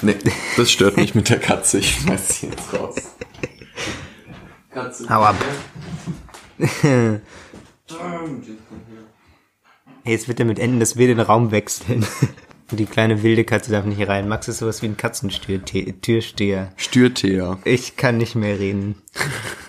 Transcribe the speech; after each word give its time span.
Nee, 0.00 0.16
das 0.56 0.70
stört 0.70 0.96
mich 0.96 1.14
mit 1.14 1.28
der 1.28 1.38
Katze. 1.38 1.78
Ich 1.78 1.96
schmeiß 1.96 2.28
sie 2.28 2.46
jetzt 2.46 2.72
raus. 2.72 2.96
Katze. 4.70 5.08
Hau 5.08 5.22
ab. 5.22 5.36
Hey, 10.04 10.14
jetzt 10.14 10.28
wird 10.28 10.40
er 10.40 10.46
mit 10.46 10.58
Enden, 10.58 10.80
dass 10.80 10.96
wir 10.96 11.06
den 11.06 11.20
Raum 11.20 11.50
wechseln. 11.50 12.06
Die 12.70 12.84
kleine 12.84 13.22
wilde 13.22 13.44
Katze 13.44 13.72
darf 13.72 13.86
nicht 13.86 14.06
rein. 14.08 14.28
Max 14.28 14.46
ist 14.46 14.58
sowas 14.58 14.82
wie 14.82 14.86
ein 14.86 14.96
Katzentürsteher. 14.98 16.72
Stürteher. 16.76 17.58
Ich 17.64 17.96
kann 17.96 18.18
nicht 18.18 18.34
mehr 18.34 18.58
reden. 18.58 18.96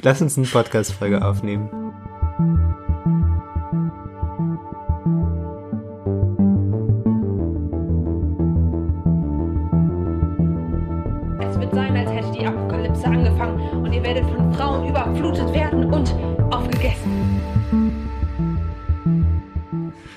Lass 0.01 0.21
uns 0.21 0.37
eine 0.37 0.47
Podcast-Folge 0.47 1.23
aufnehmen. 1.23 1.69
Aufgegessen. 16.89 17.29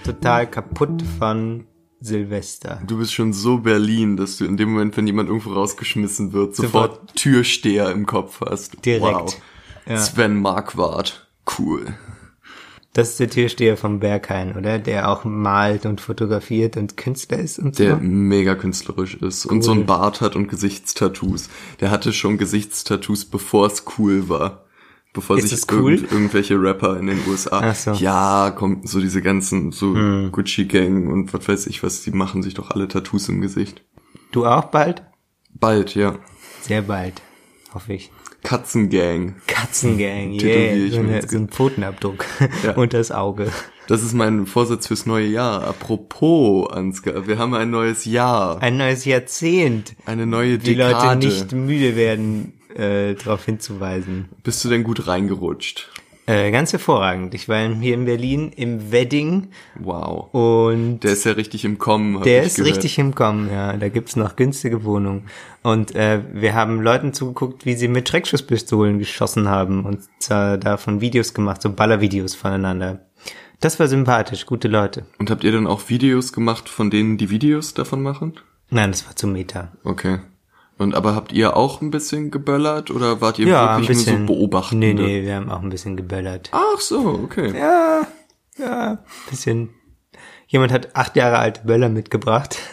Total 0.04 0.50
kaputt 0.50 1.02
von 1.18 1.64
Silvester. 2.00 2.80
Du 2.86 2.98
bist 2.98 3.14
schon 3.14 3.32
so 3.32 3.58
Berlin, 3.58 4.16
dass 4.16 4.38
du 4.38 4.44
in 4.44 4.56
dem 4.56 4.72
Moment, 4.72 4.96
wenn 4.96 5.06
jemand 5.06 5.28
irgendwo 5.28 5.52
rausgeschmissen 5.52 6.32
wird, 6.32 6.56
sofort, 6.56 7.14
Türsteher 7.14 7.90
im 7.92 8.06
Kopf 8.06 8.40
hast. 8.40 8.84
Direkt. 8.84 9.14
Wow. 9.14 9.36
Ja. 9.86 9.98
Sven 9.98 10.40
Marquardt. 10.40 11.28
Cool. 11.58 11.94
Das 12.92 13.10
ist 13.10 13.20
der 13.20 13.30
Türsteher 13.30 13.76
vom 13.76 14.00
Berghain, 14.00 14.54
oder? 14.54 14.78
Der 14.78 15.08
auch 15.08 15.24
malt 15.24 15.86
und 15.86 16.00
fotografiert 16.00 16.76
und 16.76 16.96
Künstler 16.96 17.38
ist 17.38 17.58
und 17.58 17.74
so. 17.74 17.84
Der 17.84 17.96
mega 17.96 18.54
künstlerisch 18.54 19.14
ist 19.14 19.46
und 19.46 19.62
so 19.62 19.72
ein 19.72 19.86
Bart 19.86 20.20
hat 20.20 20.36
und 20.36 20.48
Gesichtstattoos. 20.48 21.48
Der 21.80 21.90
hatte 21.90 22.12
schon 22.12 22.36
Gesichtstattoos, 22.36 23.24
bevor 23.24 23.66
es 23.66 23.84
cool 23.98 24.28
war. 24.28 24.64
Bevor 25.12 25.36
Ist 25.36 25.48
sich 25.48 25.60
cool? 25.70 25.94
irgend, 25.94 26.12
irgendwelche 26.12 26.60
Rapper 26.60 26.98
in 26.98 27.06
den 27.06 27.20
USA. 27.28 27.74
So. 27.74 27.92
Hm. 27.92 27.98
Ja, 28.00 28.50
kommt 28.50 28.88
so 28.88 29.00
diese 29.00 29.20
ganzen 29.20 29.70
so 29.70 29.92
Gucci 30.32 30.64
Gang 30.64 31.10
und 31.10 31.34
was 31.34 31.46
weiß 31.48 31.66
ich 31.66 31.82
was, 31.82 32.02
die 32.02 32.12
machen 32.12 32.42
sich 32.42 32.54
doch 32.54 32.70
alle 32.70 32.88
Tattoos 32.88 33.28
im 33.28 33.40
Gesicht. 33.42 33.84
Du 34.30 34.46
auch 34.46 34.66
bald? 34.66 35.02
Bald, 35.52 35.94
ja. 35.94 36.16
Sehr 36.62 36.82
bald. 36.82 37.20
Hoffe 37.74 37.92
ich. 37.92 38.10
Katzengang. 38.42 39.36
Katzengang, 39.46 40.32
yeah. 40.32 40.74
ich 40.74 40.92
So, 40.92 40.98
eine, 40.98 41.28
so 41.28 41.36
ein 41.36 41.48
Pfotenabdruck 41.48 42.24
Ja. 42.64 42.72
unter 42.76 42.98
das 42.98 43.12
Auge. 43.12 43.52
Das 43.88 44.02
ist 44.02 44.14
mein 44.14 44.46
Vorsatz 44.46 44.86
fürs 44.86 45.06
neue 45.06 45.26
Jahr. 45.26 45.64
Apropos, 45.64 46.70
Ansgar, 46.72 47.26
wir 47.26 47.38
haben 47.38 47.54
ein 47.54 47.70
neues 47.70 48.04
Jahr. 48.04 48.60
Ein 48.62 48.76
neues 48.78 49.04
Jahrzehnt. 49.04 49.94
Eine 50.06 50.26
neue 50.26 50.58
Die 50.58 50.74
Dekade. 50.76 51.26
Leute 51.26 51.26
nicht 51.26 51.52
müde 51.52 51.94
werden, 51.96 52.54
äh, 52.76 53.14
darauf 53.14 53.44
hinzuweisen. 53.44 54.28
Bist 54.42 54.64
du 54.64 54.68
denn 54.68 54.84
gut 54.84 55.06
reingerutscht? 55.06 55.90
Äh, 56.24 56.52
ganz 56.52 56.70
hervorragend. 56.72 57.34
Ich 57.34 57.48
war 57.48 57.68
hier 57.68 57.94
in 57.94 58.04
Berlin 58.04 58.52
im 58.54 58.92
Wedding 58.92 59.48
Wow. 59.80 60.32
und 60.32 61.00
Der 61.00 61.12
ist 61.14 61.24
ja 61.24 61.32
richtig 61.32 61.64
im 61.64 61.78
Kommen. 61.78 62.22
Der 62.22 62.44
ist 62.44 62.56
gehört. 62.56 62.74
richtig 62.76 62.96
im 63.00 63.12
Kommen, 63.14 63.50
ja. 63.50 63.76
Da 63.76 63.88
gibt's 63.88 64.14
noch 64.14 64.36
günstige 64.36 64.84
Wohnungen. 64.84 65.24
Und 65.62 65.96
äh, 65.96 66.20
wir 66.32 66.54
haben 66.54 66.80
Leuten 66.80 67.12
zugeguckt, 67.12 67.66
wie 67.66 67.74
sie 67.74 67.88
mit 67.88 68.08
Schreckschusspistolen 68.08 69.00
geschossen 69.00 69.48
haben 69.48 69.84
und 69.84 70.00
zwar 70.20 70.58
davon 70.58 71.00
Videos 71.00 71.34
gemacht, 71.34 71.60
so 71.60 71.72
Ballervideos 71.72 72.36
voneinander. 72.36 73.04
Das 73.58 73.80
war 73.80 73.88
sympathisch, 73.88 74.46
gute 74.46 74.68
Leute. 74.68 75.04
Und 75.18 75.28
habt 75.30 75.42
ihr 75.42 75.50
dann 75.52 75.66
auch 75.66 75.88
Videos 75.88 76.32
gemacht, 76.32 76.68
von 76.68 76.88
denen 76.90 77.16
die 77.18 77.30
Videos 77.30 77.74
davon 77.74 78.00
machen? 78.00 78.34
Nein, 78.70 78.92
das 78.92 79.06
war 79.06 79.16
zu 79.16 79.26
Meta. 79.26 79.72
Okay. 79.84 80.18
Und 80.82 80.94
aber 80.94 81.14
habt 81.14 81.32
ihr 81.32 81.56
auch 81.56 81.80
ein 81.80 81.90
bisschen 81.90 82.30
geböllert 82.30 82.90
oder 82.90 83.20
wart 83.20 83.38
ihr 83.38 83.46
Ja, 83.46 83.78
wirklich 83.78 83.98
bisschen. 83.98 84.24
nur 84.24 84.28
so 84.28 84.34
beobachtende? 84.34 84.94
Nee, 84.94 84.94
nee, 84.94 85.22
wir 85.22 85.36
haben 85.36 85.50
auch 85.50 85.62
ein 85.62 85.70
bisschen 85.70 85.96
geböllert. 85.96 86.50
Ach 86.52 86.80
so, 86.80 87.20
okay. 87.24 87.56
Ja, 87.56 88.06
ja, 88.58 89.04
bisschen. 89.30 89.70
Jemand 90.48 90.72
hat 90.72 90.94
acht 90.94 91.16
Jahre 91.16 91.38
alte 91.38 91.62
Böller 91.64 91.88
mitgebracht. 91.88 92.58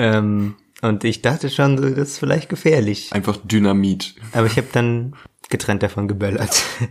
Ähm, 0.00 0.54
und 0.80 1.02
ich 1.02 1.22
dachte 1.22 1.50
schon, 1.50 1.74
das 1.74 1.90
ist 2.10 2.18
vielleicht 2.18 2.48
gefährlich. 2.48 3.12
Einfach 3.12 3.36
Dynamit. 3.42 4.14
Aber 4.30 4.46
ich 4.46 4.56
habe 4.56 4.68
dann 4.72 5.16
getrennt 5.48 5.82
davon 5.82 6.06
geböllert. 6.06 6.62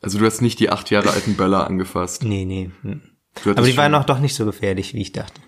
Also 0.00 0.18
du 0.18 0.26
hast 0.26 0.40
nicht 0.42 0.58
die 0.58 0.68
acht 0.68 0.90
Jahre 0.90 1.10
alten 1.12 1.34
Böller 1.34 1.64
angefasst. 1.64 2.24
nee, 2.24 2.44
nee. 2.44 2.72
hm. 2.82 3.00
Aber 3.44 3.62
die 3.62 3.76
waren 3.76 3.94
auch 3.94 4.02
doch 4.02 4.18
nicht 4.18 4.34
so 4.34 4.44
gefährlich, 4.44 4.94
wie 4.94 5.02
ich 5.02 5.12
dachte. 5.12 5.40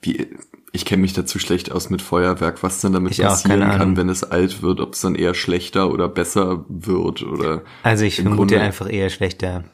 Wie, 0.00 0.28
ich 0.72 0.84
kenne 0.84 1.02
mich 1.02 1.12
dazu 1.12 1.38
schlecht 1.38 1.72
aus 1.72 1.90
mit 1.90 2.00
Feuerwerk, 2.02 2.62
was 2.62 2.80
dann 2.80 2.92
damit 2.92 3.12
Ich 3.12 3.22
passieren 3.22 3.60
kann, 3.60 3.96
wenn 3.96 4.08
es 4.08 4.22
alt 4.24 4.62
wird, 4.62 4.80
ob 4.80 4.94
es 4.94 5.00
dann 5.00 5.14
eher 5.14 5.34
schlechter 5.34 5.90
oder 5.90 6.08
besser 6.08 6.64
wird 6.68 7.22
oder 7.22 7.62
Also 7.82 8.04
ich 8.04 8.16
vermute 8.16 8.36
Grunde- 8.36 8.60
einfach 8.60 8.90
eher 8.90 9.10
schlechter. 9.10 9.64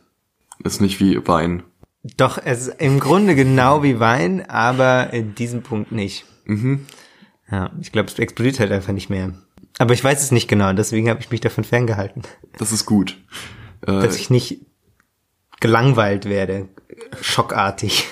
ist 0.64 0.80
nicht 0.80 0.98
wie 1.00 1.26
Wein. 1.28 1.62
Doch, 2.16 2.38
es 2.42 2.68
ist 2.68 2.80
im 2.80 3.00
Grunde 3.00 3.34
genau 3.34 3.82
wie 3.82 3.98
Wein, 4.00 4.48
aber 4.48 5.12
in 5.12 5.34
diesem 5.34 5.62
Punkt 5.62 5.90
nicht. 5.92 6.24
Mhm. 6.44 6.86
Ja, 7.50 7.70
ich 7.80 7.92
glaube, 7.92 8.08
es 8.08 8.18
explodiert 8.18 8.60
halt 8.60 8.72
einfach 8.72 8.92
nicht 8.92 9.10
mehr. 9.10 9.32
Aber 9.78 9.92
ich 9.92 10.02
weiß 10.02 10.22
es 10.22 10.30
nicht 10.30 10.48
genau, 10.48 10.72
deswegen 10.72 11.10
habe 11.10 11.20
ich 11.20 11.30
mich 11.30 11.40
davon 11.40 11.64
ferngehalten. 11.64 12.22
Das 12.58 12.72
ist 12.72 12.86
gut. 12.86 13.18
Äh, 13.82 13.86
Dass 14.00 14.16
ich 14.16 14.30
nicht 14.30 14.60
gelangweilt 15.60 16.24
werde, 16.26 16.68
schockartig. 17.20 18.06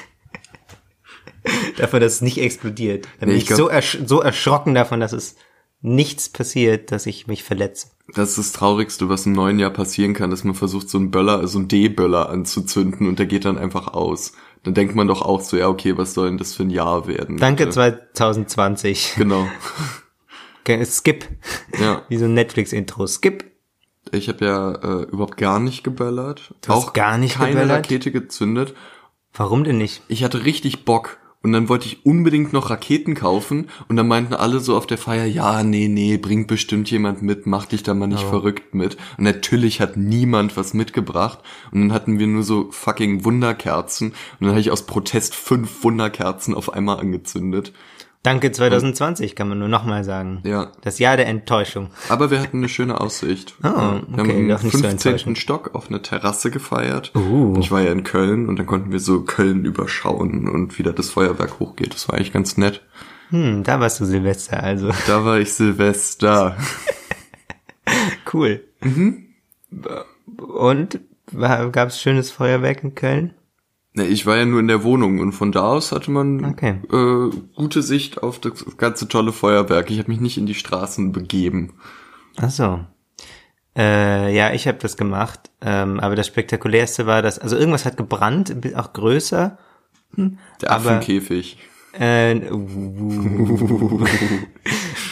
davon, 1.77 2.01
dass 2.01 2.15
es 2.15 2.21
nicht 2.21 2.39
explodiert. 2.39 3.07
Dann 3.21 3.29
Nee, 3.29 3.35
bin 3.35 3.43
ich 3.43 3.51
ich 3.51 3.57
so, 3.57 3.69
ersch 3.69 3.99
so 4.07 4.21
erschrocken 4.21 4.75
davon, 4.75 5.01
dass 5.01 5.13
es 5.13 5.37
nichts 5.81 6.29
passiert, 6.31 6.93
dass 6.93 7.07
ich 7.07 7.27
mich 7.27 7.43
verletze. 7.43 7.89
Das 8.15 8.31
ist 8.31 8.39
das 8.39 8.53
Traurigste, 8.53 9.09
was 9.09 9.27
im 9.27 9.33
neuen 9.33 9.59
Jahr 9.59 9.71
passieren 9.71 10.15
kann, 10.15 10.31
dass 10.31 10.45
man 10.45 10.55
versucht, 10.55 10.89
so 10.89 10.99
einen 10.99 11.11
Böller, 11.11 11.47
so 11.47 11.59
einen 11.59 11.69
D-Böller 11.69 12.29
anzuzünden 12.31 13.07
und 13.07 13.19
der 13.19 13.27
geht 13.27 13.45
dann 13.45 13.59
einfach 13.59 13.89
aus. 13.89 14.33
Dann 14.63 14.73
denkt 14.75 14.95
man 14.95 15.09
doch 15.09 15.21
auch 15.21 15.43
so, 15.43 15.59
ja, 15.59 15.69
okay, 15.69 15.97
was 15.99 16.15
soll 16.15 16.29
denn 16.29 16.39
das 16.39 16.55
für 16.55 16.63
ein 16.63 16.71
Jahr 16.71 17.07
werden? 17.07 17.37
Danke 17.37 17.67
bitte? 17.67 18.01
2020. 18.15 19.15
Genau. 19.17 19.47
Okay, 20.67 20.83
Skip. 20.87 21.27
Ja. 21.79 22.05
Wie 22.09 22.17
so 22.17 22.25
ein 22.25 22.33
Netflix-Intro. 22.33 23.07
Skip. 23.07 23.45
Ich 24.13 24.29
habe 24.29 24.47
ja 24.47 24.73
äh, 24.73 25.03
überhaupt 25.03 25.37
gar 25.37 25.61
nicht 25.61 25.85
geböllert. 25.85 26.55
Du 26.63 26.73
hast 26.73 26.77
auch 26.89 26.93
gar 26.95 27.19
nicht 27.19 27.35
keine 27.37 27.51
geböllert? 27.51 27.85
Rakete 27.85 28.11
gezündet. 28.11 28.75
Warum 29.35 29.65
denn 29.65 29.77
nicht? 29.77 30.03
Ich 30.09 30.25
hatte 30.25 30.47
richtig 30.47 30.87
Bock. 30.87 31.19
Und 31.45 31.53
dann 31.53 31.69
wollte 31.69 31.87
ich 31.87 32.07
unbedingt 32.07 32.55
noch 32.55 32.71
Raketen 32.71 33.15
kaufen. 33.15 33.69
Und 33.87 33.97
dann 33.97 34.09
meinten 34.09 34.33
alle 34.33 34.61
so 34.61 34.75
auf 34.79 34.87
der 34.87 34.97
Feier, 34.97 35.27
ja, 35.27 35.63
nee, 35.63 35.89
nee, 35.89 36.17
bringt 36.17 36.49
bestimmt 36.49 36.91
jemand 36.91 37.21
mit, 37.21 37.47
mach 37.47 37.67
dich 37.67 37.83
da 37.83 37.93
mal 37.93 38.07
nicht 38.07 38.23
verrückt 38.23 38.75
mit. 38.75 38.97
Und 39.19 39.25
natürlich 39.25 39.79
hat 39.83 39.99
niemand 39.99 40.57
was 40.57 40.73
mitgebracht. 40.73 41.41
Und 41.71 41.83
dann 41.83 41.93
hatten 41.93 42.19
wir 42.19 42.27
nur 42.27 42.45
so 42.45 42.69
fucking 42.71 43.27
Wunderkerzen. 43.27 44.09
Und 44.09 44.17
dann 44.41 44.51
habe 44.51 44.61
ich 44.61 44.71
aus 44.71 44.87
Protest 44.87 45.35
fünf 45.35 45.85
Wunderkerzen 45.85 46.55
auf 46.55 46.73
einmal 46.73 46.99
angezündet. 46.99 47.75
Danke 48.25 48.53
2020, 48.53 49.37
kann 49.37 49.51
man 49.51 49.59
nur 49.59 49.69
nochmal 49.69 50.03
sagen. 50.03 50.41
Ja. 50.45 50.73
Das 50.81 50.99
Jahr 50.99 51.19
der 51.19 51.27
Enttäuschung. 51.27 51.91
Aber 52.09 52.31
wir 52.31 52.41
hatten 52.41 52.57
eine 52.57 52.71
schöne 52.71 53.01
Aussicht. 53.01 53.55
Oh, 53.63 53.67
wir 53.67 54.03
okay, 54.13 54.19
haben 54.19 54.31
im 54.31 54.49
doch 54.49 54.63
nicht 54.63 54.73
so 54.73 54.79
15. 54.79 54.91
enttäuschend. 54.91 55.39
Stock 55.39 55.75
auf 55.75 55.89
einer 55.89 56.01
Terrasse 56.01 56.51
gefeiert. 56.51 57.13
Uh. 57.15 57.55
Ich 57.59 57.71
war 57.71 57.83
ja 57.83 57.93
in 57.93 58.03
Köln 58.03 58.49
und 58.49 58.59
dann 58.59 58.67
konnten 58.67 58.93
wir 58.93 58.99
so 58.99 59.23
Köln 59.23 59.65
überschauen 59.67 60.49
und 60.49 60.79
wieder 60.79 60.93
das 60.95 61.11
Feuerwerk 61.11 61.61
hochgeht. 61.61 61.93
Das 61.93 62.09
war 62.09 62.15
eigentlich 62.15 62.33
ganz 62.33 62.57
nett. 62.57 62.83
Hm, 63.29 63.63
da 63.63 63.79
warst 63.79 64.01
du 64.01 64.07
Silvester, 64.07 64.63
also. 64.63 64.91
Da 65.07 65.25
war 65.25 65.39
ich 65.39 65.53
Silvester. 65.53 66.57
Cool. 68.33 68.65
Mhm. 68.81 69.27
Und 70.37 70.99
gab 71.37 71.89
es 71.89 72.01
schönes 72.01 72.31
Feuerwerk 72.31 72.83
in 72.83 72.95
Köln? 72.95 73.35
Ne, 73.97 74.07
ich 74.07 74.27
war 74.27 74.37
ja 74.37 74.45
nur 74.45 74.59
in 74.59 74.67
der 74.67 74.83
Wohnung 74.83 75.21
und 75.21 75.33
von 75.33 75.53
da 75.53 75.63
aus 75.63 75.93
hatte 75.93 76.11
man 76.11 76.45
Okay. 76.45 76.81
äh, 76.93 77.31
gute 77.55 77.81
Sicht 77.81 78.23
auf 78.25 78.41
das 78.41 78.65
ganze 78.77 79.07
tolle 79.07 79.33
Feuerwerk. 79.33 79.89
Ich 79.91 79.99
habe 80.01 80.11
mich 80.11 80.21
nicht 80.21 80.37
in 80.37 80.47
die 80.47 80.55
Straßen 80.55 81.13
begeben. 81.13 81.75
Ach 82.37 82.51
so. 82.51 82.81
Äh, 83.77 84.35
ja, 84.35 84.53
ich 84.53 84.67
habe 84.67 84.79
das 84.79 84.97
gemacht. 84.97 85.51
Ähm, 85.61 86.01
aber 86.01 86.17
das 86.17 86.27
spektakulärste 86.27 87.07
war, 87.07 87.23
dass 87.23 87.39
also 87.39 87.57
irgendwas 87.57 87.85
hat 87.85 87.97
gebrannt, 87.97 88.53
auch 88.75 88.93
größer. 88.93 89.59
Der 90.17 90.71
Aber- 90.71 90.91
Affenkäfig. 90.91 91.59
Äh, 91.97 92.35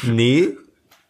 nee, 0.03 0.49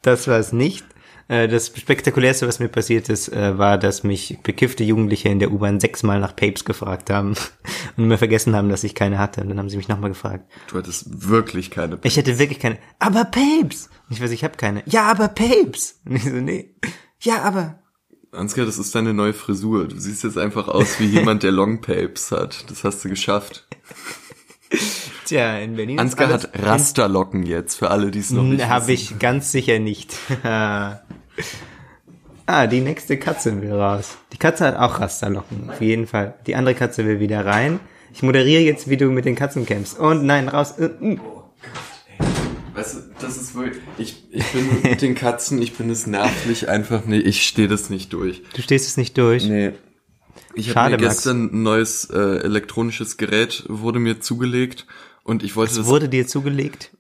das 0.02 0.28
war 0.28 0.38
es 0.38 0.52
nicht. 0.52 0.84
Äh, 1.28 1.48
Das 1.48 1.68
spektakulärste, 1.68 2.46
was 2.48 2.58
mir 2.58 2.68
passiert 2.68 3.08
ist, 3.08 3.28
äh, 3.32 3.56
war, 3.58 3.78
dass 3.78 4.02
mich 4.02 4.38
bekiffte 4.42 4.84
Jugendliche 4.84 5.28
in 5.28 5.38
der 5.38 5.52
U-Bahn 5.52 5.80
sechsmal 5.80 6.20
nach 6.20 6.34
Papes 6.36 6.64
gefragt 6.64 7.10
haben 7.10 7.34
und 7.96 8.08
mir 8.08 8.18
vergessen 8.18 8.54
haben, 8.56 8.68
dass 8.68 8.84
ich 8.84 8.94
keine 8.94 9.18
hatte. 9.18 9.40
Und 9.42 9.48
dann 9.48 9.58
haben 9.58 9.68
sie 9.70 9.76
mich 9.76 9.88
nochmal 9.88 10.10
gefragt. 10.10 10.50
Du 10.68 10.78
hattest 10.78 11.28
wirklich 11.28 11.70
keine. 11.70 11.98
Ich 12.02 12.16
hätte 12.16 12.38
wirklich 12.38 12.58
keine. 12.60 12.78
Aber 12.98 13.24
Papes! 13.24 13.88
Und 14.08 14.16
ich 14.16 14.22
weiß, 14.22 14.30
ich 14.32 14.44
habe 14.44 14.56
keine. 14.56 14.82
Ja, 14.86 15.10
aber 15.10 15.28
Papes! 15.28 16.00
Und 16.06 16.16
ich 16.16 16.24
so, 16.24 16.30
nee. 16.30 16.74
Ja, 17.20 17.42
aber. 17.42 17.78
Ansgar, 18.32 18.64
das 18.64 18.78
ist 18.78 18.94
deine 18.94 19.12
neue 19.12 19.34
Frisur. 19.34 19.86
Du 19.88 19.98
siehst 20.00 20.24
jetzt 20.24 20.38
einfach 20.38 20.66
aus 20.68 20.98
wie 20.98 21.04
jemand, 21.06 21.42
der 21.42 21.52
Longpapes 21.52 22.30
hat. 22.32 22.64
Das 22.70 22.82
hast 22.84 23.04
du 23.04 23.10
geschafft. 23.10 23.66
Tja, 25.26 25.58
in 25.58 25.76
Berlin 25.76 25.98
Ansgar 25.98 26.30
hat 26.30 26.50
Rasterlocken 26.58 27.42
jetzt, 27.44 27.74
für 27.76 27.90
alle, 27.90 28.10
die 28.10 28.20
es 28.20 28.30
noch 28.30 28.42
nicht 28.42 28.66
Habe 28.66 28.86
wissen. 28.88 29.14
ich 29.14 29.18
ganz 29.18 29.52
sicher 29.52 29.78
nicht. 29.78 30.16
Ah, 32.46 32.66
die 32.66 32.80
nächste 32.80 33.18
Katze 33.18 33.60
will 33.62 33.72
raus. 33.72 34.16
Die 34.32 34.38
Katze 34.38 34.66
hat 34.66 34.76
auch 34.76 35.00
Rasterlocken, 35.00 35.70
auf 35.70 35.80
jeden 35.80 36.06
Fall. 36.06 36.34
Die 36.46 36.54
andere 36.54 36.74
Katze 36.74 37.06
will 37.06 37.20
wieder 37.20 37.44
rein. 37.44 37.80
Ich 38.14 38.22
moderiere 38.22 38.62
jetzt, 38.62 38.88
wie 38.90 38.96
du 38.96 39.06
mit 39.10 39.24
den 39.24 39.36
Katzen 39.36 39.64
kämpfst. 39.66 39.98
Und 39.98 40.24
nein, 40.24 40.48
raus. 40.48 40.72
Äh, 40.78 40.84
äh. 40.86 41.18
Weißt 42.74 42.94
du, 42.94 42.98
das 43.20 43.36
ist 43.36 43.54
wirklich, 43.54 43.82
ich, 43.98 44.24
ich 44.30 44.46
bin 44.52 44.82
mit 44.82 45.02
den 45.02 45.14
Katzen, 45.14 45.60
ich 45.60 45.74
bin 45.74 45.90
es 45.90 46.06
nervlich 46.06 46.68
einfach, 46.70 47.04
nee, 47.04 47.18
ich 47.18 47.46
stehe 47.46 47.68
das 47.68 47.90
nicht 47.90 48.12
durch. 48.14 48.42
Du 48.54 48.62
stehst 48.62 48.86
es 48.88 48.96
nicht 48.96 49.18
durch. 49.18 49.44
Nee. 49.44 49.72
Ich 50.54 50.68
habe 50.68 50.74
Schade, 50.90 50.96
mir 50.96 51.02
Max. 51.02 51.16
gestern 51.16 51.50
ein 51.52 51.62
neues 51.62 52.08
äh, 52.10 52.18
elektronisches 52.42 53.18
Gerät 53.18 53.64
wurde 53.68 53.98
mir 53.98 54.20
zugelegt 54.20 54.86
und 55.22 55.42
ich 55.42 55.54
wollte 55.54 55.72
Es 55.72 55.78
das. 55.78 55.86
wurde 55.86 56.08
dir 56.08 56.26
zugelegt. 56.26 56.96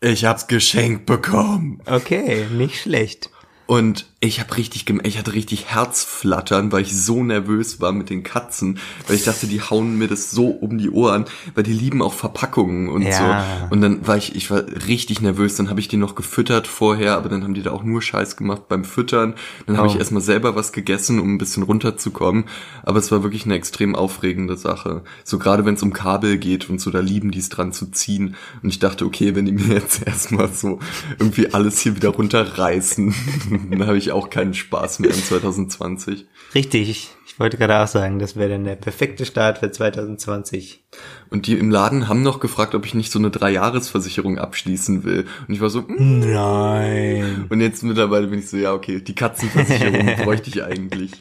Ich 0.00 0.24
hab's 0.24 0.46
geschenkt 0.46 1.04
bekommen. 1.06 1.82
Okay, 1.86 2.46
nicht 2.52 2.80
schlecht. 2.80 3.30
Und 3.66 4.06
ich 4.26 4.40
habe 4.40 4.56
richtig, 4.56 4.84
ich 5.04 5.18
hatte 5.18 5.32
richtig 5.32 5.66
Herzflattern, 5.66 6.72
weil 6.72 6.82
ich 6.82 6.96
so 6.96 7.22
nervös 7.24 7.80
war 7.80 7.92
mit 7.92 8.10
den 8.10 8.22
Katzen, 8.22 8.78
weil 9.06 9.16
ich 9.16 9.24
dachte, 9.24 9.46
die 9.46 9.60
hauen 9.60 9.98
mir 9.98 10.08
das 10.08 10.30
so 10.30 10.48
um 10.48 10.78
die 10.78 10.90
Ohren, 10.90 11.24
weil 11.54 11.64
die 11.64 11.72
lieben 11.72 12.02
auch 12.02 12.12
Verpackungen 12.12 12.88
und 12.88 13.02
Ja. 13.02 13.44
so. 13.68 13.74
Und 13.74 13.80
dann 13.80 14.06
war 14.06 14.16
ich, 14.16 14.34
ich 14.36 14.50
war 14.50 14.62
richtig 14.86 15.20
nervös, 15.20 15.56
dann 15.56 15.70
habe 15.70 15.80
ich 15.80 15.88
die 15.88 15.96
noch 15.96 16.14
gefüttert 16.14 16.66
vorher, 16.66 17.16
aber 17.16 17.28
dann 17.28 17.42
haben 17.44 17.54
die 17.54 17.62
da 17.62 17.70
auch 17.72 17.82
nur 17.84 18.02
Scheiß 18.02 18.36
gemacht 18.36 18.68
beim 18.68 18.84
Füttern. 18.84 19.34
Dann 19.66 19.76
habe 19.76 19.88
Oh. 19.88 19.90
ich 19.92 19.98
erstmal 19.98 20.22
selber 20.22 20.54
was 20.56 20.72
gegessen, 20.72 21.20
um 21.20 21.34
ein 21.34 21.38
bisschen 21.38 21.62
runterzukommen. 21.62 22.44
Aber 22.82 22.98
es 22.98 23.10
war 23.12 23.22
wirklich 23.22 23.44
eine 23.44 23.54
extrem 23.54 23.94
aufregende 23.94 24.56
Sache. 24.56 25.02
So 25.24 25.38
gerade 25.38 25.64
wenn 25.64 25.74
es 25.74 25.82
um 25.82 25.92
Kabel 25.92 26.38
geht 26.38 26.68
und 26.70 26.80
so, 26.80 26.90
da 26.90 27.00
lieben 27.00 27.30
die 27.30 27.38
es 27.38 27.48
dran 27.48 27.72
zu 27.72 27.86
ziehen. 27.90 28.34
Und 28.62 28.68
ich 28.70 28.78
dachte, 28.78 29.04
okay, 29.06 29.34
wenn 29.34 29.46
die 29.46 29.52
mir 29.52 29.74
jetzt 29.74 30.06
erstmal 30.06 30.48
so 30.52 30.78
irgendwie 31.18 31.52
alles 31.54 31.78
hier 31.80 31.96
wieder 31.96 32.10
runterreißen, 32.10 33.14
dann 33.70 33.86
habe 33.86 33.98
ich 33.98 34.12
auch 34.16 34.30
keinen 34.30 34.54
Spaß 34.54 34.98
mehr 35.00 35.10
in 35.10 35.22
2020. 35.22 36.26
Richtig. 36.54 37.10
Ich 37.26 37.38
wollte 37.38 37.58
gerade 37.58 37.78
auch 37.78 37.86
sagen, 37.86 38.18
das 38.18 38.36
wäre 38.36 38.48
dann 38.48 38.64
der 38.64 38.76
perfekte 38.76 39.26
Start 39.26 39.58
für 39.58 39.70
2020. 39.70 40.84
Und 41.28 41.46
die 41.46 41.58
im 41.58 41.70
Laden 41.70 42.08
haben 42.08 42.22
noch 42.22 42.40
gefragt, 42.40 42.74
ob 42.74 42.86
ich 42.86 42.94
nicht 42.94 43.12
so 43.12 43.18
eine 43.18 43.30
Dreijahresversicherung 43.30 44.38
abschließen 44.38 45.04
will. 45.04 45.26
Und 45.46 45.54
ich 45.54 45.60
war 45.60 45.68
so, 45.68 45.82
mm. 45.82 46.20
Nein. 46.20 47.46
und 47.50 47.60
jetzt 47.60 47.82
mittlerweile 47.82 48.28
bin 48.28 48.38
ich 48.38 48.48
so, 48.48 48.56
ja, 48.56 48.72
okay, 48.72 49.00
die 49.00 49.14
Katzenversicherung 49.14 50.16
bräuchte 50.24 50.48
ich 50.48 50.64
eigentlich. 50.64 51.12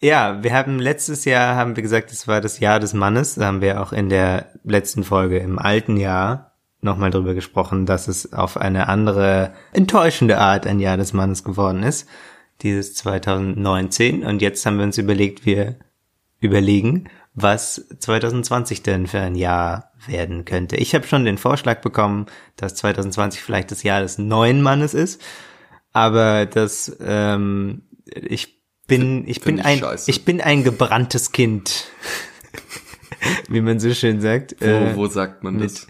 Ja, 0.00 0.42
wir 0.42 0.54
haben 0.54 0.78
letztes 0.78 1.26
Jahr, 1.26 1.56
haben 1.56 1.76
wir 1.76 1.82
gesagt, 1.82 2.10
es 2.10 2.26
war 2.26 2.40
das 2.40 2.60
Jahr 2.60 2.80
des 2.80 2.94
Mannes. 2.94 3.34
Da 3.34 3.44
haben 3.44 3.60
wir 3.60 3.82
auch 3.82 3.92
in 3.92 4.08
der 4.08 4.46
letzten 4.64 5.04
Folge 5.04 5.38
im 5.38 5.58
alten 5.58 5.98
Jahr 5.98 6.49
nochmal 6.80 7.10
drüber 7.10 7.34
gesprochen, 7.34 7.86
dass 7.86 8.08
es 8.08 8.32
auf 8.32 8.56
eine 8.56 8.88
andere, 8.88 9.52
enttäuschende 9.72 10.38
Art 10.38 10.66
ein 10.66 10.80
Jahr 10.80 10.96
des 10.96 11.12
Mannes 11.12 11.44
geworden 11.44 11.82
ist. 11.82 12.08
Dieses 12.62 12.94
2019. 12.94 14.24
Und 14.24 14.42
jetzt 14.42 14.64
haben 14.64 14.78
wir 14.78 14.84
uns 14.84 14.98
überlegt, 14.98 15.46
wir 15.46 15.76
überlegen, 16.40 17.08
was 17.34 17.86
2020 17.98 18.82
denn 18.82 19.06
für 19.06 19.20
ein 19.20 19.34
Jahr 19.34 19.92
werden 20.06 20.44
könnte. 20.44 20.76
Ich 20.76 20.94
habe 20.94 21.06
schon 21.06 21.24
den 21.24 21.38
Vorschlag 21.38 21.80
bekommen, 21.80 22.26
dass 22.56 22.74
2020 22.76 23.42
vielleicht 23.42 23.70
das 23.70 23.82
Jahr 23.82 24.00
des 24.00 24.18
neuen 24.18 24.62
Mannes 24.62 24.94
ist. 24.94 25.22
Aber 25.92 26.46
das, 26.46 26.96
ähm, 27.00 27.82
ich 28.06 28.60
bin, 28.86 29.26
ich 29.28 29.40
bin 29.40 29.58
ich 29.58 29.64
ein, 29.64 29.78
scheiße. 29.78 30.10
ich 30.10 30.24
bin 30.24 30.40
ein 30.40 30.64
gebranntes 30.64 31.32
Kind. 31.32 31.86
Wie 33.48 33.60
man 33.60 33.78
so 33.78 33.92
schön 33.92 34.20
sagt. 34.20 34.56
Wo, 34.60 34.66
Äh, 34.66 34.96
wo 34.96 35.06
sagt 35.06 35.44
man 35.44 35.58
das? 35.58 35.86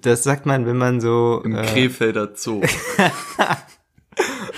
Das 0.00 0.22
sagt 0.22 0.46
man, 0.46 0.66
wenn 0.66 0.76
man 0.76 1.00
so. 1.00 1.42
Im 1.44 1.54
äh, 1.54 1.62
Krefelder 1.62 2.32
Zoo. 2.34 2.60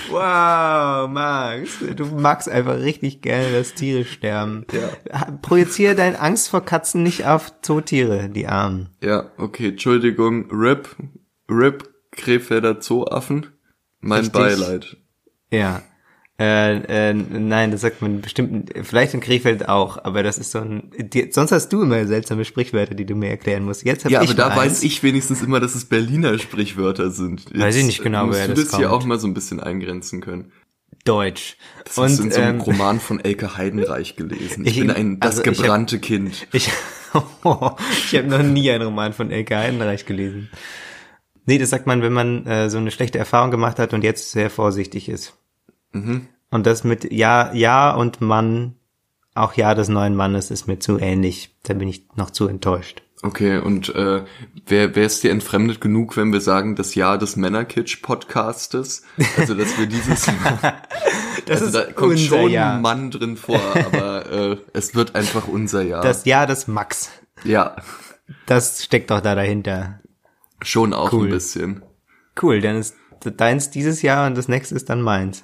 Wow, 0.09 1.09
Max, 1.09 1.79
du 1.95 2.05
magst 2.05 2.47
einfach 2.47 2.77
richtig 2.77 3.21
gerne, 3.21 3.51
dass 3.51 3.73
Tiere 3.73 4.05
sterben. 4.05 4.65
Ja. 4.71 5.31
Projiziere 5.41 5.95
deine 5.95 6.19
Angst 6.19 6.49
vor 6.49 6.61
Katzen 6.61 7.03
nicht 7.03 7.25
auf 7.25 7.51
Zootiere, 7.61 8.29
die 8.29 8.47
Armen. 8.47 8.89
Ja, 9.01 9.31
okay, 9.37 9.69
Entschuldigung, 9.69 10.49
RIP, 10.51 10.95
RIP, 11.49 11.89
Krefelder 12.11 12.79
Zooaffen. 12.79 13.47
Mein 13.99 14.19
Richtig. 14.19 14.33
Beileid. 14.33 14.97
Ja. 15.51 15.81
Äh, 16.37 17.11
äh, 17.11 17.13
nein, 17.13 17.71
das 17.71 17.79
sagt 17.79 18.01
man 18.01 18.19
bestimmt, 18.19 18.69
vielleicht 18.83 19.13
in 19.13 19.21
Krefeld 19.21 19.69
auch, 19.69 20.03
aber 20.03 20.21
das 20.21 20.37
ist 20.37 20.51
so 20.51 20.59
ein, 20.59 20.91
die, 20.97 21.31
sonst 21.31 21.53
hast 21.53 21.69
du 21.69 21.81
immer 21.83 22.05
seltsame 22.07 22.43
Sprichwörter, 22.43 22.93
die 22.93 23.05
du 23.05 23.15
mir 23.15 23.29
erklären 23.29 23.63
musst. 23.63 23.85
Jetzt 23.85 24.03
hab 24.03 24.11
Ja, 24.11 24.21
ich 24.21 24.31
aber 24.31 24.37
da 24.37 24.49
mal 24.49 24.57
weiß 24.57 24.71
eins. 24.73 24.83
ich 24.83 25.01
wenigstens 25.01 25.41
immer, 25.41 25.61
dass 25.61 25.75
es 25.75 25.85
Berliner 25.85 26.37
Sprichwörter 26.37 27.09
sind. 27.09 27.57
Weiß 27.57 27.77
ich 27.77 27.85
nicht 27.85 28.03
genau, 28.03 28.25
musst 28.25 28.37
woher 28.39 28.47
du 28.49 28.53
das 28.55 28.67
das 28.67 28.77
hier 28.77 28.91
auch 28.91 29.05
mal 29.05 29.17
so 29.17 29.27
ein 29.27 29.33
bisschen 29.33 29.61
eingrenzen 29.61 30.19
können. 30.19 30.51
Deutsch. 31.05 31.55
Das 31.85 31.97
hast 31.97 32.19
du 32.19 32.23
in 32.23 32.31
so 32.31 32.41
einem 32.41 32.55
ähm, 32.55 32.61
Roman 32.61 32.99
von 32.99 33.23
Elke 33.23 33.55
Heidenreich 33.57 34.17
gelesen. 34.17 34.65
Ich, 34.65 34.73
ich- 34.73 34.79
bin 34.81 34.91
ein 34.91 35.19
das 35.21 35.37
also 35.37 35.43
ich 35.43 35.47
hab- 35.57 35.63
gebrannte 35.63 35.99
Kind. 35.99 36.47
Ich, 36.51 36.67
ich 37.13 38.17
habe 38.17 38.27
noch 38.27 38.43
nie 38.43 38.69
einen 38.71 38.83
Roman 38.83 39.13
von 39.13 39.31
Elke 39.31 39.57
Heidenreich 39.57 40.05
gelesen. 40.05 40.49
Nee, 41.45 41.59
das 41.59 41.69
sagt 41.69 41.87
man, 41.87 42.01
wenn 42.01 42.11
man 42.11 42.45
äh, 42.45 42.69
so 42.69 42.77
eine 42.79 42.91
schlechte 42.91 43.19
Erfahrung 43.19 43.51
gemacht 43.51 43.79
hat 43.79 43.93
und 43.93 44.03
jetzt 44.03 44.31
sehr 44.31 44.49
vorsichtig 44.49 45.07
ist. 45.07 45.33
Mhm. 45.95 46.27
Und 46.51 46.65
das 46.65 46.83
mit 46.83 47.11
Ja, 47.11 47.51
Ja 47.53 47.91
und 47.95 48.21
Mann, 48.21 48.75
auch 49.33 49.53
Ja 49.55 49.73
des 49.75 49.89
neuen 49.89 50.15
Mannes, 50.15 50.51
ist 50.51 50.67
mir 50.67 50.79
zu 50.79 50.97
ähnlich. 50.99 51.55
Da 51.63 51.73
bin 51.73 51.87
ich 51.87 52.07
noch 52.15 52.29
zu 52.29 52.47
enttäuscht. 52.47 53.01
Okay, 53.23 53.57
und 53.57 53.93
äh, 53.95 54.23
wer 54.67 54.95
wer 54.95 55.05
ist 55.05 55.23
dir 55.23 55.31
entfremdet 55.31 55.81
genug, 55.81 56.15
wenn 56.15 56.31
wir 56.31 56.41
sagen, 56.41 56.75
das 56.75 56.93
Jahr 56.95 57.17
des 57.17 57.35
Männerkitsch-Podcastes? 57.37 59.03
Also, 59.37 59.55
dass 59.55 59.77
wir 59.79 59.87
dieses 59.87 60.25
Das 61.45 61.61
also, 61.61 61.71
da 61.79 61.81
ist 61.85 61.95
kommt 61.95 62.11
unser 62.11 62.25
schon 62.39 62.51
Jahr. 62.51 62.75
ein 62.75 62.81
Mann 62.81 63.11
drin 63.11 63.37
vor, 63.37 63.59
aber 63.75 64.31
äh, 64.31 64.57
es 64.73 64.95
wird 64.95 65.15
einfach 65.15 65.47
unser 65.47 65.81
Jahr. 65.81 66.01
Das 66.01 66.25
Ja 66.25 66.45
des 66.45 66.67
Max. 66.67 67.09
ja, 67.43 67.75
Das 68.45 68.83
steckt 68.83 69.11
doch 69.11 69.21
da 69.21 69.35
dahinter. 69.35 69.99
schon 70.61 70.93
auch 70.93 71.11
Cool. 71.13 71.27
ein 71.27 71.31
bisschen. 71.31 71.83
Cool, 72.41 72.61
dann 72.61 72.77
ist 72.77 72.95
deins 73.37 73.69
dieses 73.71 74.01
Jahr 74.01 74.27
und 74.27 74.35
das 74.37 74.47
nächste 74.47 74.75
ist 74.75 74.89
dann 74.89 75.01
meins. 75.01 75.43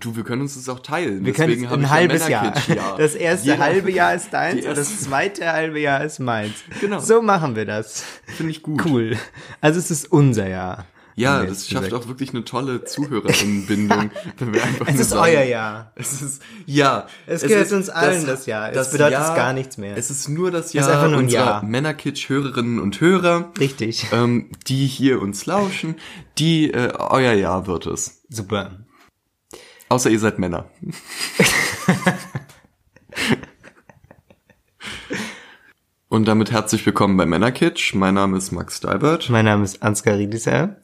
Du, 0.00 0.16
wir 0.16 0.24
können 0.24 0.42
uns 0.42 0.54
das 0.54 0.68
auch 0.68 0.80
teilen. 0.80 1.24
Wir 1.24 1.32
können 1.32 1.48
Deswegen 1.50 1.70
habe 1.70 1.82
ein 1.82 1.90
halbes 1.90 2.28
ja 2.28 2.52
Jahr. 2.68 2.96
Das 2.98 3.14
erste 3.14 3.48
Jeder- 3.48 3.58
halbe 3.58 3.90
Jahr 3.90 4.14
ist 4.14 4.28
deins 4.32 4.66
und 4.66 4.76
das 4.76 5.00
zweite 5.00 5.52
halbe 5.52 5.80
Jahr 5.80 6.04
ist 6.04 6.18
meins. 6.18 6.54
Genau. 6.80 6.98
So 7.00 7.22
machen 7.22 7.56
wir 7.56 7.64
das. 7.66 8.04
Finde 8.26 8.52
ich 8.52 8.62
gut. 8.62 8.84
Cool. 8.84 9.16
Also 9.60 9.78
es 9.78 9.90
ist 9.90 10.10
unser 10.12 10.48
Jahr. 10.48 10.86
Ja, 11.18 11.44
das 11.44 11.66
schafft 11.66 11.94
auch 11.94 12.08
wirklich 12.08 12.30
eine 12.34 12.44
tolle 12.44 12.84
Zuhörerinnenbindung. 12.84 14.10
wenn 14.38 14.52
wir 14.52 14.62
einfach 14.62 14.86
Es 14.86 15.00
ist 15.00 15.10
sagen, 15.10 15.22
euer 15.22 15.44
Jahr. 15.44 15.92
Es 15.94 16.20
ist, 16.20 16.42
ja. 16.66 17.06
Es 17.26 17.40
gehört 17.40 17.66
ist 17.66 17.72
uns 17.72 17.88
allen 17.88 18.26
das 18.26 18.44
Jahr. 18.44 18.68
Es 18.68 18.74
das 18.74 18.90
bedeutet 18.92 19.12
Jahr, 19.12 19.34
gar 19.34 19.52
nichts 19.54 19.78
mehr. 19.78 19.96
Es 19.96 20.10
ist 20.10 20.28
nur 20.28 20.50
das 20.50 20.74
Jahr 20.74 21.08
nur 21.08 21.18
unserer 21.18 21.40
Jahr. 21.44 21.64
Männerkitsch-Hörerinnen 21.64 22.78
und 22.78 23.00
Hörer, 23.00 23.50
Richtig. 23.58 24.06
ähm, 24.12 24.50
die 24.66 24.86
hier 24.86 25.22
uns 25.22 25.46
lauschen, 25.46 25.94
die, 26.36 26.70
äh, 26.70 26.92
euer 26.98 27.32
Jahr 27.32 27.66
wird 27.66 27.86
es. 27.86 28.22
Super. 28.28 28.72
Außer 29.88 30.10
ihr 30.10 30.18
seid 30.18 30.40
Männer. 30.40 30.68
Und 36.08 36.26
damit 36.26 36.50
herzlich 36.50 36.84
willkommen 36.86 37.16
bei 37.16 37.24
Männerkitsch. 37.26 37.94
Mein 37.94 38.14
Name 38.14 38.36
ist 38.36 38.50
Max 38.50 38.78
Steibert. 38.78 39.30
Mein 39.30 39.44
Name 39.44 39.62
ist 39.62 39.82
Ansgar 39.82 40.16
Riedisser. 40.18 40.76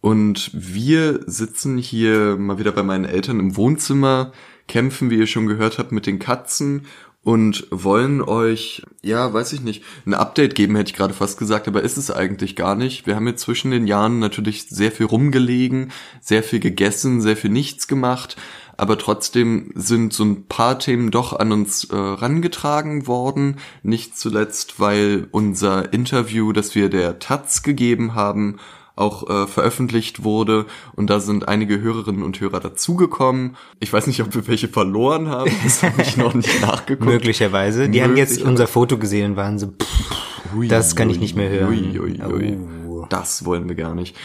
Und 0.00 0.50
wir 0.52 1.20
sitzen 1.26 1.78
hier 1.78 2.36
mal 2.36 2.58
wieder 2.58 2.72
bei 2.72 2.82
meinen 2.82 3.04
Eltern 3.04 3.38
im 3.38 3.56
Wohnzimmer, 3.56 4.32
kämpfen, 4.66 5.10
wie 5.10 5.18
ihr 5.18 5.28
schon 5.28 5.46
gehört 5.46 5.78
habt, 5.78 5.92
mit 5.92 6.06
den 6.06 6.18
Katzen 6.18 6.86
und 7.24 7.66
wollen 7.70 8.20
euch, 8.20 8.82
ja, 9.00 9.32
weiß 9.32 9.52
ich 9.52 9.60
nicht, 9.60 9.84
ein 10.06 10.14
Update 10.14 10.54
geben, 10.54 10.74
hätte 10.74 10.90
ich 10.90 10.96
gerade 10.96 11.14
fast 11.14 11.38
gesagt, 11.38 11.68
aber 11.68 11.82
ist 11.82 11.96
es 11.96 12.10
eigentlich 12.10 12.56
gar 12.56 12.74
nicht. 12.74 13.06
Wir 13.06 13.14
haben 13.14 13.28
jetzt 13.28 13.42
zwischen 13.42 13.70
den 13.70 13.86
Jahren 13.86 14.18
natürlich 14.18 14.68
sehr 14.68 14.90
viel 14.90 15.06
rumgelegen, 15.06 15.92
sehr 16.20 16.42
viel 16.42 16.58
gegessen, 16.58 17.20
sehr 17.20 17.36
viel 17.36 17.50
nichts 17.50 17.86
gemacht, 17.86 18.36
aber 18.76 18.98
trotzdem 18.98 19.70
sind 19.76 20.12
so 20.12 20.24
ein 20.24 20.46
paar 20.46 20.80
Themen 20.80 21.12
doch 21.12 21.38
an 21.38 21.52
uns 21.52 21.84
äh, 21.84 21.94
rangetragen 21.94 23.06
worden. 23.06 23.58
Nicht 23.84 24.18
zuletzt, 24.18 24.80
weil 24.80 25.28
unser 25.30 25.92
Interview, 25.92 26.52
das 26.52 26.74
wir 26.74 26.88
der 26.88 27.20
Taz 27.20 27.62
gegeben 27.62 28.14
haben, 28.14 28.58
auch 28.96 29.28
äh, 29.28 29.46
veröffentlicht 29.46 30.24
wurde 30.24 30.66
und 30.94 31.08
da 31.08 31.20
sind 31.20 31.48
einige 31.48 31.80
Hörerinnen 31.80 32.22
und 32.22 32.40
Hörer 32.40 32.60
dazugekommen. 32.60 33.56
Ich 33.80 33.92
weiß 33.92 34.06
nicht, 34.06 34.22
ob 34.22 34.34
wir 34.34 34.46
welche 34.48 34.68
verloren 34.68 35.28
haben, 35.28 35.50
das 35.64 35.82
habe 35.82 36.02
ich 36.02 36.16
noch 36.16 36.34
nicht 36.34 36.60
nachgeguckt. 36.62 37.08
Möglicherweise. 37.08 37.88
Die 37.88 38.02
haben 38.02 38.16
jetzt 38.16 38.30
Möglicherweise. 38.30 38.50
unser 38.50 38.66
Foto 38.66 38.98
gesehen 38.98 39.32
und 39.32 39.36
waren 39.36 39.58
so, 39.58 39.68
pff, 39.68 40.54
Ui, 40.56 40.68
das 40.68 40.96
kann 40.96 41.08
ich 41.10 41.18
nicht 41.18 41.36
mehr 41.36 41.48
hören. 41.48 41.68
Ui, 41.68 42.00
ui. 42.00 42.58
Oh. 42.88 43.06
Das 43.08 43.44
wollen 43.44 43.68
wir 43.68 43.74
gar 43.74 43.94
nicht. 43.94 44.16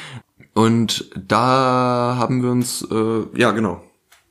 Und 0.53 1.09
da 1.15 2.15
haben 2.17 2.43
wir 2.43 2.51
uns, 2.51 2.85
äh, 2.91 3.23
ja 3.35 3.51
genau, 3.51 3.81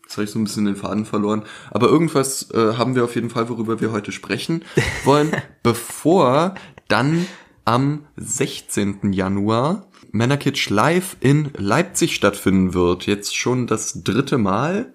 Jetzt 0.06 0.16
habe 0.18 0.24
ich 0.24 0.30
so 0.30 0.38
ein 0.38 0.44
bisschen 0.44 0.66
den 0.66 0.76
Faden 0.76 1.04
verloren. 1.04 1.42
Aber 1.72 1.88
irgendwas 1.88 2.48
äh, 2.52 2.74
haben 2.74 2.94
wir 2.94 3.02
auf 3.02 3.16
jeden 3.16 3.28
Fall, 3.28 3.48
worüber 3.48 3.80
wir 3.80 3.90
heute 3.90 4.12
sprechen 4.12 4.64
wollen, 5.04 5.32
bevor 5.64 6.54
dann 6.86 7.26
am 7.64 8.06
16. 8.14 9.12
Januar 9.12 9.85
Männerkitsch 10.12 10.70
live 10.70 11.16
in 11.20 11.50
Leipzig 11.56 12.14
stattfinden 12.14 12.74
wird. 12.74 13.06
Jetzt 13.06 13.36
schon 13.36 13.66
das 13.66 14.02
dritte 14.04 14.38
Mal. 14.38 14.92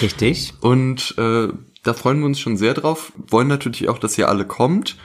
Richtig. 0.00 0.54
Und 0.60 1.14
äh, 1.18 1.48
da 1.82 1.94
freuen 1.94 2.20
wir 2.20 2.26
uns 2.26 2.40
schon 2.40 2.56
sehr 2.56 2.74
drauf. 2.74 3.12
Wollen 3.16 3.48
natürlich 3.48 3.88
auch, 3.88 3.98
dass 3.98 4.18
ihr 4.18 4.28
alle 4.28 4.46
kommt. 4.46 4.96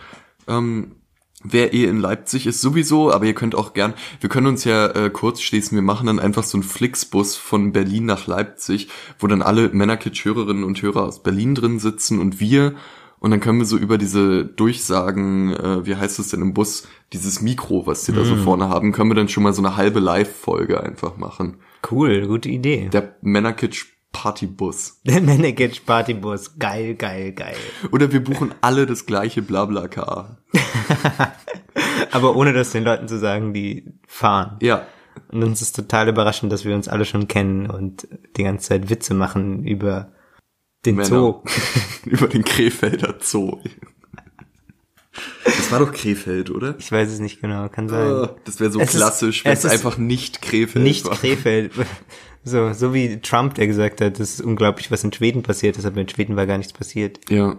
Ähm, 0.48 0.92
wer 1.44 1.74
eh 1.74 1.86
in 1.86 2.00
Leipzig 2.00 2.48
ist 2.48 2.62
sowieso, 2.62 3.12
aber 3.12 3.26
ihr 3.26 3.36
könnt 3.36 3.56
auch 3.56 3.74
gern, 3.74 3.94
wir 4.20 4.30
können 4.30 4.48
uns 4.48 4.64
ja 4.64 4.88
äh, 4.88 5.10
kurz 5.10 5.42
schließen, 5.42 5.76
wir 5.76 5.84
machen 5.84 6.08
dann 6.08 6.20
einfach 6.20 6.44
so 6.44 6.58
einen 6.58 6.64
Flixbus 6.64 7.36
von 7.36 7.72
Berlin 7.72 8.06
nach 8.06 8.28
Leipzig, 8.28 8.90
wo 9.20 9.28
dann 9.28 9.42
alle 9.42 9.70
Männerkitsch-Hörerinnen 9.70 10.64
und 10.64 10.82
Hörer 10.82 11.04
aus 11.04 11.24
Berlin 11.24 11.56
drin 11.56 11.80
sitzen 11.80 12.20
und 12.20 12.40
wir 12.40 12.76
und 13.20 13.32
dann 13.32 13.40
können 13.40 13.60
wir 13.60 13.66
so 13.66 13.78
über 13.78 13.98
diese 13.98 14.46
Durchsagen, 14.46 15.54
äh, 15.54 15.86
wie 15.86 15.96
heißt 15.96 16.20
es 16.20 16.30
denn 16.30 16.42
im 16.42 16.54
Bus, 16.54 16.88
dieses 17.14 17.42
Mikro, 17.42 17.88
was 17.88 18.04
die 18.04 18.12
da 18.12 18.24
so 18.24 18.36
vorne 18.36 18.70
haben, 18.70 18.92
können 18.92 19.10
wir 19.10 19.16
dann 19.16 19.30
schon 19.30 19.44
mal 19.44 19.54
so 19.54 19.62
eine 19.62 19.76
halbe 19.78 20.00
Live-Folge 20.00 20.82
einfach 20.82 21.18
machen. 21.18 21.58
Cool, 21.90 22.28
gute 22.28 22.50
Idee. 22.50 22.90
Der 22.92 23.16
Männerkitsch 23.22 23.86
Partybus. 24.12 25.02
Der 25.06 25.22
Männerkitsch 25.22 25.82
Partybus. 25.86 26.58
Geil, 26.58 26.96
geil, 26.96 27.34
geil. 27.34 27.56
Oder 27.92 28.12
wir 28.12 28.24
buchen 28.24 28.54
alle 28.62 28.86
das 28.86 29.06
gleiche 29.06 29.42
Blabla-Car. 29.42 30.38
Aber 32.12 32.36
ohne 32.36 32.54
das 32.54 32.72
den 32.72 32.84
Leuten 32.84 33.08
zu 33.08 33.20
sagen, 33.20 33.54
die 33.54 33.92
fahren. 34.08 34.58
Ja, 34.62 34.86
Und 35.32 35.44
uns 35.44 35.62
ist 35.62 35.76
total 35.76 36.08
überraschend, 36.08 36.52
dass 36.52 36.64
wir 36.64 36.76
uns 36.76 36.88
alle 36.88 37.06
schon 37.06 37.28
kennen 37.28 37.70
und 37.70 38.08
die 38.38 38.44
ganze 38.44 38.70
Zeit 38.70 38.90
Witze 38.90 39.14
machen 39.14 39.66
über 39.66 40.14
den 40.86 40.96
Männer. 40.96 41.10
Zoo. 41.10 41.42
Über 42.06 42.28
den 42.28 42.44
Krefelder 42.44 43.16
Zoo. 43.22 43.60
Das 45.46 45.72
war 45.72 45.80
doch 45.80 45.94
Krefeld, 45.94 46.50
oder? 46.52 46.76
Ich 46.78 46.92
weiß 46.92 47.10
es 47.10 47.20
nicht 47.20 47.40
genau, 47.42 47.70
kann 47.70 47.88
sein. 47.88 48.08
Ah, 48.12 48.36
Das 48.44 48.60
wäre 48.60 48.72
so 48.72 48.80
Es 48.82 48.90
ist- 48.94 48.98
klassisch, 48.98 49.46
wenn 49.46 49.54
es 49.54 49.60
es 49.60 49.66
ist 49.66 49.72
einfach 49.72 49.98
nicht 49.98 50.42
Krefeld 50.42 50.84
nicht 50.84 51.06
war. 51.06 51.16
Krefeld. 51.16 51.72
So, 52.48 52.74
so 52.74 52.94
wie 52.94 53.20
Trump, 53.22 53.56
der 53.56 53.66
gesagt 53.66 54.02
hat, 54.02 54.20
das 54.20 54.34
ist 54.36 54.42
unglaublich, 54.42 54.92
was 54.92 55.04
in 55.04 55.12
Schweden 55.12 55.42
passiert 55.42 55.80
ist, 55.80 55.86
aber 55.88 56.00
in 56.00 56.08
Schweden 56.08 56.36
war 56.36 56.46
gar 56.46 56.60
nichts 56.60 56.74
passiert. 56.74 57.20
Ja. 57.28 57.58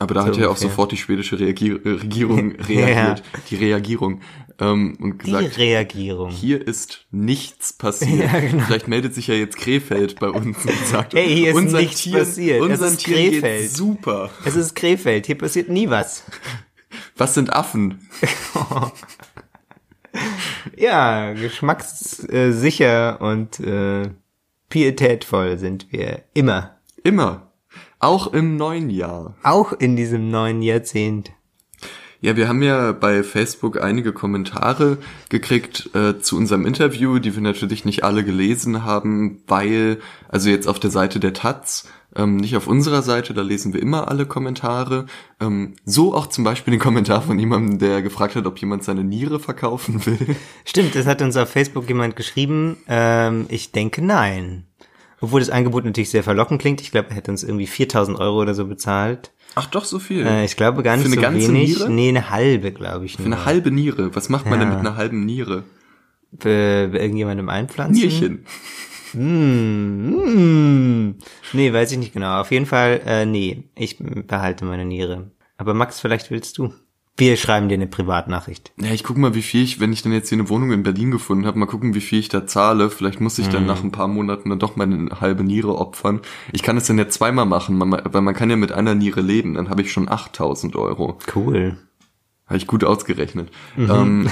Aber 0.00 0.12
da 0.14 0.22
So 0.22 0.26
hat 0.26 0.36
ja 0.38 0.48
auch 0.48 0.56
sofort 0.56 0.90
die 0.90 0.96
schwedische 0.96 1.38
Reagier 1.38 1.78
Regierung 1.84 2.50
reagiert. 2.68 3.22
Die 3.50 3.54
Reagierung. 3.54 4.22
Ähm, 4.60 4.96
und 5.00 5.22
Die 5.26 5.32
gesagt, 5.32 5.58
Reagierung. 5.58 6.30
hier 6.30 6.66
ist 6.66 7.06
nichts 7.10 7.72
passiert. 7.72 8.20
Ja, 8.32 8.38
genau. 8.40 8.64
Vielleicht 8.64 8.88
meldet 8.88 9.14
sich 9.14 9.26
ja 9.26 9.34
jetzt 9.34 9.56
Krefeld 9.56 10.18
bei 10.20 10.28
uns 10.28 10.56
und 10.64 10.86
sagt, 10.86 11.14
Hey, 11.14 11.28
hier 11.34 11.50
ist 11.50 11.56
unseren 11.56 11.80
nichts 11.82 12.02
Tieren, 12.02 12.18
passiert. 12.20 12.60
Es 12.62 12.68
Unseren 12.70 12.92
ist 12.92 13.04
Tieren 13.04 13.32
Krefeld." 13.32 13.60
geht's 13.62 13.76
super. 13.76 14.30
Es 14.44 14.54
ist 14.56 14.74
Krefeld, 14.74 15.26
hier 15.26 15.38
passiert 15.38 15.68
nie 15.68 15.90
was. 15.90 16.24
Was 17.16 17.34
sind 17.34 17.52
Affen? 17.52 18.08
Ja, 20.76 21.32
geschmackssicher 21.32 23.20
und 23.20 23.58
äh, 23.60 24.10
pietätvoll 24.68 25.58
sind 25.58 25.90
wir 25.90 26.22
immer. 26.34 26.76
Immer. 27.02 27.52
Auch 27.98 28.32
im 28.32 28.56
neuen 28.56 28.90
Jahr. 28.90 29.34
Auch 29.42 29.72
in 29.72 29.96
diesem 29.96 30.30
neuen 30.30 30.62
Jahrzehnt. 30.62 31.32
Ja, 32.24 32.36
wir 32.36 32.48
haben 32.48 32.62
ja 32.62 32.92
bei 32.92 33.22
Facebook 33.22 33.78
einige 33.78 34.14
Kommentare 34.14 34.96
gekriegt 35.28 35.90
äh, 35.94 36.18
zu 36.18 36.38
unserem 36.38 36.64
Interview, 36.64 37.18
die 37.18 37.34
wir 37.34 37.42
natürlich 37.42 37.84
nicht 37.84 38.02
alle 38.02 38.24
gelesen 38.24 38.82
haben, 38.82 39.42
weil, 39.46 39.98
also 40.30 40.48
jetzt 40.48 40.66
auf 40.66 40.80
der 40.80 40.88
Seite 40.88 41.20
der 41.20 41.34
Taz, 41.34 41.86
ähm, 42.16 42.36
nicht 42.36 42.56
auf 42.56 42.66
unserer 42.66 43.02
Seite, 43.02 43.34
da 43.34 43.42
lesen 43.42 43.74
wir 43.74 43.82
immer 43.82 44.08
alle 44.08 44.24
Kommentare. 44.24 45.04
Ähm, 45.38 45.74
so 45.84 46.14
auch 46.14 46.28
zum 46.28 46.44
Beispiel 46.44 46.70
den 46.70 46.80
Kommentar 46.80 47.20
von 47.20 47.38
jemandem, 47.38 47.78
der 47.78 48.00
gefragt 48.00 48.36
hat, 48.36 48.46
ob 48.46 48.58
jemand 48.58 48.84
seine 48.84 49.04
Niere 49.04 49.38
verkaufen 49.38 50.06
will. 50.06 50.34
Stimmt, 50.64 50.94
das 50.94 51.04
hat 51.04 51.20
uns 51.20 51.36
auf 51.36 51.50
Facebook 51.50 51.86
jemand 51.88 52.16
geschrieben. 52.16 52.78
Ähm, 52.88 53.44
ich 53.50 53.70
denke 53.70 54.00
nein. 54.00 54.64
Obwohl 55.20 55.40
das 55.40 55.50
Angebot 55.50 55.84
natürlich 55.84 56.08
sehr 56.08 56.24
verlockend 56.24 56.62
klingt. 56.62 56.80
Ich 56.80 56.90
glaube, 56.90 57.10
er 57.10 57.16
hätte 57.16 57.30
uns 57.30 57.44
irgendwie 57.44 57.66
4000 57.66 58.18
Euro 58.18 58.40
oder 58.40 58.54
so 58.54 58.66
bezahlt. 58.66 59.30
Ach 59.56 59.66
doch, 59.66 59.84
so 59.84 59.98
viel. 59.98 60.26
Äh, 60.26 60.44
ich 60.44 60.56
glaube 60.56 60.82
gar 60.82 60.96
nicht 60.96 61.06
Für 61.06 61.12
eine 61.12 61.16
so 61.16 61.20
ganze 61.22 61.48
wenig. 61.48 61.76
Niere? 61.78 61.90
Nee, 61.90 62.08
eine 62.08 62.30
halbe, 62.30 62.72
glaube 62.72 63.06
ich. 63.06 63.16
Für 63.16 63.24
eine 63.24 63.44
halbe 63.44 63.70
Niere. 63.70 64.14
Was 64.16 64.28
macht 64.28 64.46
man 64.46 64.58
denn 64.58 64.68
Ja. 64.70 64.76
mit 64.76 64.86
einer 64.86 64.96
halben 64.96 65.24
Niere? 65.24 65.62
Bei, 66.32 66.88
bei 66.92 66.98
irgendjemandem 67.00 67.48
einpflanzen? 67.48 68.02
Nierchen. 68.02 68.44
Hm. 69.12 71.14
Nee, 71.52 71.72
weiß 71.72 71.92
ich 71.92 71.98
nicht 71.98 72.12
genau. 72.12 72.40
Auf 72.40 72.50
jeden 72.50 72.66
Fall, 72.66 73.00
äh, 73.06 73.24
nee, 73.26 73.62
ich 73.76 73.98
behalte 73.98 74.64
meine 74.64 74.84
Niere. 74.84 75.30
Aber 75.56 75.72
Max, 75.74 76.00
vielleicht 76.00 76.32
willst 76.32 76.58
du. 76.58 76.74
Wir 77.16 77.36
schreiben 77.36 77.68
dir 77.68 77.76
eine 77.76 77.86
Privatnachricht. 77.86 78.72
Ja, 78.76 78.90
ich 78.90 79.04
guck 79.04 79.16
mal, 79.16 79.36
wie 79.36 79.42
viel 79.42 79.62
ich, 79.62 79.78
wenn 79.78 79.92
ich 79.92 80.02
dann 80.02 80.12
jetzt 80.12 80.30
hier 80.30 80.38
eine 80.38 80.48
Wohnung 80.48 80.72
in 80.72 80.82
Berlin 80.82 81.12
gefunden 81.12 81.46
habe, 81.46 81.58
mal 81.58 81.66
gucken, 81.66 81.94
wie 81.94 82.00
viel 82.00 82.18
ich 82.18 82.28
da 82.28 82.44
zahle. 82.44 82.90
Vielleicht 82.90 83.20
muss 83.20 83.38
ich 83.38 83.48
dann 83.48 83.66
nach 83.66 83.84
ein 83.84 83.92
paar 83.92 84.08
Monaten 84.08 84.50
dann 84.50 84.58
doch 84.58 84.74
meine 84.74 85.20
halbe 85.20 85.44
Niere 85.44 85.78
opfern. 85.78 86.20
Ich 86.50 86.64
kann 86.64 86.76
es 86.76 86.88
dann 86.88 86.98
ja 86.98 87.08
zweimal 87.08 87.46
machen, 87.46 87.80
weil 87.80 88.22
man 88.22 88.34
kann 88.34 88.50
ja 88.50 88.56
mit 88.56 88.72
einer 88.72 88.96
Niere 88.96 89.20
leben. 89.20 89.54
Dann 89.54 89.70
habe 89.70 89.82
ich 89.82 89.92
schon 89.92 90.08
8000 90.08 90.74
Euro. 90.74 91.18
Cool. 91.32 91.76
Habe 92.46 92.56
ich 92.56 92.66
gut 92.66 92.82
ausgerechnet. 92.82 93.48
Ähm, 93.78 94.28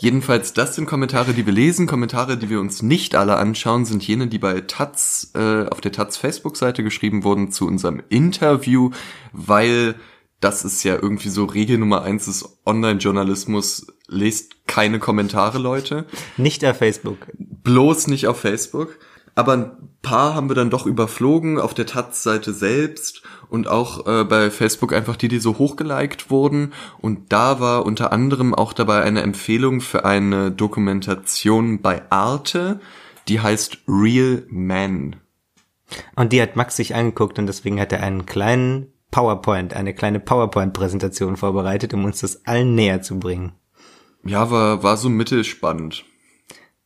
jedenfalls, 0.00 0.54
das 0.54 0.76
sind 0.76 0.86
Kommentare, 0.86 1.34
die 1.34 1.44
wir 1.44 1.52
lesen. 1.52 1.86
Kommentare, 1.86 2.38
die 2.38 2.48
wir 2.48 2.58
uns 2.58 2.80
nicht 2.80 3.14
alle 3.14 3.36
anschauen, 3.36 3.84
sind 3.84 4.02
jene, 4.06 4.28
die 4.28 4.38
bei 4.38 4.62
Taz, 4.62 5.30
äh, 5.34 5.66
auf 5.66 5.82
der 5.82 5.92
Taz 5.92 6.16
Facebook-Seite 6.16 6.82
geschrieben 6.82 7.22
wurden 7.22 7.50
zu 7.52 7.66
unserem 7.66 8.02
Interview, 8.08 8.92
weil 9.32 9.96
das 10.40 10.64
ist 10.64 10.82
ja 10.82 10.94
irgendwie 10.94 11.28
so 11.28 11.44
Regel 11.44 11.78
Nummer 11.78 12.02
eins 12.02 12.26
des 12.26 12.58
Online-Journalismus. 12.66 13.86
Lest 14.08 14.66
keine 14.66 14.98
Kommentare, 14.98 15.58
Leute. 15.58 16.06
Nicht 16.36 16.64
auf 16.64 16.76
Facebook. 16.76 17.26
Bloß 17.38 18.06
nicht 18.08 18.26
auf 18.26 18.38
Facebook. 18.38 18.98
Aber 19.34 19.52
ein 19.52 19.70
paar 20.02 20.34
haben 20.34 20.48
wir 20.48 20.54
dann 20.54 20.70
doch 20.70 20.86
überflogen 20.86 21.58
auf 21.58 21.74
der 21.74 21.86
Taz-Seite 21.86 22.52
selbst 22.54 23.22
und 23.50 23.68
auch 23.68 24.06
äh, 24.06 24.24
bei 24.24 24.50
Facebook 24.50 24.92
einfach 24.92 25.16
die, 25.16 25.28
die 25.28 25.40
so 25.40 25.58
hochgeliked 25.58 26.30
wurden. 26.30 26.72
Und 26.98 27.32
da 27.32 27.60
war 27.60 27.84
unter 27.84 28.12
anderem 28.12 28.54
auch 28.54 28.72
dabei 28.72 29.02
eine 29.02 29.22
Empfehlung 29.22 29.80
für 29.80 30.04
eine 30.04 30.52
Dokumentation 30.52 31.82
bei 31.82 32.10
Arte, 32.10 32.80
die 33.28 33.40
heißt 33.40 33.78
Real 33.88 34.44
Men. 34.48 35.16
Und 36.14 36.32
die 36.32 36.40
hat 36.40 36.56
Max 36.56 36.76
sich 36.76 36.94
angeguckt 36.94 37.38
und 37.38 37.46
deswegen 37.46 37.80
hat 37.80 37.92
er 37.92 38.02
einen 38.02 38.26
kleinen 38.26 38.92
PowerPoint, 39.10 39.74
eine 39.74 39.94
kleine 39.94 40.20
PowerPoint-Präsentation 40.20 41.36
vorbereitet, 41.36 41.94
um 41.94 42.04
uns 42.04 42.20
das 42.20 42.44
allen 42.46 42.74
näher 42.74 43.02
zu 43.02 43.18
bringen. 43.18 43.52
Ja, 44.24 44.50
war, 44.50 44.82
war 44.82 44.96
so 44.96 45.08
mittelspannend. 45.08 46.04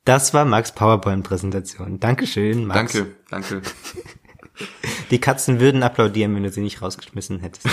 Das 0.04 0.32
war 0.34 0.44
Max 0.44 0.72
PowerPoint-Präsentation. 0.72 2.00
Dankeschön, 2.00 2.66
Max. 2.66 2.92
Danke, 2.92 3.12
danke. 3.30 3.62
Die 5.10 5.18
Katzen 5.18 5.58
würden 5.58 5.82
applaudieren, 5.82 6.34
wenn 6.34 6.42
du 6.42 6.50
sie 6.50 6.60
nicht 6.60 6.82
rausgeschmissen 6.82 7.40
hättest. 7.40 7.66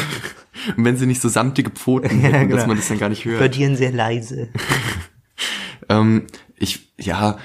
Und 0.75 0.86
wenn 0.86 0.98
sie 0.98 1.06
nicht 1.06 1.22
so 1.22 1.30
samtige 1.30 1.70
Pfoten 1.70 2.10
hätten, 2.20 2.50
dass 2.50 2.62
genau. 2.62 2.68
man 2.68 2.77
das 2.77 2.88
dann 2.88 2.98
gar 2.98 3.10
nicht 3.10 3.25
hört. 3.25 3.42
Applaudieren 3.42 3.75
sehr 3.75 3.92
leise. 3.92 4.50
Ähm, 5.89 6.27
ich, 6.56 6.94
ja, 6.98 7.38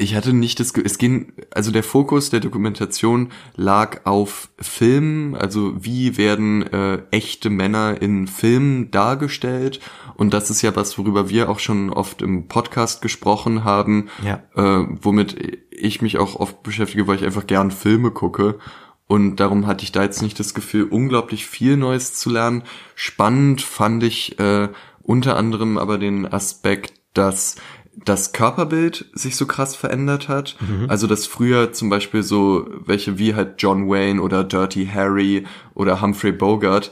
ich 0.00 0.14
hatte 0.14 0.32
nicht 0.32 0.60
das, 0.60 0.72
es 0.72 0.96
ging, 0.98 1.32
also 1.50 1.70
der 1.70 1.82
Fokus 1.82 2.30
der 2.30 2.40
Dokumentation 2.40 3.30
lag 3.54 4.00
auf 4.04 4.48
Filmen, 4.58 5.34
also 5.36 5.74
wie 5.84 6.16
werden 6.16 6.62
äh, 6.72 7.02
echte 7.10 7.50
Männer 7.50 8.00
in 8.00 8.26
Filmen 8.26 8.90
dargestellt 8.90 9.80
und 10.14 10.32
das 10.32 10.48
ist 10.48 10.62
ja 10.62 10.74
was, 10.74 10.96
worüber 10.96 11.28
wir 11.28 11.50
auch 11.50 11.58
schon 11.58 11.90
oft 11.90 12.22
im 12.22 12.48
Podcast 12.48 13.02
gesprochen 13.02 13.62
haben, 13.64 14.08
Ja. 14.24 14.42
äh, 14.56 14.86
womit 15.02 15.36
ich 15.70 16.00
mich 16.00 16.16
auch 16.18 16.36
oft 16.36 16.62
beschäftige, 16.62 17.06
weil 17.06 17.16
ich 17.16 17.24
einfach 17.24 17.46
gern 17.46 17.70
Filme 17.70 18.10
gucke. 18.10 18.58
Und 19.06 19.36
darum 19.36 19.66
hatte 19.66 19.82
ich 19.82 19.92
da 19.92 20.02
jetzt 20.04 20.22
nicht 20.22 20.38
das 20.38 20.54
Gefühl, 20.54 20.84
unglaublich 20.84 21.44
viel 21.46 21.76
Neues 21.76 22.14
zu 22.14 22.30
lernen. 22.30 22.62
Spannend 22.94 23.60
fand 23.60 24.02
ich 24.04 24.38
äh, 24.38 24.68
unter 25.02 25.36
anderem 25.36 25.78
aber 25.78 25.98
den 25.98 26.30
Aspekt, 26.32 26.92
dass 27.14 27.56
das 28.04 28.32
Körperbild 28.32 29.06
sich 29.12 29.36
so 29.36 29.46
krass 29.46 29.76
verändert 29.76 30.28
hat. 30.28 30.56
Also 30.88 31.06
dass 31.06 31.26
früher 31.26 31.72
zum 31.72 31.90
Beispiel 31.90 32.22
so 32.22 32.66
welche 32.84 33.18
wie 33.18 33.34
halt 33.34 33.54
John 33.58 33.88
Wayne 33.88 34.20
oder 34.22 34.44
Dirty 34.44 34.86
Harry 34.86 35.44
oder 35.74 36.00
Humphrey 36.00 36.32
Bogart, 36.32 36.90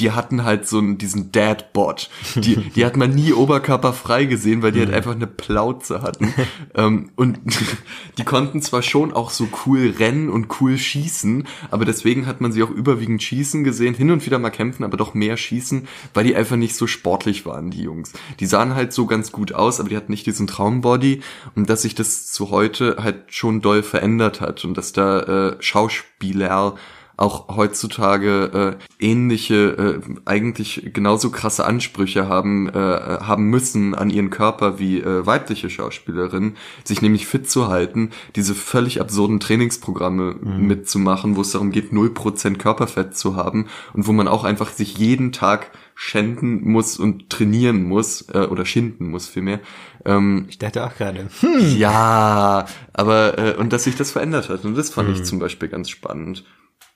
die 0.00 0.12
hatten 0.12 0.44
halt 0.44 0.66
so 0.66 0.78
einen, 0.78 0.98
diesen 0.98 1.30
Dad-Bot. 1.30 2.10
Die, 2.34 2.56
die 2.56 2.84
hat 2.86 2.96
man 2.96 3.10
nie 3.10 3.32
oberkörperfrei 3.32 4.24
gesehen, 4.24 4.62
weil 4.62 4.72
die 4.72 4.80
halt 4.80 4.94
einfach 4.94 5.14
eine 5.14 5.26
Plauze 5.26 6.02
hatten. 6.02 6.32
ähm, 6.74 7.10
und 7.16 7.38
die 8.18 8.24
konnten 8.24 8.62
zwar 8.62 8.82
schon 8.82 9.12
auch 9.12 9.30
so 9.30 9.48
cool 9.66 9.94
rennen 9.98 10.30
und 10.30 10.60
cool 10.60 10.78
schießen, 10.78 11.46
aber 11.70 11.84
deswegen 11.84 12.26
hat 12.26 12.40
man 12.40 12.52
sie 12.52 12.62
auch 12.62 12.70
überwiegend 12.70 13.22
schießen 13.22 13.62
gesehen, 13.62 13.94
hin 13.94 14.10
und 14.10 14.24
wieder 14.24 14.38
mal 14.38 14.50
kämpfen, 14.50 14.84
aber 14.84 14.96
doch 14.96 15.14
mehr 15.14 15.36
schießen, 15.36 15.86
weil 16.14 16.24
die 16.24 16.34
einfach 16.34 16.56
nicht 16.56 16.74
so 16.74 16.86
sportlich 16.86 17.44
waren, 17.44 17.70
die 17.70 17.82
Jungs. 17.82 18.12
Die 18.40 18.46
sahen 18.46 18.74
halt 18.74 18.92
so 18.92 19.06
ganz 19.06 19.32
gut 19.32 19.52
aus, 19.52 19.80
aber 19.80 19.90
die 19.90 19.96
hatten 19.96 20.12
nicht 20.12 20.26
diesen 20.26 20.46
Traumbody 20.46 21.20
und 21.54 21.68
dass 21.68 21.82
sich 21.82 21.94
das 21.94 22.26
zu 22.26 22.50
heute 22.50 22.96
halt 23.00 23.24
schon 23.28 23.60
doll 23.60 23.82
verändert 23.82 24.40
hat 24.40 24.64
und 24.64 24.76
dass 24.76 24.92
da 24.92 25.20
äh, 25.20 25.56
Schauspieler 25.60 26.76
auch 27.20 27.54
heutzutage 27.54 28.78
äh, 28.98 29.04
ähnliche, 29.04 30.00
äh, 30.04 30.20
eigentlich 30.24 30.90
genauso 30.94 31.30
krasse 31.30 31.66
Ansprüche 31.66 32.28
haben, 32.28 32.68
äh, 32.68 32.72
haben 32.72 33.44
müssen 33.50 33.94
an 33.94 34.08
ihren 34.08 34.30
Körper 34.30 34.78
wie 34.78 35.00
äh, 35.00 35.26
weibliche 35.26 35.68
Schauspielerinnen, 35.68 36.56
sich 36.82 37.02
nämlich 37.02 37.26
fit 37.26 37.50
zu 37.50 37.68
halten, 37.68 38.10
diese 38.36 38.54
völlig 38.54 39.02
absurden 39.02 39.38
Trainingsprogramme 39.38 40.36
mhm. 40.40 40.66
mitzumachen, 40.66 41.36
wo 41.36 41.42
es 41.42 41.52
darum 41.52 41.72
geht, 41.72 41.92
0% 41.92 42.56
Körperfett 42.56 43.14
zu 43.14 43.36
haben 43.36 43.66
und 43.92 44.06
wo 44.06 44.12
man 44.12 44.26
auch 44.26 44.44
einfach 44.44 44.70
sich 44.70 44.96
jeden 44.96 45.32
Tag 45.32 45.72
schänden 45.94 46.66
muss 46.66 46.98
und 46.98 47.28
trainieren 47.28 47.84
muss, 47.84 48.30
äh, 48.32 48.46
oder 48.46 48.64
schinden 48.64 49.10
muss 49.10 49.28
vielmehr. 49.28 49.60
Ähm, 50.06 50.46
ich 50.48 50.56
dachte 50.56 50.86
auch 50.86 50.96
gerade. 50.96 51.28
Hm. 51.40 51.76
Ja, 51.76 52.64
aber 52.94 53.38
äh, 53.38 53.54
und 53.56 53.74
dass 53.74 53.84
sich 53.84 53.96
das 53.96 54.10
verändert 54.10 54.48
hat. 54.48 54.64
Und 54.64 54.74
das 54.78 54.88
fand 54.88 55.08
hm. 55.08 55.16
ich 55.16 55.24
zum 55.24 55.38
Beispiel 55.38 55.68
ganz 55.68 55.90
spannend. 55.90 56.44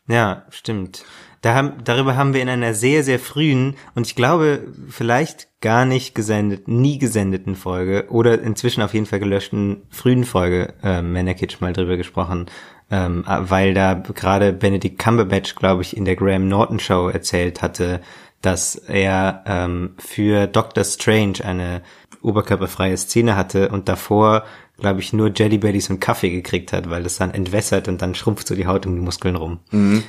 Ja, 0.08 0.44
stimmt. 0.50 1.04
Da 1.40 1.54
haben, 1.54 1.84
darüber 1.84 2.16
haben 2.16 2.32
wir 2.32 2.40
in 2.40 2.49
einer 2.49 2.73
sehr, 2.73 3.02
sehr 3.02 3.18
frühen 3.18 3.76
und 3.94 4.06
ich 4.06 4.14
glaube 4.14 4.73
vielleicht 4.88 5.49
gar 5.61 5.84
nicht 5.84 6.14
gesendet, 6.14 6.68
nie 6.68 6.99
gesendeten 6.99 7.54
Folge 7.54 8.06
oder 8.08 8.40
inzwischen 8.40 8.82
auf 8.82 8.94
jeden 8.94 9.04
Fall 9.06 9.18
gelöschten 9.18 9.82
frühen 9.90 10.25
Folge 10.25 10.73
äh, 10.82 11.02
Manakitsch 11.02 11.61
mal 11.61 11.75
drüber 11.75 11.99
gesprochen, 11.99 12.46
ähm, 12.90 13.25
weil 13.26 13.75
da 13.75 13.92
gerade 13.92 14.52
Benedict 14.54 14.99
Cumberbatch, 14.99 15.54
glaube 15.54 15.82
ich, 15.82 15.96
in 15.96 16.06
der 16.06 16.16
Graham 16.16 16.49
Norton 16.49 16.80
Show 16.80 17.08
erzählt 17.08 17.61
hatte, 17.61 18.00
dass 18.40 18.75
er 18.76 19.44
ähm, 19.46 19.94
für 19.99 20.46
Doctor 20.46 20.84
Strange 20.84 21.44
eine 21.44 21.82
oberkörperfreie 22.23 22.96
Szene 22.96 23.37
hatte 23.37 23.68
und 23.68 23.88
davor 23.88 24.44
glaube 24.78 25.00
ich, 25.00 25.12
nur 25.12 25.33
Jelly 25.35 25.59
Bellies 25.59 25.90
und 25.90 26.00
Kaffee 26.00 26.31
gekriegt 26.31 26.73
hat, 26.73 26.90
weil 26.90 27.02
das 27.02 27.19
dann 27.19 27.33
entwässert 27.33 27.88
und 27.88 28.02
dann 28.02 28.14
schrumpft 28.14 28.47
so 28.47 28.54
die 28.54 28.66
Haut 28.66 28.87
um 28.87 28.95
die 28.95 29.02
Muskeln 29.02 29.37
rum. 29.37 29.61
Mhm. 29.71 30.02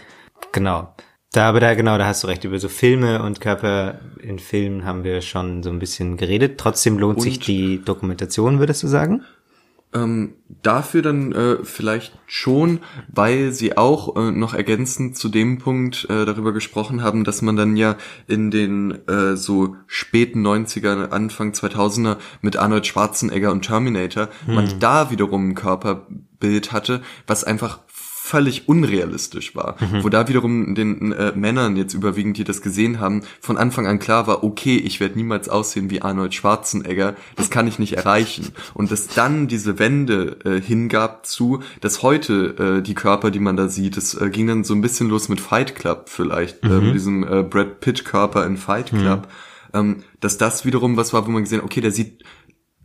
Genau. 0.51 0.93
Da, 1.31 1.49
aber 1.49 1.59
da, 1.59 1.73
genau, 1.73 1.97
da 1.97 2.05
hast 2.05 2.23
du 2.23 2.27
recht. 2.27 2.45
Über 2.45 2.59
so 2.59 2.69
Filme 2.69 3.21
und 3.21 3.41
Körper 3.41 3.99
in 4.21 4.39
Filmen 4.39 4.85
haben 4.85 5.03
wir 5.03 5.21
schon 5.21 5.63
so 5.63 5.69
ein 5.69 5.79
bisschen 5.79 6.15
geredet. 6.15 6.57
Trotzdem 6.57 6.97
lohnt 6.97 7.17
und 7.17 7.23
sich 7.23 7.39
die 7.39 7.83
Dokumentation, 7.83 8.59
würdest 8.59 8.83
du 8.83 8.87
sagen? 8.87 9.23
Ähm, 9.95 10.33
dafür 10.61 11.01
dann 11.01 11.31
äh, 11.31 11.63
vielleicht 11.63 12.19
schon, 12.27 12.81
weil 13.07 13.53
sie 13.53 13.77
auch 13.77 14.17
äh, 14.17 14.31
noch 14.31 14.53
ergänzend 14.53 15.17
zu 15.17 15.29
dem 15.29 15.57
Punkt 15.57 16.05
äh, 16.09 16.25
darüber 16.25 16.51
gesprochen 16.51 17.01
haben, 17.01 17.23
dass 17.23 17.41
man 17.41 17.55
dann 17.55 17.77
ja 17.77 17.95
in 18.27 18.51
den 18.51 19.07
äh, 19.07 19.37
so 19.37 19.77
späten 19.87 20.45
90er, 20.45 21.11
Anfang 21.11 21.51
2000er 21.51 22.17
mit 22.41 22.57
Arnold 22.57 22.85
Schwarzenegger 22.85 23.51
und 23.51 23.61
Terminator, 23.61 24.27
hm. 24.45 24.55
man 24.55 24.79
da 24.79 25.11
wiederum 25.11 25.49
ein 25.49 25.55
Körperbild 25.55 26.73
hatte, 26.73 27.01
was 27.25 27.45
einfach 27.45 27.79
völlig 28.25 28.67
unrealistisch 28.67 29.55
war. 29.55 29.75
Mhm. 29.79 30.03
Wo 30.03 30.09
da 30.09 30.27
wiederum 30.27 30.73
den 30.73 31.11
äh, 31.11 31.33
Männern 31.35 31.77
jetzt 31.77 31.93
überwiegend, 31.93 32.37
die 32.39 32.43
das 32.43 32.63
gesehen 32.63 32.99
haben, 32.99 33.21
von 33.39 33.55
Anfang 33.55 33.85
an 33.85 33.99
klar 33.99 34.25
war, 34.25 34.43
okay, 34.43 34.77
ich 34.77 34.99
werde 34.99 35.15
niemals 35.15 35.47
aussehen 35.47 35.91
wie 35.91 36.01
Arnold 36.01 36.33
Schwarzenegger, 36.33 37.15
das 37.35 37.51
kann 37.51 37.67
ich 37.67 37.77
nicht 37.77 37.93
erreichen. 37.93 38.47
Und 38.73 38.91
dass 38.91 39.09
dann 39.09 39.47
diese 39.47 39.77
Wende 39.77 40.39
äh, 40.43 40.59
hingab 40.59 41.27
zu, 41.27 41.59
dass 41.81 42.01
heute 42.01 42.79
äh, 42.79 42.81
die 42.81 42.95
Körper, 42.95 43.29
die 43.29 43.39
man 43.39 43.57
da 43.57 43.69
sieht, 43.69 43.95
das 43.95 44.19
äh, 44.19 44.31
ging 44.31 44.47
dann 44.47 44.63
so 44.63 44.73
ein 44.73 44.81
bisschen 44.81 45.07
los 45.07 45.29
mit 45.29 45.39
Fight 45.39 45.75
Club 45.75 46.09
vielleicht, 46.09 46.63
mhm. 46.63 46.71
äh, 46.71 46.81
mit 46.81 46.95
diesem 46.95 47.23
äh, 47.23 47.43
Brad 47.43 47.79
Pitt 47.79 48.05
Körper 48.05 48.43
in 48.47 48.57
Fight 48.57 48.91
mhm. 48.91 49.01
Club, 49.01 49.27
mhm. 49.71 49.79
ähm, 49.79 50.03
dass 50.19 50.39
das 50.39 50.65
wiederum 50.65 50.97
was 50.97 51.13
war, 51.13 51.27
wo 51.27 51.29
man 51.29 51.43
gesehen, 51.43 51.61
okay, 51.61 51.79
der 51.79 51.91
sieht 51.91 52.23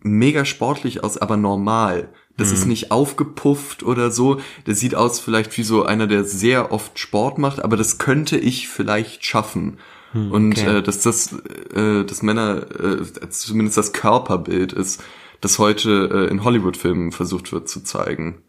mega 0.03 0.45
sportlich 0.45 1.03
aus, 1.03 1.17
aber 1.17 1.39
normal. 1.39 2.11
Das 2.41 2.49
mhm. 2.49 2.55
ist 2.55 2.67
nicht 2.67 2.91
aufgepufft 2.91 3.83
oder 3.83 4.11
so. 4.11 4.41
Das 4.65 4.81
sieht 4.81 4.95
aus 4.97 5.21
vielleicht 5.21 5.57
wie 5.57 5.63
so 5.63 5.85
einer, 5.85 6.07
der 6.07 6.25
sehr 6.25 6.73
oft 6.73 6.99
Sport 6.99 7.39
macht, 7.39 7.63
aber 7.63 7.77
das 7.77 7.99
könnte 7.99 8.37
ich 8.37 8.69
vielleicht 8.69 9.25
schaffen. 9.25 9.79
Mhm, 10.13 10.33
Und 10.33 10.59
okay. 10.59 10.79
äh, 10.79 10.83
dass 10.83 11.01
das, 11.01 11.35
äh, 11.75 12.05
dass 12.05 12.23
Männer, 12.23 12.67
äh, 12.81 13.29
zumindest 13.31 13.77
das 13.77 13.93
Körperbild 13.93 14.73
ist, 14.73 15.03
das 15.41 15.59
heute 15.59 16.11
äh, 16.13 16.31
in 16.31 16.45
Hollywood-Filmen 16.45 17.13
versucht 17.13 17.53
wird 17.53 17.69
zu 17.69 17.83
zeigen. 17.83 18.43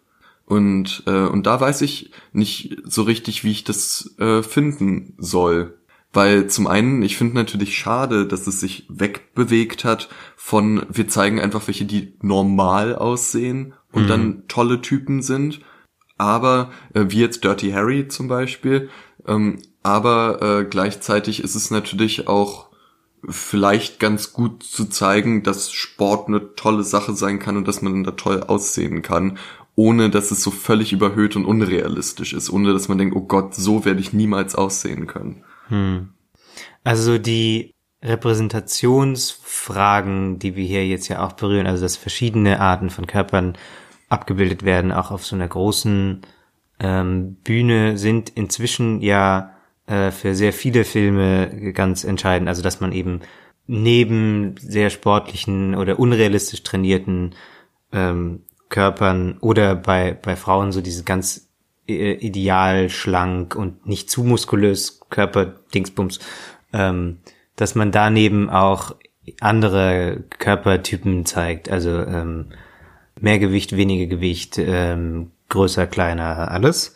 Und, 0.46 1.04
äh, 1.06 1.28
und 1.28 1.46
da 1.46 1.62
weiß 1.62 1.82
ich 1.82 2.12
nicht 2.34 2.78
so 2.84 3.04
richtig, 3.04 3.44
wie 3.44 3.52
ich 3.52 3.64
das 3.64 4.16
äh, 4.20 4.44
finden 4.44 5.14
soll. 5.18 5.78
Weil 6.14 6.48
zum 6.48 6.68
einen, 6.68 7.04
ich 7.04 7.16
finde 7.16 7.36
natürlich 7.36 7.78
schade, 7.78 8.28
dass 8.28 8.46
es 8.48 8.60
sich 8.60 8.86
wegbewegt 8.90 9.86
hat 9.86 10.10
von, 10.36 10.86
wir 10.90 11.08
zeigen 11.08 11.40
einfach 11.40 11.68
welche, 11.68 11.86
die 11.86 12.16
normal 12.22 12.96
aussehen 12.96 13.74
und 13.92 14.04
mhm. 14.04 14.08
dann 14.08 14.44
tolle 14.48 14.82
Typen 14.82 15.22
sind. 15.22 15.62
Aber, 16.18 16.72
äh, 16.94 17.06
wie 17.10 17.20
jetzt 17.20 17.44
Dirty 17.44 17.72
Harry 17.72 18.08
zum 18.08 18.28
Beispiel, 18.28 18.90
ähm, 19.28 19.60
aber 19.84 20.42
äh, 20.42 20.66
gleichzeitig 20.66 21.44
ist 21.44 21.56
es 21.56 21.72
natürlich 21.72 22.28
auch 22.28 22.72
vielleicht 23.28 24.00
ganz 24.00 24.34
gut 24.34 24.64
zu 24.64 24.86
zeigen, 24.86 25.44
dass 25.44 25.72
Sport 25.72 26.28
eine 26.28 26.56
tolle 26.56 26.84
Sache 26.84 27.14
sein 27.14 27.40
kann 27.40 27.58
und 27.58 27.68
dass 27.68 27.82
man 27.82 28.04
da 28.04 28.12
toll 28.12 28.44
aussehen 28.44 29.02
kann, 29.02 29.38
ohne 29.76 30.10
dass 30.10 30.32
es 30.32 30.44
so 30.44 30.52
völlig 30.52 30.94
überhöht 30.94 31.36
und 31.36 31.46
unrealistisch 31.46 32.34
ist, 32.34 32.50
ohne 32.50 32.74
dass 32.74 32.88
man 32.88 32.98
denkt, 32.98 33.16
oh 33.16 33.22
Gott, 33.22 33.56
so 33.56 33.86
werde 33.86 34.00
ich 34.00 34.14
niemals 34.14 34.56
aussehen 34.56 35.08
können. 35.08 35.44
Hm. 35.68 36.10
Also 36.84 37.18
die 37.18 37.74
Repräsentationsfragen, 38.04 40.40
die 40.40 40.56
wir 40.56 40.66
hier 40.66 40.88
jetzt 40.88 41.08
ja 41.08 41.24
auch 41.24 41.34
berühren, 41.34 41.68
also 41.68 41.84
dass 41.84 41.98
verschiedene 41.98 42.60
Arten 42.60 42.90
von 42.90 43.06
Körpern 43.06 43.56
abgebildet 44.12 44.64
werden, 44.64 44.92
auch 44.92 45.12
auf 45.12 45.26
so 45.26 45.36
einer 45.36 45.48
großen 45.48 46.22
ähm, 46.80 47.36
Bühne, 47.44 47.98
sind 47.98 48.30
inzwischen 48.30 49.02
ja 49.02 49.54
äh, 49.88 50.12
für 50.12 50.36
sehr 50.36 50.54
viele 50.54 50.84
Filme 50.84 51.72
ganz 51.74 52.04
entscheidend. 52.04 52.50
Also 52.50 52.62
dass 52.62 52.82
man 52.82 52.92
eben 52.92 53.22
neben 53.68 54.56
sehr 54.58 54.90
sportlichen 54.90 55.76
oder 55.76 56.00
unrealistisch 56.00 56.64
trainierten 56.64 57.36
ähm, 57.94 58.44
Körpern 58.70 59.38
oder 59.40 59.76
bei, 59.76 60.14
bei 60.14 60.36
Frauen 60.36 60.72
so 60.72 60.82
diese 60.82 61.04
ganz 61.04 61.50
äh, 61.88 62.14
ideal 62.14 62.90
schlank 62.90 63.56
und 63.56 63.86
nicht 63.86 64.10
zu 64.10 64.24
muskulös 64.24 65.02
Körperdingsbums, 65.10 66.20
ähm, 66.74 67.20
dass 67.56 67.76
man 67.76 67.92
daneben 67.92 68.50
auch 68.50 68.96
andere 69.40 70.24
Körpertypen 70.40 71.26
zeigt, 71.26 71.70
also 71.70 71.92
ähm, 71.92 72.48
mehr 73.20 73.40
Gewicht, 73.40 73.76
weniger 73.76 74.08
Gewicht, 74.08 74.58
ähm, 74.58 75.32
größer, 75.50 75.88
kleiner, 75.88 76.52
alles. 76.52 76.96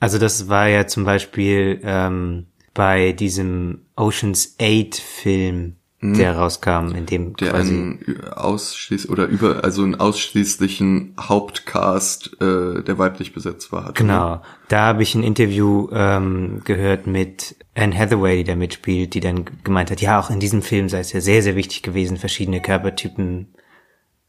Also 0.00 0.18
das 0.18 0.48
war 0.48 0.68
ja 0.68 0.86
zum 0.86 1.04
Beispiel 1.04 1.80
ähm, 1.82 2.46
bei 2.74 3.12
diesem 3.12 3.86
Oceans 3.96 4.56
8 4.60 4.96
Film 4.96 5.76
Mhm. 6.00 6.14
der 6.14 6.36
rauskam, 6.36 6.94
in 6.94 7.06
dem 7.06 7.36
der 7.36 7.50
quasi 7.50 7.72
einen 7.72 8.22
ausschließ 8.32 9.08
oder 9.08 9.26
über 9.26 9.64
also 9.64 9.82
einen 9.82 9.96
ausschließlichen 9.96 11.16
Hauptcast, 11.18 12.40
äh, 12.40 12.84
der 12.84 12.98
weiblich 12.98 13.32
besetzt 13.32 13.72
war. 13.72 13.86
Hatte, 13.86 13.94
genau, 13.94 14.36
ne? 14.36 14.40
da 14.68 14.86
habe 14.86 15.02
ich 15.02 15.16
ein 15.16 15.24
Interview 15.24 15.88
ähm, 15.92 16.60
gehört 16.64 17.08
mit 17.08 17.56
Anne 17.74 17.98
Hathaway, 17.98 18.36
die 18.36 18.44
da 18.44 18.54
mitspielt, 18.54 19.14
die 19.14 19.20
dann 19.20 19.44
gemeint 19.64 19.90
hat, 19.90 20.00
ja, 20.00 20.20
auch 20.20 20.30
in 20.30 20.38
diesem 20.38 20.62
Film 20.62 20.88
sei 20.88 21.00
es 21.00 21.12
ja 21.12 21.20
sehr 21.20 21.42
sehr 21.42 21.56
wichtig 21.56 21.82
gewesen, 21.82 22.16
verschiedene 22.16 22.62
Körpertypen 22.62 23.48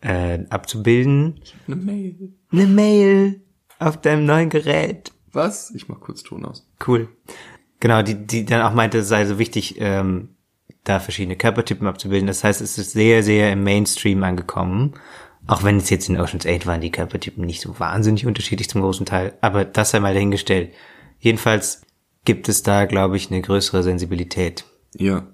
äh, 0.02 0.40
abzubilden. 0.50 1.42
Eine 1.68 1.76
Mail. 1.76 2.34
Eine 2.52 2.68
Mail 2.68 3.42
auf 3.80 4.00
deinem 4.00 4.26
neuen 4.26 4.50
Gerät. 4.50 5.12
Was? 5.32 5.72
Ich 5.76 5.88
mach 5.88 6.00
kurz 6.00 6.24
Ton 6.24 6.46
aus. 6.46 6.68
Cool. 6.86 7.10
Genau, 7.80 8.02
die 8.02 8.16
die 8.16 8.46
dann 8.46 8.62
auch 8.62 8.74
meinte, 8.74 9.00
es 9.00 9.08
sei 9.08 9.26
so 9.26 9.40
wichtig. 9.40 9.76
Ähm, 9.80 10.30
da 10.84 11.00
verschiedene 11.00 11.36
Körpertypen 11.36 11.88
abzubilden. 11.88 12.28
Das 12.28 12.44
heißt, 12.44 12.62
es 12.62 12.78
ist 12.78 12.92
sehr, 12.92 13.24
sehr 13.24 13.52
im 13.52 13.64
Mainstream 13.64 14.24
angekommen. 14.24 14.94
Auch 15.48 15.64
wenn 15.64 15.78
es 15.78 15.90
jetzt 15.90 16.10
in 16.10 16.20
Ocean's 16.20 16.46
8 16.46 16.66
waren 16.68 16.82
die 16.82 16.92
Körpertypen 16.92 17.46
nicht 17.46 17.62
so 17.62 17.80
wahnsinnig 17.80 18.26
unterschiedlich 18.26 18.70
zum 18.70 18.82
großen 18.82 19.06
Teil. 19.06 19.34
Aber 19.42 19.66
das 19.66 19.92
sei 19.92 20.00
mal 20.00 20.14
dahingestellt. 20.14 20.74
Jedenfalls 21.20 21.82
gibt 22.26 22.50
es 22.50 22.64
da, 22.64 22.86
glaube 22.86 23.18
ich, 23.18 23.32
eine 23.32 23.42
größere 23.42 23.84
Sensibilität. 23.84 24.66
Ja. 24.96 25.28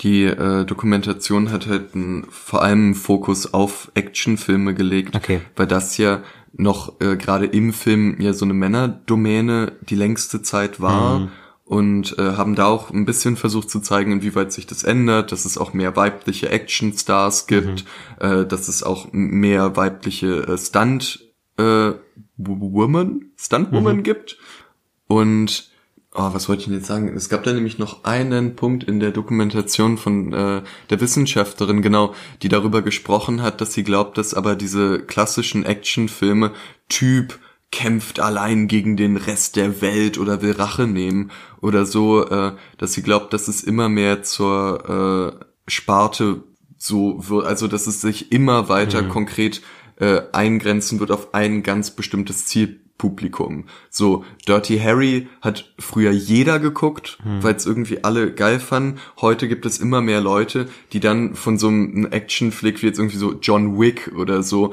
Die 0.00 0.24
äh, 0.24 0.64
Dokumentation 0.64 1.50
hat 1.50 1.66
halt 1.66 1.94
einen, 1.94 2.26
vor 2.30 2.62
allem 2.62 2.84
einen 2.84 2.94
Fokus 2.94 3.52
auf 3.52 3.90
Actionfilme 3.94 4.74
gelegt, 4.74 5.14
okay. 5.14 5.40
weil 5.56 5.66
das 5.66 5.98
ja 5.98 6.22
noch 6.52 7.00
äh, 7.00 7.16
gerade 7.16 7.46
im 7.46 7.72
Film 7.72 8.20
ja 8.20 8.32
so 8.32 8.44
eine 8.44 8.54
Männerdomäne 8.54 9.72
die 9.82 9.94
längste 9.94 10.42
Zeit 10.42 10.80
war. 10.80 11.20
Mhm 11.20 11.28
und 11.70 12.18
äh, 12.18 12.32
haben 12.32 12.56
da 12.56 12.66
auch 12.66 12.90
ein 12.90 13.04
bisschen 13.04 13.36
versucht 13.36 13.70
zu 13.70 13.78
zeigen, 13.78 14.10
inwieweit 14.10 14.52
sich 14.52 14.66
das 14.66 14.82
ändert, 14.82 15.30
dass 15.30 15.44
es 15.44 15.56
auch 15.56 15.72
mehr 15.72 15.94
weibliche 15.94 16.48
Actionstars 16.48 17.46
gibt, 17.46 17.84
mhm. 18.20 18.26
äh, 18.26 18.44
dass 18.44 18.66
es 18.66 18.82
auch 18.82 19.06
mehr 19.12 19.76
weibliche 19.76 20.48
äh, 20.48 20.58
Stunt 20.58 21.20
äh, 21.58 21.92
Woman, 22.36 23.26
Stuntwoman 23.36 23.98
mhm. 23.98 24.02
gibt 24.02 24.36
und 25.06 25.70
oh, 26.14 26.30
was 26.32 26.48
wollte 26.48 26.60
ich 26.60 26.66
denn 26.66 26.76
jetzt 26.76 26.86
sagen? 26.86 27.14
Es 27.14 27.28
gab 27.28 27.44
da 27.44 27.52
nämlich 27.52 27.78
noch 27.78 28.04
einen 28.04 28.56
Punkt 28.56 28.84
in 28.84 29.00
der 29.00 29.12
Dokumentation 29.12 29.96
von 29.96 30.32
äh, 30.32 30.62
der 30.90 31.00
Wissenschaftlerin, 31.00 31.82
genau, 31.82 32.14
die 32.42 32.48
darüber 32.48 32.82
gesprochen 32.82 33.42
hat, 33.42 33.60
dass 33.60 33.72
sie 33.72 33.84
glaubt, 33.84 34.18
dass 34.18 34.34
aber 34.34 34.56
diese 34.56 35.00
klassischen 35.00 35.64
Actionfilme 35.64 36.52
Typ 36.88 37.38
kämpft 37.70 38.18
allein 38.18 38.66
gegen 38.66 38.96
den 38.96 39.16
Rest 39.16 39.54
der 39.54 39.80
Welt 39.80 40.18
oder 40.18 40.42
will 40.42 40.52
Rache 40.52 40.88
nehmen 40.88 41.30
oder 41.60 41.86
so, 41.86 42.26
äh, 42.26 42.52
dass 42.78 42.94
sie 42.94 43.02
glaubt, 43.02 43.32
dass 43.32 43.46
es 43.46 43.62
immer 43.62 43.88
mehr 43.88 44.22
zur 44.24 45.38
äh, 45.38 45.70
Sparte 45.70 46.42
so 46.76 47.28
wird, 47.28 47.46
also 47.46 47.68
dass 47.68 47.86
es 47.86 48.00
sich 48.00 48.32
immer 48.32 48.68
weiter 48.68 49.02
mhm. 49.02 49.08
konkret 49.10 49.62
äh, 50.00 50.22
eingrenzen 50.32 50.98
wird 50.98 51.12
auf 51.12 51.34
ein 51.34 51.62
ganz 51.62 51.92
bestimmtes 51.92 52.46
Zielpublikum. 53.00 53.64
So, 53.88 54.24
Dirty 54.46 54.78
Harry 54.78 55.28
hat 55.40 55.72
früher 55.78 56.10
jeder 56.10 56.58
geguckt, 56.58 57.18
mhm. 57.24 57.42
weil 57.42 57.54
es 57.54 57.66
irgendwie 57.66 58.04
alle 58.04 58.32
geil 58.32 58.60
fanden. 58.60 59.00
Heute 59.20 59.48
gibt 59.48 59.66
es 59.66 59.78
immer 59.78 60.00
mehr 60.00 60.20
Leute, 60.20 60.68
die 60.92 61.00
dann 61.00 61.34
von 61.34 61.58
so 61.58 61.68
einem 61.68 62.06
Actionflick 62.10 62.82
wie 62.82 62.86
jetzt 62.86 62.98
irgendwie 62.98 63.18
so 63.18 63.34
John 63.40 63.78
Wick 63.80 64.12
oder 64.16 64.42
so, 64.42 64.72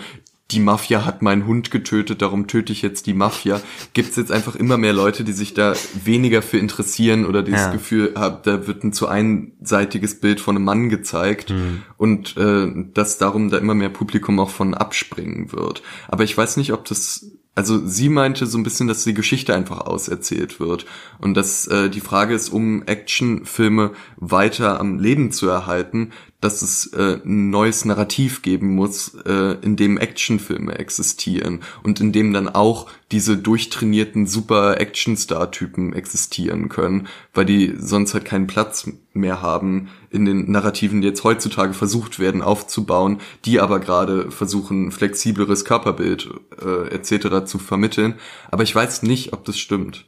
die 0.52 0.62
Mafia 0.62 1.04
hat 1.04 1.22
meinen 1.22 1.46
Hund 1.46 1.72
getötet, 1.72 2.22
darum 2.22 2.48
töte 2.48 2.72
ich 2.72 2.82
jetzt 2.82 3.06
die 3.06 3.14
Mafia. 3.14 3.60
Gibt 3.92 4.12
es 4.12 4.16
jetzt 4.16 4.32
einfach 4.32 4.56
immer 4.56 4.78
mehr 4.78 4.94
Leute, 4.94 5.26
die 5.26 5.34
sich 5.34 5.54
da 5.54 5.74
weniger 6.06 6.42
für 6.42 6.58
interessieren 6.58 7.26
oder 7.26 7.44
dieses 7.44 7.64
ja. 7.64 7.72
Gefühl 7.74 8.14
haben, 8.16 8.38
da 8.44 8.66
wird 8.66 8.82
ein 8.86 8.94
zu 8.94 9.10
einseitiges 9.10 10.22
Bild 10.22 10.40
von 10.40 10.56
einem 10.56 10.64
Mann 10.64 10.88
gezeigt 10.88 11.50
mhm. 11.50 11.84
und 11.98 12.38
äh, 12.38 12.72
dass 12.94 13.18
darum 13.18 13.50
da 13.50 13.58
immer 13.58 13.76
mehr 13.76 13.90
Publikum 13.90 14.40
auch 14.40 14.50
von 14.50 14.74
abspringen 14.74 15.52
wird. 15.52 15.84
Aber 16.08 16.24
ich 16.24 16.38
weiß 16.38 16.56
nicht, 16.56 16.72
ob 16.72 16.86
das 16.86 17.26
also 17.58 17.84
sie 17.88 18.10
meinte 18.10 18.46
so 18.46 18.56
ein 18.60 18.64
bisschen, 18.64 18.88
dass 18.88 19.04
die 19.04 19.16
Geschichte 19.16 19.56
einfach 19.56 19.82
auserzählt 19.82 20.60
wird 20.60 20.86
und 21.18 21.34
dass 21.34 21.66
äh, 21.66 21.90
die 21.90 22.02
Frage 22.02 22.36
ist, 22.36 22.50
um 22.50 22.84
Actionfilme 22.84 23.94
weiter 24.16 24.80
am 24.80 25.00
Leben 25.00 25.32
zu 25.32 25.50
erhalten, 25.50 26.12
dass 26.40 26.62
es 26.62 26.94
äh, 26.94 27.20
ein 27.26 27.50
neues 27.50 27.84
Narrativ 27.86 28.44
geben 28.44 28.76
muss, 28.76 29.16
äh, 29.26 29.58
in 29.62 29.76
dem 29.76 29.98
Actionfilme 29.98 30.78
existieren 30.78 31.62
und 31.82 32.00
in 32.00 32.12
dem 32.12 32.32
dann 32.32 32.48
auch 32.48 32.88
diese 33.12 33.38
durchtrainierten 33.38 34.28
super 34.28 34.80
Actionstar-Typen 34.80 35.94
existieren 35.94 36.70
können, 36.70 37.08
weil 37.34 37.46
die 37.46 37.74
sonst 37.80 38.14
halt 38.14 38.26
keinen 38.26 38.46
Platz 38.46 38.90
mehr 39.14 39.42
haben 39.42 39.90
in 40.12 40.26
den 40.26 40.52
Narrativen, 40.52 41.02
die 41.02 41.08
jetzt 41.08 41.24
heutzutage 41.24 41.74
versucht 41.74 42.20
werden 42.20 42.44
aufzubauen, 42.44 43.20
die 43.46 43.60
aber 43.60 43.80
gerade 43.80 44.30
versuchen, 44.30 44.92
flexibleres 44.92 45.66
Körperbild 45.66 46.30
äh, 46.64 46.94
etc. 46.94 47.46
zu 47.46 47.58
vermitteln. 47.58 48.16
Aber 48.52 48.62
ich 48.62 48.76
weiß 48.76 49.02
nicht, 49.04 49.34
ob 49.34 49.44
das 49.46 49.58
stimmt. 49.58 50.06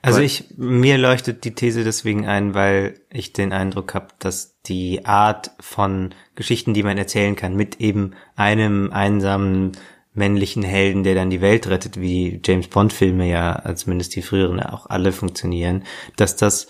Also 0.00 0.20
ich, 0.20 0.46
mir 0.56 0.96
leuchtet 0.96 1.44
die 1.44 1.54
These 1.54 1.84
deswegen 1.84 2.26
ein, 2.26 2.54
weil 2.54 3.00
ich 3.10 3.32
den 3.32 3.52
Eindruck 3.52 3.94
habe, 3.94 4.08
dass 4.18 4.57
die 4.68 5.04
Art 5.04 5.50
von 5.60 6.14
Geschichten, 6.34 6.74
die 6.74 6.82
man 6.82 6.98
erzählen 6.98 7.36
kann, 7.36 7.56
mit 7.56 7.80
eben 7.80 8.12
einem 8.36 8.90
einsamen 8.92 9.72
männlichen 10.12 10.62
Helden, 10.62 11.04
der 11.04 11.14
dann 11.14 11.30
die 11.30 11.40
Welt 11.40 11.68
rettet, 11.68 12.00
wie 12.00 12.40
James 12.44 12.68
Bond 12.68 12.92
Filme 12.92 13.28
ja, 13.28 13.74
zumindest 13.74 14.16
die 14.16 14.22
früheren 14.22 14.60
auch 14.60 14.86
alle 14.86 15.12
funktionieren, 15.12 15.84
dass 16.16 16.36
das 16.36 16.68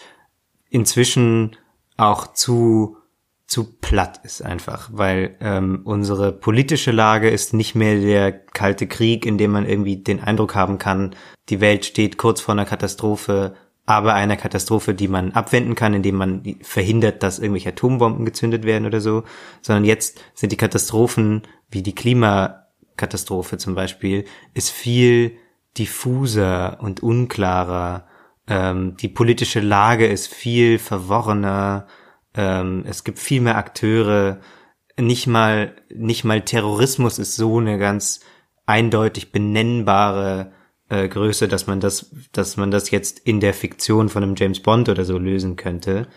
inzwischen 0.70 1.56
auch 1.96 2.32
zu 2.32 2.96
zu 3.48 3.64
platt 3.80 4.20
ist 4.24 4.42
einfach, 4.42 4.90
weil 4.92 5.34
ähm, 5.40 5.80
unsere 5.84 6.32
politische 6.32 6.92
Lage 6.92 7.30
ist 7.30 7.54
nicht 7.54 7.74
mehr 7.74 7.98
der 7.98 8.30
kalte 8.30 8.86
Krieg, 8.86 9.24
in 9.24 9.38
dem 9.38 9.52
man 9.52 9.64
irgendwie 9.64 9.96
den 9.96 10.22
Eindruck 10.22 10.54
haben 10.54 10.76
kann, 10.76 11.16
die 11.48 11.62
Welt 11.62 11.86
steht 11.86 12.18
kurz 12.18 12.42
vor 12.42 12.52
einer 12.52 12.66
Katastrophe, 12.66 13.54
aber 13.88 14.14
einer 14.14 14.36
Katastrophe, 14.36 14.94
die 14.94 15.08
man 15.08 15.32
abwenden 15.32 15.74
kann, 15.74 15.94
indem 15.94 16.16
man 16.16 16.56
verhindert, 16.62 17.22
dass 17.22 17.38
irgendwelche 17.38 17.70
Atombomben 17.70 18.24
gezündet 18.24 18.64
werden 18.64 18.86
oder 18.86 19.00
so, 19.00 19.24
sondern 19.62 19.84
jetzt 19.84 20.20
sind 20.34 20.52
die 20.52 20.56
Katastrophen 20.56 21.42
wie 21.70 21.82
die 21.82 21.94
Klimakatastrophe 21.94 23.58
zum 23.58 23.74
Beispiel, 23.74 24.24
ist 24.54 24.70
viel 24.70 25.36
diffuser 25.76 26.78
und 26.80 27.02
unklarer. 27.02 28.06
Ähm, 28.46 28.96
die 28.96 29.08
politische 29.08 29.60
Lage 29.60 30.06
ist 30.06 30.32
viel 30.32 30.78
verworrener 30.78 31.86
ähm, 32.38 32.84
es 32.86 33.04
gibt 33.04 33.18
viel 33.18 33.40
mehr 33.40 33.56
Akteure. 33.56 34.38
Nicht 34.96 35.26
mal, 35.26 35.74
nicht 35.94 36.24
mal 36.24 36.42
Terrorismus 36.42 37.18
ist 37.18 37.36
so 37.36 37.58
eine 37.58 37.78
ganz 37.78 38.20
eindeutig 38.64 39.32
benennbare 39.32 40.52
äh, 40.88 41.08
Größe, 41.08 41.48
dass 41.48 41.66
man 41.66 41.80
das, 41.80 42.10
dass 42.32 42.56
man 42.56 42.70
das 42.70 42.90
jetzt 42.90 43.18
in 43.20 43.40
der 43.40 43.54
Fiktion 43.54 44.08
von 44.08 44.22
einem 44.22 44.34
James 44.36 44.60
Bond 44.60 44.88
oder 44.88 45.04
so 45.04 45.18
lösen 45.18 45.56
könnte. 45.56 46.08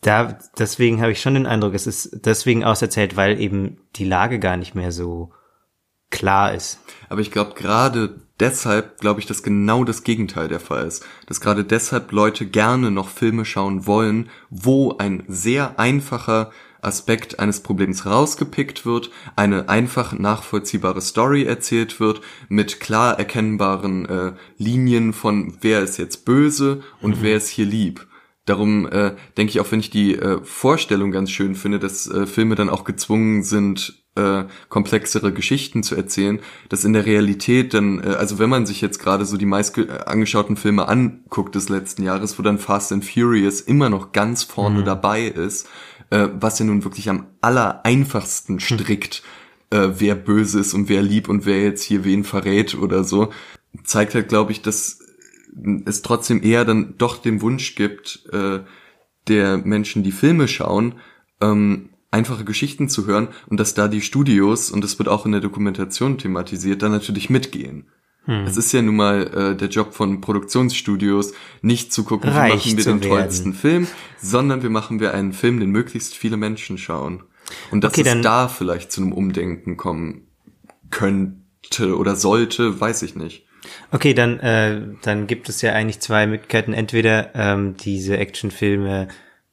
Da, 0.00 0.38
deswegen 0.58 1.00
habe 1.00 1.12
ich 1.12 1.20
schon 1.20 1.34
den 1.34 1.46
Eindruck, 1.46 1.74
es 1.74 1.86
ist 1.86 2.20
deswegen 2.24 2.64
auserzählt, 2.64 3.16
weil 3.16 3.40
eben 3.40 3.78
die 3.96 4.04
Lage 4.04 4.38
gar 4.38 4.56
nicht 4.56 4.74
mehr 4.74 4.92
so 4.92 5.32
klar 6.10 6.54
ist. 6.54 6.80
Aber 7.08 7.20
ich 7.20 7.30
glaube, 7.30 7.54
gerade 7.54 8.20
deshalb 8.40 9.00
glaube 9.00 9.20
ich, 9.20 9.26
dass 9.26 9.42
genau 9.42 9.84
das 9.84 10.04
Gegenteil 10.04 10.48
der 10.48 10.60
Fall 10.60 10.86
ist. 10.86 11.04
Dass 11.26 11.40
gerade 11.40 11.64
deshalb 11.64 12.12
Leute 12.12 12.46
gerne 12.46 12.90
noch 12.90 13.08
Filme 13.08 13.44
schauen 13.44 13.86
wollen, 13.86 14.30
wo 14.50 14.96
ein 14.96 15.24
sehr 15.26 15.78
einfacher 15.78 16.50
Aspekt 16.80 17.38
eines 17.38 17.60
Problems 17.60 18.06
rausgepickt 18.06 18.86
wird, 18.86 19.10
eine 19.36 19.68
einfach 19.68 20.12
nachvollziehbare 20.12 21.00
Story 21.00 21.44
erzählt 21.44 22.00
wird, 22.00 22.20
mit 22.48 22.80
klar 22.80 23.18
erkennbaren 23.18 24.06
äh, 24.06 24.32
Linien 24.56 25.12
von 25.12 25.56
wer 25.60 25.80
ist 25.80 25.98
jetzt 25.98 26.24
böse 26.24 26.82
und 27.00 27.18
mhm. 27.18 27.22
wer 27.22 27.36
ist 27.36 27.48
hier 27.48 27.66
lieb. 27.66 28.06
Darum 28.48 28.86
äh, 28.86 29.14
denke 29.36 29.50
ich 29.50 29.60
auch, 29.60 29.70
wenn 29.70 29.80
ich 29.80 29.90
die 29.90 30.14
äh, 30.14 30.42
Vorstellung 30.42 31.10
ganz 31.10 31.30
schön 31.30 31.54
finde, 31.54 31.78
dass 31.78 32.06
äh, 32.06 32.26
Filme 32.26 32.54
dann 32.54 32.70
auch 32.70 32.84
gezwungen 32.84 33.42
sind, 33.42 34.02
äh, 34.14 34.44
komplexere 34.68 35.32
Geschichten 35.32 35.82
zu 35.82 35.94
erzählen, 35.94 36.40
dass 36.70 36.84
in 36.84 36.94
der 36.94 37.06
Realität 37.06 37.74
dann, 37.74 38.02
äh, 38.02 38.14
also 38.14 38.38
wenn 38.38 38.48
man 38.48 38.66
sich 38.66 38.80
jetzt 38.80 38.98
gerade 38.98 39.26
so 39.26 39.36
die 39.36 39.46
meist 39.46 39.78
angeschauten 39.78 40.56
Filme 40.56 40.88
anguckt 40.88 41.54
des 41.54 41.68
letzten 41.68 42.02
Jahres, 42.02 42.38
wo 42.38 42.42
dann 42.42 42.58
Fast 42.58 42.90
and 42.90 43.04
Furious 43.04 43.60
immer 43.60 43.90
noch 43.90 44.12
ganz 44.12 44.44
vorne 44.44 44.80
mhm. 44.80 44.84
dabei 44.86 45.26
ist, 45.26 45.68
äh, 46.10 46.28
was 46.34 46.58
ja 46.58 46.64
nun 46.64 46.84
wirklich 46.84 47.08
am 47.08 47.26
aller 47.40 47.84
einfachsten 47.84 48.54
hm. 48.54 48.60
strickt, 48.60 49.22
äh, 49.70 49.88
wer 49.98 50.14
böse 50.14 50.60
ist 50.60 50.74
und 50.74 50.88
wer 50.88 51.02
lieb 51.02 51.28
und 51.28 51.46
wer 51.46 51.62
jetzt 51.62 51.82
hier 51.82 52.04
wen 52.04 52.24
verrät 52.24 52.74
oder 52.74 53.04
so, 53.04 53.32
zeigt 53.84 54.14
halt, 54.14 54.28
glaube 54.28 54.52
ich, 54.52 54.62
dass 54.62 55.00
es 55.84 56.02
trotzdem 56.02 56.42
eher 56.42 56.64
dann 56.64 56.94
doch 56.98 57.18
den 57.18 57.42
Wunsch 57.42 57.74
gibt, 57.74 58.26
äh, 58.32 58.60
der 59.26 59.58
Menschen, 59.58 60.02
die 60.02 60.12
Filme 60.12 60.48
schauen, 60.48 60.94
ähm, 61.40 61.90
einfache 62.10 62.44
Geschichten 62.44 62.88
zu 62.88 63.06
hören 63.06 63.28
und 63.48 63.60
dass 63.60 63.74
da 63.74 63.88
die 63.88 64.00
Studios, 64.00 64.70
und 64.70 64.82
das 64.82 64.98
wird 64.98 65.08
auch 65.08 65.26
in 65.26 65.32
der 65.32 65.40
Dokumentation 65.40 66.16
thematisiert, 66.16 66.82
dann 66.82 66.92
natürlich 66.92 67.28
mitgehen. 67.28 67.86
Hm. 68.28 68.44
Es 68.46 68.56
ist 68.58 68.72
ja 68.72 68.82
nun 68.82 68.96
mal 68.96 69.26
äh, 69.52 69.56
der 69.56 69.68
Job 69.68 69.94
von 69.94 70.20
Produktionsstudios, 70.20 71.32
nicht 71.62 71.92
zu 71.94 72.04
gucken, 72.04 72.28
Reich 72.30 72.66
wie 72.66 72.74
machen 72.74 72.76
wir 72.76 72.84
den 72.84 73.00
werden. 73.00 73.08
tollsten 73.10 73.54
Film, 73.54 73.86
sondern 74.20 74.62
wir 74.62 74.68
machen 74.70 75.00
wir 75.00 75.14
einen 75.14 75.32
Film, 75.32 75.58
den 75.60 75.70
möglichst 75.70 76.14
viele 76.14 76.36
Menschen 76.36 76.76
schauen. 76.76 77.22
Und 77.70 77.82
dass 77.82 77.92
Okay, 77.94 78.02
es 78.02 78.08
dann- 78.08 78.22
da 78.22 78.48
vielleicht 78.48 78.92
zu 78.92 79.00
einem 79.00 79.12
Umdenken 79.12 79.78
kommen 79.78 80.26
könnte 80.90 81.96
oder 81.96 82.16
sollte, 82.16 82.78
weiß 82.80 83.02
ich 83.02 83.14
nicht. 83.16 83.46
Okay, 83.90 84.14
dann, 84.14 84.38
äh, 84.40 84.82
dann 85.02 85.26
gibt 85.26 85.48
es 85.48 85.62
ja 85.62 85.72
eigentlich 85.72 86.00
zwei 86.00 86.26
Möglichkeiten. 86.26 86.72
Entweder 86.72 87.34
ähm, 87.34 87.76
diese 87.76 88.16
Actionfilme 88.18 89.08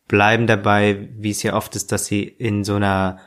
bleiben 0.07 0.47
dabei, 0.47 1.09
wie 1.17 1.31
es 1.31 1.43
ja 1.43 1.55
oft 1.55 1.75
ist, 1.75 1.91
dass 1.91 2.05
sie 2.05 2.23
in 2.23 2.63
so 2.63 2.75
einer 2.75 3.19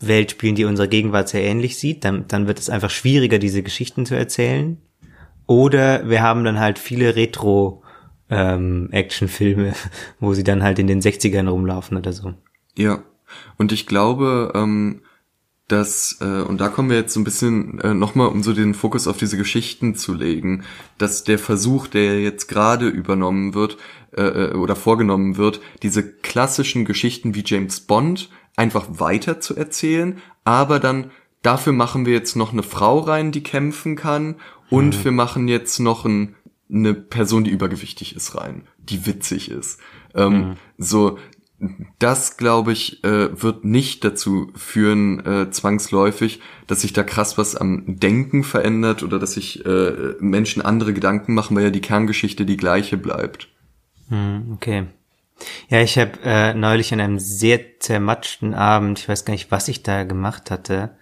Welt 0.00 0.32
spielen, 0.32 0.54
die 0.54 0.64
unserer 0.64 0.88
Gegenwart 0.88 1.28
sehr 1.28 1.42
ähnlich 1.42 1.78
sieht. 1.78 2.04
Dann, 2.04 2.26
dann 2.28 2.46
wird 2.46 2.58
es 2.58 2.70
einfach 2.70 2.90
schwieriger, 2.90 3.38
diese 3.38 3.62
Geschichten 3.62 4.06
zu 4.06 4.14
erzählen. 4.14 4.78
Oder 5.46 6.08
wir 6.08 6.22
haben 6.22 6.44
dann 6.44 6.58
halt 6.58 6.78
viele 6.78 7.16
Retro 7.16 7.82
ähm, 8.28 8.88
Actionfilme, 8.90 9.74
wo 10.20 10.34
sie 10.34 10.44
dann 10.44 10.62
halt 10.62 10.78
in 10.78 10.86
den 10.86 11.00
60ern 11.00 11.48
rumlaufen 11.48 11.96
oder 11.96 12.12
so. 12.12 12.34
Ja, 12.76 13.02
und 13.56 13.72
ich 13.72 13.86
glaube, 13.86 14.52
ähm, 14.54 15.02
dass, 15.68 16.18
äh, 16.20 16.42
und 16.42 16.60
da 16.60 16.68
kommen 16.68 16.90
wir 16.90 16.96
jetzt 16.96 17.14
so 17.14 17.20
ein 17.20 17.24
bisschen 17.24 17.80
äh, 17.80 17.94
nochmal, 17.94 18.28
um 18.28 18.42
so 18.42 18.52
den 18.52 18.74
Fokus 18.74 19.08
auf 19.08 19.16
diese 19.16 19.36
Geschichten 19.36 19.94
zu 19.94 20.14
legen, 20.14 20.64
dass 20.98 21.24
der 21.24 21.38
Versuch, 21.38 21.88
der 21.88 22.20
jetzt 22.20 22.46
gerade 22.46 22.88
übernommen 22.88 23.54
wird 23.54 23.76
äh, 24.16 24.22
äh, 24.22 24.54
oder 24.54 24.76
vorgenommen 24.76 25.36
wird, 25.36 25.60
diese 25.82 26.10
klassischen 26.10 26.84
Geschichten 26.84 27.34
wie 27.34 27.44
James 27.44 27.80
Bond 27.80 28.30
einfach 28.56 28.86
weiter 28.88 29.40
zu 29.40 29.56
erzählen, 29.56 30.18
aber 30.44 30.80
dann 30.80 31.10
dafür 31.42 31.72
machen 31.72 32.06
wir 32.06 32.12
jetzt 32.12 32.36
noch 32.36 32.52
eine 32.52 32.62
Frau 32.62 32.98
rein, 32.98 33.32
die 33.32 33.42
kämpfen 33.42 33.96
kann 33.96 34.36
und 34.70 35.04
wir 35.04 35.12
machen 35.12 35.48
jetzt 35.48 35.78
noch 35.78 36.04
einen 36.04 36.34
eine 36.68 36.94
Person, 36.94 37.44
die 37.44 37.50
übergewichtig 37.50 38.16
ist, 38.16 38.34
rein, 38.34 38.62
die 38.78 39.06
witzig 39.06 39.50
ist. 39.50 39.78
Ähm, 40.14 40.32
mhm. 40.32 40.56
So, 40.78 41.18
das, 41.98 42.36
glaube 42.36 42.72
ich, 42.72 43.02
äh, 43.04 43.40
wird 43.40 43.64
nicht 43.64 44.04
dazu 44.04 44.52
führen, 44.54 45.24
äh, 45.24 45.50
zwangsläufig, 45.50 46.40
dass 46.66 46.82
sich 46.82 46.92
da 46.92 47.02
krass 47.02 47.38
was 47.38 47.56
am 47.56 47.98
Denken 47.98 48.44
verändert 48.44 49.02
oder 49.02 49.18
dass 49.18 49.34
sich 49.34 49.64
äh, 49.64 50.14
Menschen 50.20 50.62
andere 50.62 50.92
Gedanken 50.92 51.34
machen, 51.34 51.56
weil 51.56 51.64
ja 51.64 51.70
die 51.70 51.80
Kerngeschichte 51.80 52.44
die 52.44 52.58
gleiche 52.58 52.96
bleibt. 52.96 53.48
Hm, 54.08 54.52
okay. 54.54 54.86
Ja, 55.68 55.80
ich 55.82 55.98
habe 55.98 56.12
äh, 56.24 56.54
neulich 56.54 56.92
an 56.92 57.00
einem 57.00 57.18
sehr 57.18 57.78
zermatschten 57.78 58.54
Abend, 58.54 58.98
ich 58.98 59.08
weiß 59.08 59.24
gar 59.24 59.32
nicht, 59.32 59.50
was 59.50 59.68
ich 59.68 59.82
da 59.82 60.04
gemacht 60.04 60.50
hatte. 60.50 60.96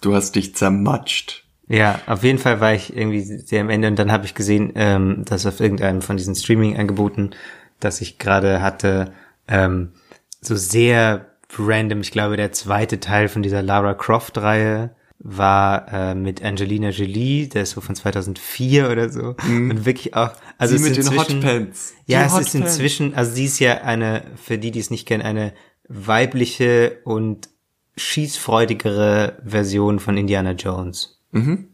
Du 0.00 0.14
hast 0.14 0.36
dich 0.36 0.54
zermatscht. 0.54 1.44
Ja, 1.66 2.00
auf 2.06 2.22
jeden 2.22 2.38
Fall 2.38 2.60
war 2.60 2.72
ich 2.72 2.96
irgendwie 2.96 3.20
sehr 3.20 3.60
am 3.60 3.68
Ende 3.68 3.88
und 3.88 3.98
dann 3.98 4.12
habe 4.12 4.24
ich 4.24 4.34
gesehen, 4.34 4.72
ähm, 4.76 5.24
dass 5.26 5.44
auf 5.44 5.60
irgendeinem 5.60 6.02
von 6.02 6.16
diesen 6.16 6.34
Streaming-Angeboten 6.34 7.34
das 7.80 8.00
ich 8.00 8.18
gerade 8.18 8.60
hatte, 8.60 9.12
ähm, 9.46 9.92
so 10.40 10.56
sehr 10.56 11.26
random. 11.56 12.00
Ich 12.00 12.10
glaube, 12.10 12.36
der 12.36 12.52
zweite 12.52 13.00
Teil 13.00 13.28
von 13.28 13.42
dieser 13.42 13.62
Lara 13.62 13.94
Croft-Reihe 13.94 14.90
war 15.20 15.92
äh, 15.92 16.14
mit 16.14 16.44
Angelina 16.44 16.90
Jolie, 16.90 17.48
der 17.48 17.62
ist 17.62 17.72
so 17.72 17.80
von 17.80 17.96
2004 17.96 18.90
oder 18.90 19.08
so 19.10 19.34
mm. 19.42 19.70
und 19.70 19.84
wirklich 19.84 20.14
auch 20.14 20.30
also 20.58 20.76
sie 20.76 20.82
mit 20.82 20.96
den 20.96 21.18
Hotpants. 21.18 21.94
Ja, 22.06 22.24
es 22.24 22.38
ist 22.38 22.54
inzwischen, 22.54 23.14
also 23.14 23.32
sie 23.32 23.46
ist 23.46 23.58
ja 23.58 23.82
eine 23.82 24.22
für 24.36 24.58
die, 24.58 24.70
die 24.70 24.78
es 24.78 24.90
nicht 24.90 25.06
kennen, 25.06 25.24
eine 25.24 25.54
weibliche 25.88 26.98
und 27.04 27.48
schießfreudigere 27.96 29.38
Version 29.44 29.98
von 29.98 30.16
Indiana 30.16 30.52
Jones. 30.52 31.20
Mhm. 31.32 31.68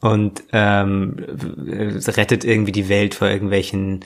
Und 0.00 0.44
ähm, 0.52 1.16
rettet 1.18 2.44
irgendwie 2.44 2.72
die 2.72 2.88
Welt 2.88 3.14
vor 3.14 3.28
irgendwelchen 3.28 4.04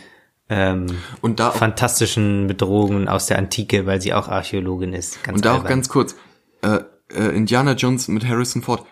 ähm, 0.49 0.87
und 1.21 1.41
da 1.41 1.51
fantastischen 1.53 2.47
Bedrohungen 2.49 3.09
aus 3.09 3.27
der 3.27 3.39
Antike, 3.39 3.87
weil 3.87 4.01
sie 4.01 4.13
auch 4.13 4.29
Archäologin 4.29 4.93
ist. 4.93 5.23
Ganz 5.23 5.37
und 5.37 5.45
da 5.45 5.53
albern. 5.53 5.65
auch 5.65 5.69
ganz 5.69 5.89
kurz, 5.89 6.17
äh, 6.63 6.81
äh, 7.15 7.37
Indiana 7.37 7.73
Jones 7.73 8.09
mit 8.09 8.27
Harrison 8.27 8.63
Ford, 8.63 8.87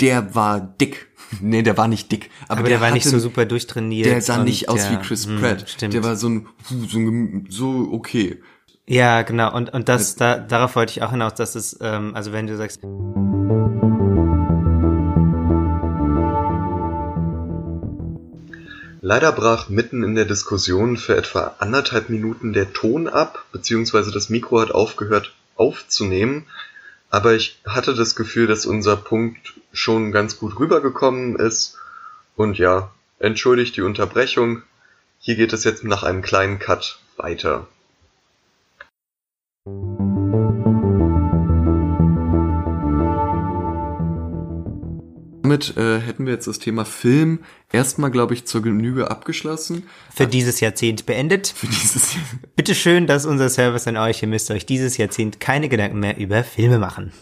der 0.00 0.34
war 0.34 0.60
dick. 0.60 1.08
nee, 1.40 1.62
der 1.62 1.76
war 1.76 1.88
nicht 1.88 2.10
dick. 2.12 2.30
Aber, 2.48 2.60
aber 2.60 2.62
der, 2.62 2.70
der, 2.70 2.80
war 2.80 2.86
hatte, 2.88 2.94
nicht 2.94 3.08
so 3.08 3.18
super 3.18 3.44
durchtrainiert. 3.44 4.06
Der 4.06 4.22
sah 4.22 4.42
nicht 4.42 4.68
aus 4.68 4.88
der, 4.88 4.92
wie 4.92 5.06
Chris 5.06 5.26
hm, 5.26 5.40
Pratt. 5.40 5.62
Mh, 5.62 5.66
stimmt. 5.66 5.94
Der 5.94 6.04
war 6.04 6.16
so 6.16 6.28
ein, 6.28 6.48
so, 6.88 6.98
ein, 6.98 7.46
so 7.48 7.88
okay. 7.92 8.40
Ja, 8.86 9.22
genau. 9.22 9.54
Und, 9.54 9.72
und 9.72 9.88
das, 9.88 10.14
da, 10.14 10.38
darauf 10.38 10.76
wollte 10.76 10.92
ich 10.92 11.02
auch 11.02 11.10
hinaus, 11.10 11.34
dass 11.34 11.54
es, 11.54 11.76
ähm, 11.80 12.14
also 12.14 12.32
wenn 12.32 12.46
du 12.46 12.56
sagst, 12.56 12.80
Leider 19.02 19.30
brach 19.30 19.68
mitten 19.68 20.02
in 20.02 20.16
der 20.16 20.24
Diskussion 20.24 20.96
für 20.96 21.16
etwa 21.16 21.54
anderthalb 21.60 22.08
Minuten 22.08 22.52
der 22.52 22.72
Ton 22.72 23.06
ab, 23.06 23.44
beziehungsweise 23.52 24.10
das 24.10 24.30
Mikro 24.30 24.60
hat 24.60 24.72
aufgehört 24.72 25.32
aufzunehmen, 25.54 26.46
aber 27.10 27.34
ich 27.34 27.60
hatte 27.66 27.94
das 27.94 28.16
Gefühl, 28.16 28.46
dass 28.46 28.66
unser 28.66 28.96
Punkt 28.96 29.54
schon 29.72 30.12
ganz 30.12 30.38
gut 30.38 30.58
rübergekommen 30.58 31.36
ist. 31.36 31.78
Und 32.34 32.58
ja, 32.58 32.90
entschuldigt 33.18 33.76
die 33.76 33.82
Unterbrechung. 33.82 34.62
Hier 35.18 35.36
geht 35.36 35.52
es 35.52 35.64
jetzt 35.64 35.84
nach 35.84 36.02
einem 36.02 36.22
kleinen 36.22 36.58
Cut 36.58 36.98
weiter. 37.16 37.66
Damit 45.56 45.76
äh, 45.78 46.00
hätten 46.00 46.26
wir 46.26 46.34
jetzt 46.34 46.46
das 46.46 46.58
Thema 46.58 46.84
Film 46.84 47.40
erstmal, 47.72 48.10
glaube 48.10 48.34
ich, 48.34 48.44
zur 48.44 48.60
Genüge 48.62 49.10
abgeschlossen. 49.10 49.84
Für 50.14 50.26
dieses 50.26 50.60
Jahrzehnt 50.60 51.06
beendet. 51.06 51.48
Für 51.56 51.66
dieses 51.66 52.14
Jahr. 52.14 52.24
Bitte 52.56 52.74
schön, 52.74 53.06
dass 53.06 53.24
unser 53.24 53.48
Service 53.48 53.86
an 53.86 53.96
euch, 53.96 54.20
ihr 54.20 54.28
müsst 54.28 54.50
euch 54.50 54.66
dieses 54.66 54.98
Jahrzehnt 54.98 55.40
keine 55.40 55.70
Gedanken 55.70 55.98
mehr 55.98 56.18
über 56.18 56.44
Filme 56.44 56.78
machen. 56.78 57.12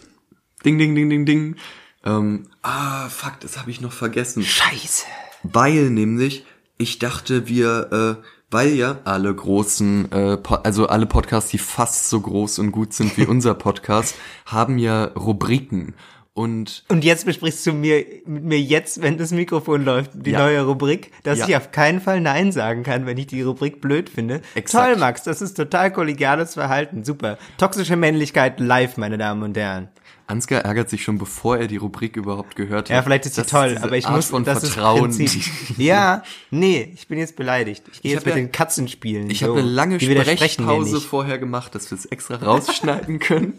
Ding, 0.64 0.78
ding, 0.78 0.96
ding, 0.96 1.08
ding, 1.10 1.26
ding. 1.26 1.56
Ähm, 2.04 2.48
ah, 2.62 3.08
fuck, 3.08 3.38
das 3.38 3.56
habe 3.56 3.70
ich 3.70 3.80
noch 3.80 3.92
vergessen. 3.92 4.42
Scheiße. 4.42 5.06
Weil 5.44 5.90
nämlich, 5.90 6.44
ich 6.76 6.98
dachte, 6.98 7.46
wir, 7.46 8.18
äh, 8.20 8.26
weil 8.50 8.74
ja 8.74 8.98
alle 9.04 9.32
großen, 9.32 10.10
äh, 10.10 10.38
also 10.64 10.88
alle 10.88 11.06
Podcasts, 11.06 11.50
die 11.50 11.58
fast 11.58 12.08
so 12.08 12.20
groß 12.20 12.58
und 12.58 12.72
gut 12.72 12.94
sind 12.94 13.16
wie 13.16 13.26
unser 13.28 13.54
Podcast, 13.54 14.16
haben 14.44 14.78
ja 14.78 15.04
Rubriken. 15.04 15.94
Und, 16.36 16.82
und 16.88 17.04
jetzt 17.04 17.26
besprichst 17.26 17.64
du 17.64 17.72
mir, 17.72 18.04
mit 18.26 18.42
mir 18.42 18.60
jetzt, 18.60 19.00
wenn 19.00 19.16
das 19.18 19.30
Mikrofon 19.30 19.84
läuft, 19.84 20.10
die 20.14 20.32
ja. 20.32 20.40
neue 20.40 20.62
Rubrik, 20.66 21.12
dass 21.22 21.38
ja. 21.38 21.46
ich 21.46 21.56
auf 21.56 21.70
keinen 21.70 22.00
Fall 22.00 22.20
Nein 22.20 22.50
sagen 22.50 22.82
kann, 22.82 23.06
wenn 23.06 23.16
ich 23.18 23.28
die 23.28 23.42
Rubrik 23.42 23.80
blöd 23.80 24.08
finde. 24.08 24.42
Exakt. 24.56 24.84
Toll, 24.84 24.96
Max, 24.96 25.22
das 25.22 25.40
ist 25.40 25.54
total 25.54 25.92
kollegiales 25.92 26.54
Verhalten. 26.54 27.04
Super. 27.04 27.38
Toxische 27.56 27.94
Männlichkeit 27.94 28.58
live, 28.58 28.96
meine 28.96 29.16
Damen 29.16 29.44
und 29.44 29.56
Herren. 29.56 29.90
Ansgar 30.26 30.62
ärgert 30.62 30.88
sich 30.88 31.04
schon, 31.04 31.18
bevor 31.18 31.58
er 31.58 31.66
die 31.68 31.76
Rubrik 31.76 32.16
überhaupt 32.16 32.56
gehört 32.56 32.88
hat. 32.88 32.96
Ja, 32.96 33.02
vielleicht 33.02 33.26
ist 33.26 33.34
sie 33.34 33.44
toll, 33.44 33.78
aber 33.80 33.96
ich 33.96 34.06
Art 34.06 34.16
muss 34.16 34.26
von 34.30 34.42
das 34.42 34.60
Vertrauen. 34.60 35.14
ja, 35.76 36.22
nee, 36.50 36.90
ich 36.94 37.06
bin 37.08 37.18
jetzt 37.18 37.36
beleidigt. 37.36 37.84
Ich 37.92 38.00
gehe 38.00 38.12
jetzt 38.12 38.24
mit 38.24 38.34
ja, 38.34 38.40
den 38.40 38.50
Katzen 38.50 38.88
spielen. 38.88 39.28
Ich 39.28 39.40
so. 39.40 39.48
habe 39.48 39.60
eine 39.60 39.68
lange 39.68 40.00
Sprechpause 40.00 41.00
vorher 41.00 41.38
gemacht, 41.38 41.74
dass 41.74 41.90
wir 41.90 41.98
es 41.98 42.06
extra 42.06 42.36
rausschneiden 42.36 43.18
können. 43.20 43.58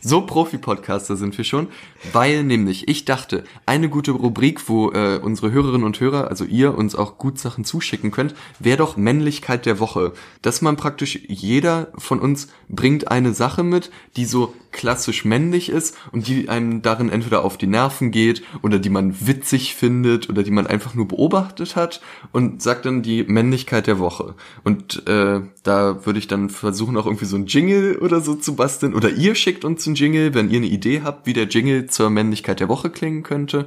So 0.00 0.22
Profi-Podcaster 0.22 1.16
sind 1.16 1.36
wir 1.36 1.44
schon, 1.44 1.68
weil 2.12 2.44
nämlich 2.44 2.88
ich 2.88 3.04
dachte, 3.04 3.44
eine 3.66 3.88
gute 3.88 4.12
Rubrik, 4.12 4.68
wo 4.68 4.90
äh, 4.92 5.18
unsere 5.22 5.50
Hörerinnen 5.50 5.84
und 5.84 6.00
Hörer, 6.00 6.28
also 6.28 6.44
ihr, 6.44 6.76
uns 6.76 6.94
auch 6.94 7.18
gut 7.18 7.38
Sachen 7.38 7.64
zuschicken 7.64 8.10
könnt, 8.10 8.34
wäre 8.58 8.78
doch 8.78 8.96
Männlichkeit 8.96 9.66
der 9.66 9.80
Woche. 9.80 10.12
Dass 10.42 10.62
man 10.62 10.76
praktisch, 10.76 11.18
jeder 11.26 11.92
von 11.96 12.20
uns 12.20 12.48
bringt 12.68 13.10
eine 13.10 13.32
Sache 13.34 13.62
mit, 13.62 13.90
die 14.16 14.24
so 14.24 14.54
klassisch 14.70 15.24
männlich 15.24 15.70
ist 15.70 15.96
und 16.12 16.28
die 16.28 16.48
einem 16.48 16.82
darin 16.82 17.08
entweder 17.08 17.44
auf 17.44 17.56
die 17.56 17.66
Nerven 17.66 18.10
geht 18.10 18.42
oder 18.62 18.78
die 18.78 18.90
man 18.90 19.26
witzig 19.26 19.74
findet 19.74 20.28
oder 20.28 20.42
die 20.42 20.50
man 20.50 20.66
einfach 20.66 20.94
nur 20.94 21.08
beobachtet 21.08 21.74
hat 21.74 22.00
und 22.32 22.62
sagt 22.62 22.84
dann 22.84 23.02
die 23.02 23.24
Männlichkeit 23.24 23.86
der 23.86 23.98
Woche. 23.98 24.34
Und 24.64 25.06
äh, 25.08 25.40
da 25.68 26.06
würde 26.06 26.18
ich 26.18 26.26
dann 26.26 26.48
versuchen, 26.48 26.96
auch 26.96 27.06
irgendwie 27.06 27.26
so 27.26 27.36
ein 27.36 27.46
Jingle 27.46 27.98
oder 27.98 28.20
so 28.20 28.34
zu 28.34 28.56
basteln. 28.56 28.94
Oder 28.94 29.10
ihr 29.10 29.34
schickt 29.34 29.64
uns 29.64 29.86
einen 29.86 29.96
Jingle, 29.96 30.34
wenn 30.34 30.50
ihr 30.50 30.56
eine 30.56 30.66
Idee 30.66 31.02
habt, 31.04 31.26
wie 31.26 31.34
der 31.34 31.44
Jingle 31.44 31.86
zur 31.88 32.08
Männlichkeit 32.08 32.60
der 32.60 32.68
Woche 32.68 32.90
klingen 32.90 33.22
könnte. 33.22 33.66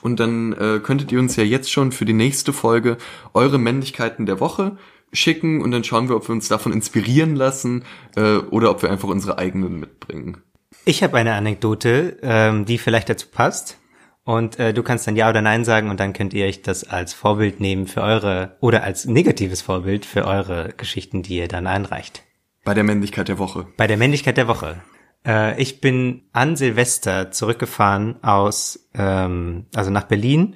Und 0.00 0.18
dann 0.18 0.52
äh, 0.54 0.80
könntet 0.82 1.12
ihr 1.12 1.18
uns 1.18 1.36
ja 1.36 1.44
jetzt 1.44 1.70
schon 1.70 1.92
für 1.92 2.04
die 2.04 2.14
nächste 2.14 2.52
Folge 2.52 2.96
eure 3.34 3.58
Männlichkeiten 3.58 4.26
der 4.26 4.40
Woche 4.40 4.78
schicken 5.12 5.60
und 5.60 5.70
dann 5.70 5.84
schauen 5.84 6.08
wir, 6.08 6.16
ob 6.16 6.26
wir 6.26 6.32
uns 6.32 6.48
davon 6.48 6.72
inspirieren 6.72 7.36
lassen 7.36 7.84
äh, 8.16 8.38
oder 8.38 8.70
ob 8.70 8.82
wir 8.82 8.90
einfach 8.90 9.08
unsere 9.08 9.38
eigenen 9.38 9.78
mitbringen. 9.78 10.38
Ich 10.86 11.02
habe 11.02 11.18
eine 11.18 11.34
Anekdote, 11.34 12.16
ähm, 12.22 12.64
die 12.64 12.78
vielleicht 12.78 13.10
dazu 13.10 13.28
passt. 13.30 13.78
Und 14.24 14.58
äh, 14.58 14.72
du 14.72 14.82
kannst 14.82 15.06
dann 15.06 15.16
Ja 15.16 15.28
oder 15.28 15.42
Nein 15.42 15.64
sagen 15.64 15.90
und 15.90 15.98
dann 15.98 16.12
könnt 16.12 16.32
ihr 16.32 16.46
euch 16.46 16.62
das 16.62 16.84
als 16.84 17.12
Vorbild 17.12 17.60
nehmen 17.60 17.88
für 17.88 18.02
eure 18.02 18.56
oder 18.60 18.84
als 18.84 19.04
negatives 19.04 19.62
Vorbild 19.62 20.06
für 20.06 20.26
eure 20.26 20.72
Geschichten, 20.76 21.22
die 21.22 21.38
ihr 21.38 21.48
dann 21.48 21.66
einreicht. 21.66 22.22
Bei 22.64 22.74
der 22.74 22.84
Männlichkeit 22.84 23.28
der 23.28 23.38
Woche. 23.38 23.66
Bei 23.76 23.88
der 23.88 23.96
Männlichkeit 23.96 24.36
der 24.36 24.46
Woche. 24.46 24.80
Äh, 25.26 25.60
ich 25.60 25.80
bin 25.80 26.22
an 26.32 26.54
Silvester 26.54 27.32
zurückgefahren 27.32 28.22
aus, 28.22 28.88
ähm, 28.94 29.66
also 29.74 29.90
nach 29.90 30.04
Berlin 30.04 30.54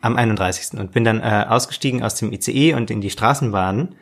am 0.00 0.16
31. 0.16 0.78
und 0.78 0.92
bin 0.92 1.04
dann 1.04 1.20
äh, 1.20 1.46
ausgestiegen 1.48 2.02
aus 2.02 2.16
dem 2.16 2.32
ICE 2.32 2.74
und 2.74 2.90
in 2.90 3.00
die 3.00 3.10
Straßenbahn 3.10 3.94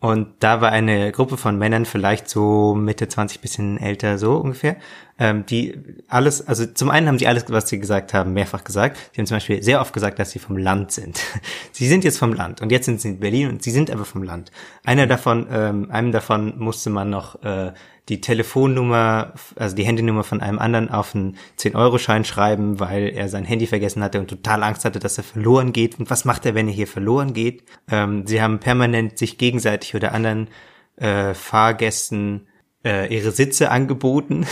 und 0.00 0.28
da 0.40 0.62
war 0.62 0.72
eine 0.72 1.12
Gruppe 1.12 1.36
von 1.36 1.58
Männern, 1.58 1.84
vielleicht 1.84 2.28
so 2.28 2.74
Mitte 2.74 3.06
20, 3.06 3.42
bisschen 3.42 3.76
älter, 3.76 4.16
so 4.16 4.36
ungefähr, 4.36 4.76
ähm, 5.20 5.44
die 5.44 5.78
alles, 6.08 6.48
also 6.48 6.64
zum 6.64 6.90
einen 6.90 7.06
haben 7.06 7.18
sie 7.18 7.28
alles, 7.28 7.44
was 7.48 7.68
sie 7.68 7.78
gesagt 7.78 8.14
haben, 8.14 8.32
mehrfach 8.32 8.64
gesagt. 8.64 8.96
Sie 9.12 9.20
haben 9.20 9.26
zum 9.26 9.36
Beispiel 9.36 9.62
sehr 9.62 9.82
oft 9.82 9.92
gesagt, 9.92 10.18
dass 10.18 10.30
sie 10.30 10.38
vom 10.38 10.56
Land 10.56 10.92
sind. 10.92 11.20
sie 11.72 11.86
sind 11.86 12.04
jetzt 12.04 12.18
vom 12.18 12.32
Land 12.32 12.62
und 12.62 12.72
jetzt 12.72 12.86
sind 12.86 13.02
sie 13.02 13.10
in 13.10 13.20
Berlin 13.20 13.50
und 13.50 13.62
sie 13.62 13.70
sind 13.70 13.90
aber 13.90 14.06
vom 14.06 14.22
Land. 14.22 14.50
Einer 14.82 15.06
davon, 15.06 15.46
ähm, 15.52 15.90
einem 15.90 16.10
davon 16.10 16.58
musste 16.58 16.88
man 16.88 17.10
noch 17.10 17.42
äh, 17.44 17.72
die 18.08 18.22
Telefonnummer, 18.22 19.34
also 19.56 19.76
die 19.76 19.84
Handynummer 19.84 20.24
von 20.24 20.40
einem 20.40 20.58
anderen 20.58 20.90
auf 20.90 21.14
einen 21.14 21.36
10-Euro-Schein 21.58 22.24
schreiben, 22.24 22.80
weil 22.80 23.10
er 23.10 23.28
sein 23.28 23.44
Handy 23.44 23.66
vergessen 23.66 24.02
hatte 24.02 24.20
und 24.20 24.28
total 24.28 24.62
Angst 24.62 24.86
hatte, 24.86 25.00
dass 25.00 25.18
er 25.18 25.24
verloren 25.24 25.74
geht. 25.74 25.98
Und 25.98 26.08
was 26.08 26.24
macht 26.24 26.46
er, 26.46 26.54
wenn 26.54 26.66
er 26.66 26.74
hier 26.74 26.88
verloren 26.88 27.34
geht? 27.34 27.62
Ähm, 27.90 28.26
sie 28.26 28.40
haben 28.40 28.58
permanent 28.58 29.18
sich 29.18 29.36
gegenseitig 29.36 29.94
oder 29.94 30.12
anderen 30.12 30.48
äh, 30.96 31.34
Fahrgästen 31.34 32.46
äh, 32.84 33.14
ihre 33.14 33.30
Sitze 33.30 33.70
angeboten. 33.70 34.46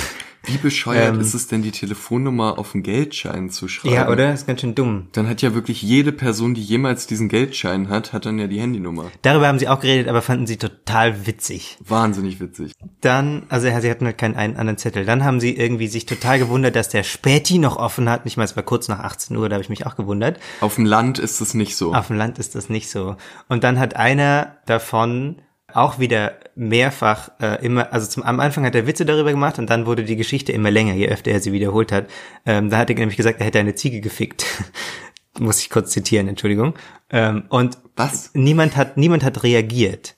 Wie 0.45 0.57
bescheuert 0.57 1.15
Ähm. 1.17 1.21
ist 1.21 1.35
es 1.35 1.49
denn, 1.49 1.63
die 1.63 1.73
Telefonnummer 1.73 2.59
auf 2.59 2.73
den 2.73 2.83
Geldschein 2.83 3.51
zu 3.51 3.69
schreiben? 3.69 3.95
Ja, 3.95 4.09
oder? 4.09 4.31
Das 4.31 4.41
ist 4.41 4.47
ganz 4.47 4.61
schön 4.63 4.75
dumm. 4.75 5.09
Dann 5.13 5.29
hat 5.29 5.43
ja 5.43 5.53
wirklich 5.53 5.83
jede 5.83 6.11
Person, 6.13 6.55
die 6.55 6.63
jemals 6.63 7.07
diesen 7.07 7.29
Geldschein 7.29 7.89
hat, 7.91 8.13
hat 8.13 8.25
dann 8.25 8.39
ja 8.39 8.47
die 8.47 8.61
Handynummer. 8.61 9.11
Darüber 9.23 9.49
haben 9.49 9.59
sie 9.59 9.69
auch 9.69 9.81
geredet, 9.81 10.09
aber 10.09 10.23
fanden 10.23 10.47
sie 10.47 10.57
total 10.57 11.27
witzig. 11.27 11.77
Wahnsinnig 11.87 12.41
witzig. 12.41 12.73
Dann, 13.03 13.43
also 13.51 13.67
sie 13.69 13.91
hatten 13.91 14.07
halt 14.07 14.17
keinen 14.17 14.37
einen 14.37 14.57
anderen 14.57 14.79
Zettel. 14.79 15.05
Dann 15.05 15.23
haben 15.25 15.41
sie 15.41 15.55
irgendwie 15.55 15.89
sich 15.89 16.07
total 16.07 16.39
gewundert, 16.39 16.77
dass 16.77 16.89
der 16.89 17.03
Späti 17.03 17.59
noch 17.59 17.77
offen 17.77 18.09
hat. 18.09 18.25
Nicht 18.25 18.37
mal, 18.39 18.45
es 18.45 18.57
war 18.57 18.63
kurz 18.63 18.89
nach 18.89 19.01
18 19.01 19.37
Uhr, 19.37 19.49
da 19.49 19.55
habe 19.57 19.63
ich 19.63 19.69
mich 19.71 19.87
auch 19.87 19.97
gewundert. 19.97 20.39
Auf 20.61 20.77
dem 20.77 20.87
Land 20.87 21.19
ist 21.19 21.41
es 21.43 21.53
nicht 21.53 21.77
so. 21.77 21.95
Auf 21.95 22.07
dem 22.07 22.17
Land 22.17 22.39
ist 22.39 22.55
das 22.55 22.71
nicht 22.71 22.89
so. 22.89 23.17
Und 23.49 23.65
dann 23.65 23.79
hat 23.79 23.97
einer 23.97 24.57
davon 24.67 25.37
auch 25.73 25.99
wieder 25.99 26.33
mehrfach 26.55 27.31
äh, 27.41 27.65
immer, 27.65 27.93
also 27.93 28.07
zum, 28.09 28.23
am 28.23 28.41
Anfang 28.41 28.65
hat 28.65 28.75
er 28.75 28.87
Witze 28.87 29.05
darüber 29.05 29.31
gemacht 29.31 29.59
und 29.59 29.69
dann 29.69 29.87
wurde 29.87 30.05
die 30.05 30.17
Geschichte 30.17 30.53
immer 30.53 30.71
länger, 30.71 30.95
je 30.95 31.09
öfter 31.09 31.31
er 31.31 31.41
sie 31.41 31.53
wiederholt 31.53 31.93
hat. 31.93 32.07
Ähm, 32.47 32.71
da 32.71 32.79
hat 32.79 32.91
er 32.91 32.97
nämlich 32.97 33.17
gesagt, 33.17 33.41
er 33.41 33.47
hätte 33.47 33.59
eine 33.59 33.75
Ziege 33.75 34.01
gefickt. 34.01 34.47
Muss 35.39 35.61
ich 35.61 35.71
kurz 35.71 35.91
zitieren, 35.91 36.27
Entschuldigung. 36.27 36.75
Ähm, 37.11 37.45
und 37.49 37.79
Was? 37.97 38.31
niemand 38.35 38.77
hat, 38.77 38.97
niemand 38.97 39.23
hat 39.23 39.43
reagiert. 39.43 40.17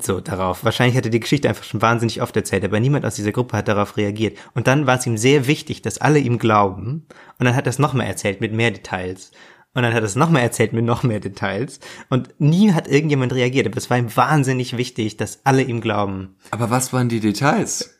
So, 0.00 0.20
darauf. 0.20 0.64
Wahrscheinlich 0.64 0.96
hat 0.96 1.04
er 1.04 1.10
die 1.10 1.20
Geschichte 1.20 1.48
einfach 1.48 1.64
schon 1.64 1.82
wahnsinnig 1.82 2.22
oft 2.22 2.34
erzählt, 2.36 2.64
aber 2.64 2.80
niemand 2.80 3.04
aus 3.04 3.14
dieser 3.14 3.32
Gruppe 3.32 3.56
hat 3.56 3.68
darauf 3.68 3.96
reagiert. 3.96 4.36
Und 4.54 4.66
dann 4.66 4.86
war 4.86 4.98
es 4.98 5.06
ihm 5.06 5.16
sehr 5.16 5.46
wichtig, 5.46 5.82
dass 5.82 5.98
alle 5.98 6.18
ihm 6.18 6.38
glauben. 6.38 7.06
Und 7.38 7.46
dann 7.46 7.54
hat 7.54 7.66
er 7.66 7.70
es 7.70 7.78
nochmal 7.78 8.06
erzählt 8.06 8.40
mit 8.40 8.52
mehr 8.52 8.70
Details. 8.70 9.32
Und 9.74 9.82
dann 9.82 9.94
hat 9.94 10.02
er 10.02 10.06
es 10.06 10.16
nochmal 10.16 10.42
erzählt 10.42 10.72
mit 10.72 10.84
noch 10.84 11.02
mehr 11.02 11.20
Details. 11.20 11.80
Und 12.10 12.38
nie 12.38 12.72
hat 12.72 12.88
irgendjemand 12.88 13.32
reagiert. 13.32 13.66
Aber 13.66 13.78
es 13.78 13.88
war 13.88 13.98
ihm 13.98 14.14
wahnsinnig 14.14 14.76
wichtig, 14.76 15.16
dass 15.16 15.40
alle 15.44 15.62
ihm 15.62 15.80
glauben. 15.80 16.36
Aber 16.50 16.70
was 16.70 16.92
waren 16.92 17.08
die 17.08 17.20
Details? 17.20 17.90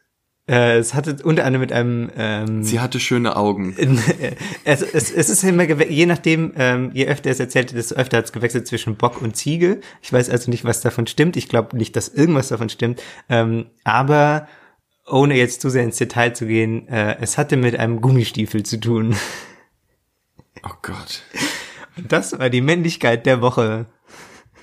Äh, 0.48 0.78
es 0.78 0.92
hatte 0.92 1.16
unter 1.22 1.44
anderem 1.44 1.60
mit 1.60 1.72
einem 1.72 2.10
ähm, 2.16 2.64
Sie 2.64 2.80
hatte 2.80 2.98
schöne 2.98 3.36
Augen. 3.36 3.76
es, 4.64 4.82
es, 4.92 5.10
es 5.10 5.30
ist 5.30 5.44
immer 5.44 5.64
je 5.64 6.06
nachdem, 6.06 6.52
ähm, 6.56 6.90
je 6.92 7.06
öfter 7.06 7.30
es 7.30 7.38
erzählte, 7.38 7.74
desto 7.74 7.94
öfter 7.94 8.18
hat 8.18 8.24
es 8.24 8.32
gewechselt 8.32 8.66
zwischen 8.66 8.96
Bock 8.96 9.22
und 9.22 9.36
Ziege. 9.36 9.80
Ich 10.02 10.12
weiß 10.12 10.28
also 10.30 10.50
nicht, 10.50 10.64
was 10.64 10.80
davon 10.80 11.06
stimmt. 11.06 11.36
Ich 11.36 11.48
glaube 11.48 11.76
nicht, 11.76 11.94
dass 11.94 12.08
irgendwas 12.08 12.48
davon 12.48 12.68
stimmt. 12.68 13.00
Ähm, 13.28 13.66
aber 13.84 14.48
ohne 15.06 15.36
jetzt 15.36 15.60
zu 15.60 15.70
sehr 15.70 15.84
ins 15.84 15.96
Detail 15.96 16.34
zu 16.34 16.46
gehen, 16.46 16.88
äh, 16.88 17.16
es 17.20 17.38
hatte 17.38 17.56
mit 17.56 17.78
einem 17.78 18.00
Gummistiefel 18.00 18.64
zu 18.64 18.80
tun. 18.80 19.14
Oh 20.64 20.74
Gott. 20.82 21.22
Das 22.08 22.38
war 22.38 22.50
die 22.50 22.60
Männlichkeit 22.60 23.26
der 23.26 23.40
Woche. 23.40 23.86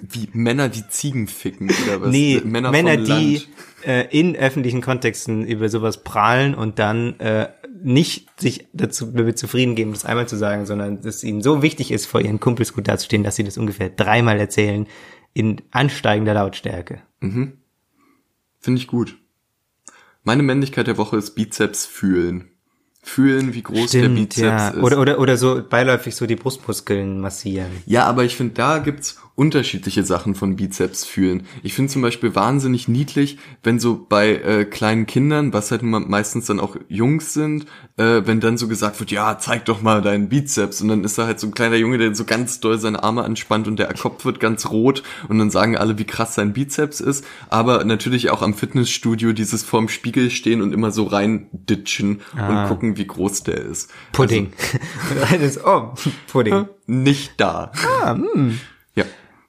Wie 0.02 0.30
Männer, 0.32 0.70
die 0.70 0.88
Ziegen 0.88 1.28
ficken 1.28 1.70
oder 1.86 2.02
was? 2.02 2.10
Nee, 2.10 2.42
Männer, 2.44 2.72
Männer, 2.72 2.98
die 2.98 3.42
äh, 3.86 4.08
in 4.18 4.36
öffentlichen 4.36 4.82
Kontexten 4.82 5.46
über 5.46 5.68
sowas 5.70 6.04
prahlen 6.04 6.56
und 6.56 6.80
dann 6.80 7.20
äh, 7.20 7.50
nicht 7.84 8.40
sich 8.40 8.68
dazu 8.74 9.08
damit 9.08 9.38
zufrieden 9.38 9.76
geben, 9.76 9.92
das 9.92 10.06
einmal 10.06 10.28
zu 10.28 10.38
sagen, 10.38 10.66
sondern 10.66 11.02
dass 11.02 11.24
ihnen 11.24 11.42
so 11.42 11.62
wichtig 11.62 11.92
ist, 11.92 12.06
vor 12.06 12.22
ihren 12.22 12.40
Kumpels 12.40 12.74
gut 12.74 12.88
dazustehen, 12.88 13.24
dass 13.24 13.36
sie 13.36 13.44
das 13.44 13.58
ungefähr 13.58 13.90
dreimal 13.90 14.40
erzählen 14.40 14.88
in 15.34 15.62
ansteigender 15.72 16.34
Lautstärke. 16.34 17.02
Finde 18.60 18.82
ich 18.82 18.88
gut. 18.88 19.18
Meine 20.24 20.44
Männlichkeit 20.44 20.88
der 20.88 20.98
Woche 20.98 21.18
ist 21.18 21.32
Bizeps 21.32 21.86
fühlen. 21.86 22.49
Fühlen, 23.02 23.54
wie 23.54 23.64
groß 23.64 23.92
der 23.92 24.10
Bizeps 24.10 24.38
ja. 24.42 24.70
ist. 24.70 24.84
Oder, 24.84 25.00
oder, 25.00 25.20
oder 25.20 25.38
so 25.38 25.62
beiläufig 25.68 26.16
so 26.16 26.28
die 26.28 26.36
Brustmuskeln 26.36 27.22
massieren. 27.22 27.72
Ja, 27.86 28.06
aber 28.06 28.26
ich 28.26 28.36
finde, 28.36 28.56
da 28.56 28.80
gibt's 28.80 29.18
unterschiedliche 29.36 30.04
Sachen 30.04 30.36
von 30.36 30.58
Bizeps 30.58 31.06
fühlen. 31.06 31.44
Ich 31.64 31.74
finde 31.74 31.90
zum 31.90 32.02
Beispiel 32.02 32.36
wahnsinnig 32.36 32.90
niedlich, 32.90 33.38
wenn 33.64 33.80
so 33.80 34.06
bei 34.10 34.36
äh, 34.36 34.66
kleinen 34.66 35.06
Kindern, 35.06 35.54
was 35.54 35.72
halt 35.72 35.82
me- 35.82 36.02
meistens 36.02 36.48
dann 36.48 36.60
auch 36.60 36.76
Jungs 36.90 37.34
sind, 37.34 37.66
äh, 37.96 38.24
wenn 38.26 38.42
dann 38.42 38.58
so 38.58 38.68
gesagt 38.68 39.00
wird, 39.00 39.12
ja, 39.12 39.38
zeig 39.40 39.64
doch 39.64 39.82
mal 39.82 40.02
deinen 40.02 40.28
Bizeps. 40.28 40.82
Und 40.82 40.90
dann 40.90 41.06
ist 41.06 41.18
da 41.18 41.26
halt 41.26 41.40
so 41.40 41.48
ein 41.48 41.54
kleiner 41.54 41.78
Junge, 41.78 41.98
der 41.98 42.14
so 42.16 42.26
ganz 42.26 42.60
doll 42.60 42.80
seine 42.80 43.02
Arme 43.02 43.24
anspannt 43.24 43.70
und 43.70 43.80
der 43.80 43.94
Kopf 43.94 44.26
wird 44.26 44.42
ganz 44.42 44.70
rot 44.72 45.04
und 45.30 45.40
dann 45.40 45.52
sagen 45.52 45.78
alle, 45.78 45.98
wie 45.98 46.04
krass 46.04 46.36
sein 46.36 46.52
Bizeps 46.52 47.00
ist. 47.00 47.24
Aber 47.50 47.86
natürlich 47.86 48.32
auch 48.32 48.42
am 48.42 48.54
Fitnessstudio 48.54 49.32
dieses 49.32 49.64
vorm 49.64 49.88
Spiegel 49.88 50.32
stehen 50.32 50.62
und 50.62 50.74
immer 50.74 50.92
so 50.92 51.06
rein 51.06 51.48
ditchen 51.54 52.20
und 52.34 52.68
gucken, 52.68 52.89
wie 52.98 53.08
groß 53.08 53.44
der 53.44 53.58
ist. 53.58 53.92
Pudding. 54.12 54.54
Und 55.12 55.32
eines, 55.32 55.64
oh, 55.64 55.94
Pudding. 56.32 56.54
Also, 56.54 56.70
nicht 56.88 57.34
da. 57.38 57.72
Ja, 58.96 59.06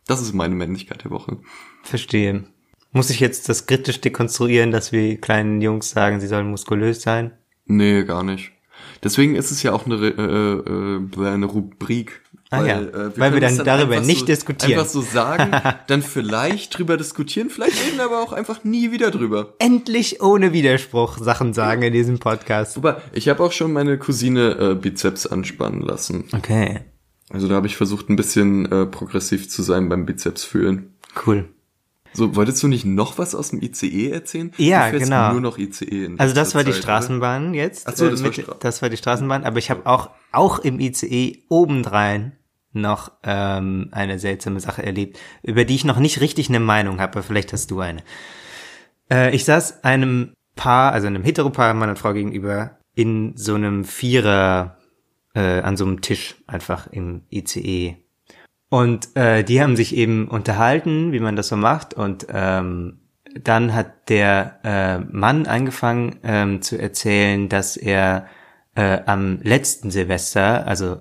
das 0.07 0.21
ist 0.21 0.35
meine 0.35 0.55
Männlichkeit 0.55 1.05
der 1.05 1.11
Woche. 1.11 1.39
Verstehe. 1.83 2.45
Muss 2.93 3.11
ich 3.11 3.21
jetzt 3.21 3.49
das 3.49 3.67
kritisch 3.67 4.01
dekonstruieren, 4.01 4.73
dass 4.73 4.91
wir 4.91 5.21
kleinen 5.21 5.61
Jungs 5.61 5.91
sagen, 5.91 6.21
sie 6.21 6.27
sollen 6.27 6.51
muskulös 6.51 7.03
sein? 7.03 7.33
Nee, 7.67 8.03
gar 8.05 8.25
nicht. 8.25 8.53
Deswegen 9.03 9.35
ist 9.35 9.51
es 9.51 9.63
ja 9.63 9.73
auch 9.73 9.87
eine, 9.87 9.97
äh, 9.97 11.23
äh, 11.23 11.29
eine 11.29 11.47
Rubrik. 11.47 12.21
Ah 12.51 12.65
ja, 12.65 12.81
äh, 12.81 13.17
weil 13.17 13.33
wir 13.33 13.41
dann 13.41 13.53
es 13.53 13.63
darüber 13.63 14.01
nicht 14.01 14.21
so, 14.21 14.27
diskutieren. 14.27 14.73
Einfach 14.73 14.91
so 14.91 15.03
sagen, 15.03 15.53
dann 15.87 16.03
vielleicht 16.03 16.77
drüber 16.77 16.97
diskutieren, 16.97 17.49
vielleicht 17.49 17.87
reden 17.87 17.99
wir 17.99 18.07
aber 18.07 18.21
auch 18.21 18.33
einfach 18.33 18.65
nie 18.65 18.91
wieder 18.91 19.13
drüber. 19.13 19.55
Endlich 19.61 20.21
ohne 20.21 20.53
Widerspruch 20.53 21.19
Sachen 21.19 21.55
sagen 21.55 21.83
in 21.83 21.93
diesem 21.93 22.19
Podcast. 22.19 22.77
Wobei, 22.77 22.97
ich 23.13 23.29
habe 23.29 23.43
auch 23.45 23.53
schon 23.53 23.73
meine 23.73 23.99
Cousine 23.99 24.57
äh, 24.59 24.75
Bizeps 24.75 25.27
anspannen 25.29 25.81
lassen. 25.81 26.25
Okay, 26.37 26.81
Also 27.31 27.47
da 27.47 27.55
habe 27.55 27.69
ich 27.69 27.77
versucht, 27.77 28.11
ein 28.11 28.17
bisschen 28.17 28.71
äh, 28.71 28.85
progressiv 28.87 29.49
zu 29.49 29.63
sein 29.63 29.89
beim 29.89 30.05
Bizeps 30.05 30.43
fühlen. 30.43 30.95
cool. 31.25 31.49
So, 32.13 32.35
wolltest 32.35 32.63
du 32.63 32.69
nicht 32.69 32.85
noch 32.85 33.19
was 33.19 33.35
aus 33.35 33.51
dem 33.51 33.63
ICE 33.63 34.11
erzählen? 34.11 34.53
Ja, 34.57 34.91
genau. 34.91 35.33
nur 35.33 35.41
noch 35.41 35.59
ICE 35.59 35.85
in 36.07 36.19
Also 36.19 36.35
das 36.35 36.55
war 36.55 36.65
die 36.65 36.73
Zeit, 36.73 36.79
oder? 36.79 36.83
Straßenbahn 36.83 37.55
jetzt. 37.55 37.87
Ach 37.87 37.95
so, 37.97 38.07
äh, 38.07 38.11
das 38.11 38.23
war 38.23 38.31
mit, 38.31 38.39
Stra- 38.39 38.57
das 38.59 38.83
war 38.83 38.89
die 38.89 38.97
Straßenbahn, 38.97 39.45
aber 39.45 39.59
ich 39.59 39.71
habe 39.71 39.87
auch 39.87 40.11
auch 40.33 40.59
im 40.61 40.81
ICE 40.81 41.45
obendrein 41.49 42.33
noch 42.73 43.13
ähm, 43.25 43.89
eine 43.93 44.19
seltsame 44.19 44.61
Sache 44.61 44.83
erlebt, 44.85 45.19
über 45.43 45.65
die 45.65 45.75
ich 45.75 45.85
noch 45.85 45.99
nicht 45.99 46.21
richtig 46.21 46.49
eine 46.49 46.61
Meinung 46.61 47.01
habe, 47.01 47.13
aber 47.15 47.23
vielleicht 47.23 47.53
hast 47.53 47.71
du 47.71 47.81
eine. 47.81 48.03
Äh, 49.11 49.35
ich 49.35 49.45
saß 49.45 49.85
einem 49.85 50.35
Paar, 50.57 50.93
also 50.93 51.07
einem 51.07 51.23
Heteropaar, 51.23 51.75
Mann 51.75 51.89
und 51.91 51.99
Frau 51.99 52.13
gegenüber, 52.13 52.79
in 52.95 53.33
so 53.37 53.55
einem 53.55 53.85
Vierer, 53.85 54.77
äh, 55.35 55.61
an 55.61 55.77
so 55.77 55.85
einem 55.87 56.01
Tisch 56.01 56.37
einfach 56.47 56.87
im 56.89 57.23
ICE. 57.31 57.97
Und 58.71 59.17
äh, 59.17 59.43
die 59.45 59.61
haben 59.61 59.77
sich 59.77 59.95
eben 59.95 60.29
unterhalten, 60.29 61.13
wie 61.13 61.21
man 61.21 61.37
das 61.37 61.49
so 61.49 61.57
macht. 61.57 61.93
Und 61.93 62.29
ähm, 62.33 63.01
dann 63.35 63.75
hat 63.75 64.09
der 64.09 64.61
äh, 64.65 64.99
Mann 65.01 65.47
angefangen 65.47 66.19
ähm, 66.23 66.63
zu 66.63 66.81
erzählen, 66.81 67.49
dass 67.49 67.77
er 67.77 68.27
äh, 68.75 69.01
am 69.07 69.41
letzten 69.43 69.91
Silvester, 69.91 70.67
also 70.67 70.99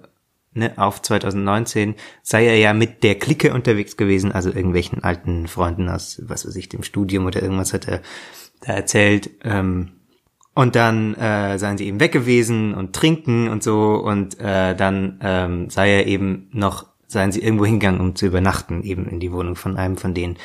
ne, 0.54 0.74
auf 0.78 1.02
2019, 1.02 1.96
sei 2.24 2.48
er 2.48 2.58
ja 2.58 2.74
mit 2.74 3.04
der 3.04 3.16
Clique 3.16 3.54
unterwegs 3.54 3.98
gewesen, 3.98 4.32
also 4.32 4.50
irgendwelchen 4.50 5.04
alten 5.04 5.48
Freunden 5.48 5.90
aus, 5.90 6.22
was 6.26 6.48
weiß 6.48 6.56
ich, 6.56 6.70
dem 6.70 6.84
Studium 6.84 7.26
oder 7.26 7.42
irgendwas 7.42 7.74
hat 7.74 7.88
er 7.88 8.02
da 8.62 8.74
erzählt. 8.74 9.30
Ähm, 9.44 9.92
und 10.56 10.76
dann 10.76 11.14
äh, 11.16 11.58
seien 11.58 11.78
sie 11.78 11.86
eben 11.86 12.00
weg 12.00 12.12
gewesen 12.12 12.74
und 12.74 12.94
trinken 12.94 13.48
und 13.48 13.64
so 13.64 13.94
und 13.94 14.40
äh, 14.40 14.76
dann 14.76 15.20
ähm, 15.22 15.70
sei 15.70 15.92
er 15.92 16.08
eben 16.08 16.50
noch, 16.52 16.88
seien 17.10 17.32
sie 17.32 17.42
irgendwo 17.42 17.66
hingegangen, 17.66 18.00
um 18.00 18.16
zu 18.16 18.28
übernachten, 18.28 18.84
eben 18.84 19.08
in 19.08 19.20
die 19.20 19.32
Wohnung 19.32 19.56
von 19.56 19.78
einem 19.78 19.98
von 19.98 20.14
denen. 20.14 20.38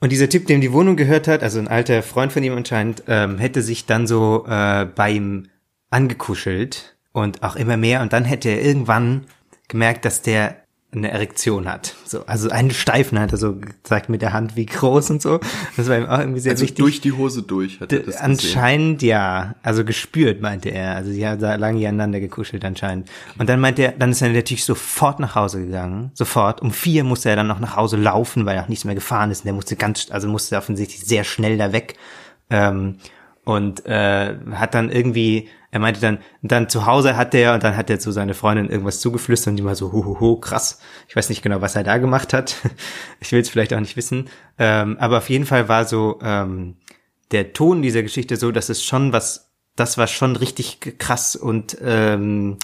Und 0.00 0.12
dieser 0.12 0.28
Typ, 0.28 0.46
dem 0.46 0.60
die 0.60 0.72
Wohnung 0.72 0.96
gehört 0.96 1.28
hat, 1.28 1.42
also 1.42 1.58
ein 1.58 1.68
alter 1.68 2.02
Freund 2.02 2.32
von 2.32 2.42
ihm 2.42 2.56
anscheinend, 2.56 3.02
ähm, 3.08 3.38
hätte 3.38 3.62
sich 3.62 3.86
dann 3.86 4.06
so 4.06 4.46
äh, 4.48 4.86
bei 4.86 5.10
ihm 5.10 5.48
angekuschelt 5.90 6.96
und 7.12 7.42
auch 7.42 7.56
immer 7.56 7.76
mehr 7.76 8.00
und 8.02 8.12
dann 8.12 8.24
hätte 8.24 8.48
er 8.48 8.62
irgendwann 8.62 9.26
gemerkt, 9.66 10.04
dass 10.04 10.22
der 10.22 10.64
eine 10.90 11.10
Erektion 11.10 11.68
hat. 11.70 11.94
So, 12.06 12.24
also 12.24 12.48
einen 12.48 12.70
Steifen 12.70 13.20
hat 13.20 13.32
er 13.32 13.36
so 13.36 13.56
gezeigt 13.56 14.08
mit 14.08 14.22
der 14.22 14.32
Hand, 14.32 14.56
wie 14.56 14.64
groß 14.64 15.10
und 15.10 15.20
so. 15.20 15.38
Das 15.76 15.86
war 15.88 15.98
ihm 15.98 16.06
auch 16.06 16.18
irgendwie 16.18 16.40
sehr 16.40 16.52
Also 16.52 16.62
wichtig. 16.62 16.78
durch 16.78 17.00
die 17.02 17.12
Hose 17.12 17.42
durch 17.42 17.78
hat 17.80 17.92
er 17.92 17.98
das 17.98 18.06
gesehen. 18.06 18.22
Anscheinend 18.24 19.02
ja, 19.02 19.54
also 19.62 19.84
gespürt, 19.84 20.40
meinte 20.40 20.70
er. 20.70 20.96
Also 20.96 21.10
sie 21.10 21.26
haben 21.26 21.38
da 21.40 21.56
lange 21.56 21.86
aneinander 21.86 22.20
gekuschelt 22.20 22.64
anscheinend. 22.64 23.10
Und 23.38 23.50
dann 23.50 23.60
meinte 23.60 23.82
er, 23.82 23.92
dann 23.92 24.12
ist 24.12 24.22
er 24.22 24.30
natürlich 24.30 24.64
sofort 24.64 25.20
nach 25.20 25.34
Hause 25.34 25.62
gegangen. 25.66 26.10
Sofort. 26.14 26.62
Um 26.62 26.72
vier 26.72 27.04
musste 27.04 27.28
er 27.28 27.36
dann 27.36 27.48
noch 27.48 27.60
nach 27.60 27.76
Hause 27.76 27.98
laufen, 27.98 28.46
weil 28.46 28.56
er 28.56 28.64
auch 28.64 28.68
nichts 28.68 28.86
mehr 28.86 28.94
gefahren 28.94 29.30
ist. 29.30 29.42
Und 29.42 29.48
er 29.48 29.54
musste 29.54 29.76
ganz, 29.76 30.10
also 30.10 30.26
musste 30.26 30.56
offensichtlich 30.56 31.00
sehr 31.04 31.24
schnell 31.24 31.58
da 31.58 31.72
weg. 31.72 31.96
Ähm, 32.48 32.96
und 33.44 33.84
äh, 33.84 34.36
hat 34.52 34.74
dann 34.74 34.90
irgendwie, 34.90 35.48
er 35.70 35.80
meinte 35.80 36.00
dann, 36.00 36.18
dann 36.42 36.68
zu 36.68 36.86
Hause 36.86 37.16
hat 37.16 37.34
er 37.34 37.54
und 37.54 37.62
dann 37.62 37.76
hat 37.76 37.90
er 37.90 37.98
zu 37.98 38.10
seiner 38.10 38.34
Freundin 38.34 38.70
irgendwas 38.70 39.00
zugeflüstert 39.00 39.52
und 39.52 39.56
die 39.56 39.64
war 39.64 39.74
so, 39.74 39.92
hu, 39.92 40.36
krass. 40.36 40.80
Ich 41.08 41.16
weiß 41.16 41.28
nicht 41.28 41.42
genau, 41.42 41.60
was 41.60 41.76
er 41.76 41.84
da 41.84 41.98
gemacht 41.98 42.32
hat. 42.32 42.56
Ich 43.20 43.32
will 43.32 43.40
es 43.40 43.48
vielleicht 43.48 43.74
auch 43.74 43.80
nicht 43.80 43.96
wissen. 43.96 44.28
Ähm, 44.58 44.96
aber 44.98 45.18
auf 45.18 45.28
jeden 45.28 45.44
Fall 45.44 45.68
war 45.68 45.84
so 45.84 46.18
ähm, 46.22 46.76
der 47.32 47.52
Ton 47.52 47.82
dieser 47.82 48.02
Geschichte 48.02 48.36
so, 48.36 48.52
dass 48.52 48.68
es 48.68 48.84
schon 48.84 49.12
was, 49.12 49.50
das 49.76 49.98
war 49.98 50.06
schon 50.06 50.36
richtig 50.36 50.98
krass 50.98 51.36
und 51.36 51.76
ähm, 51.82 52.58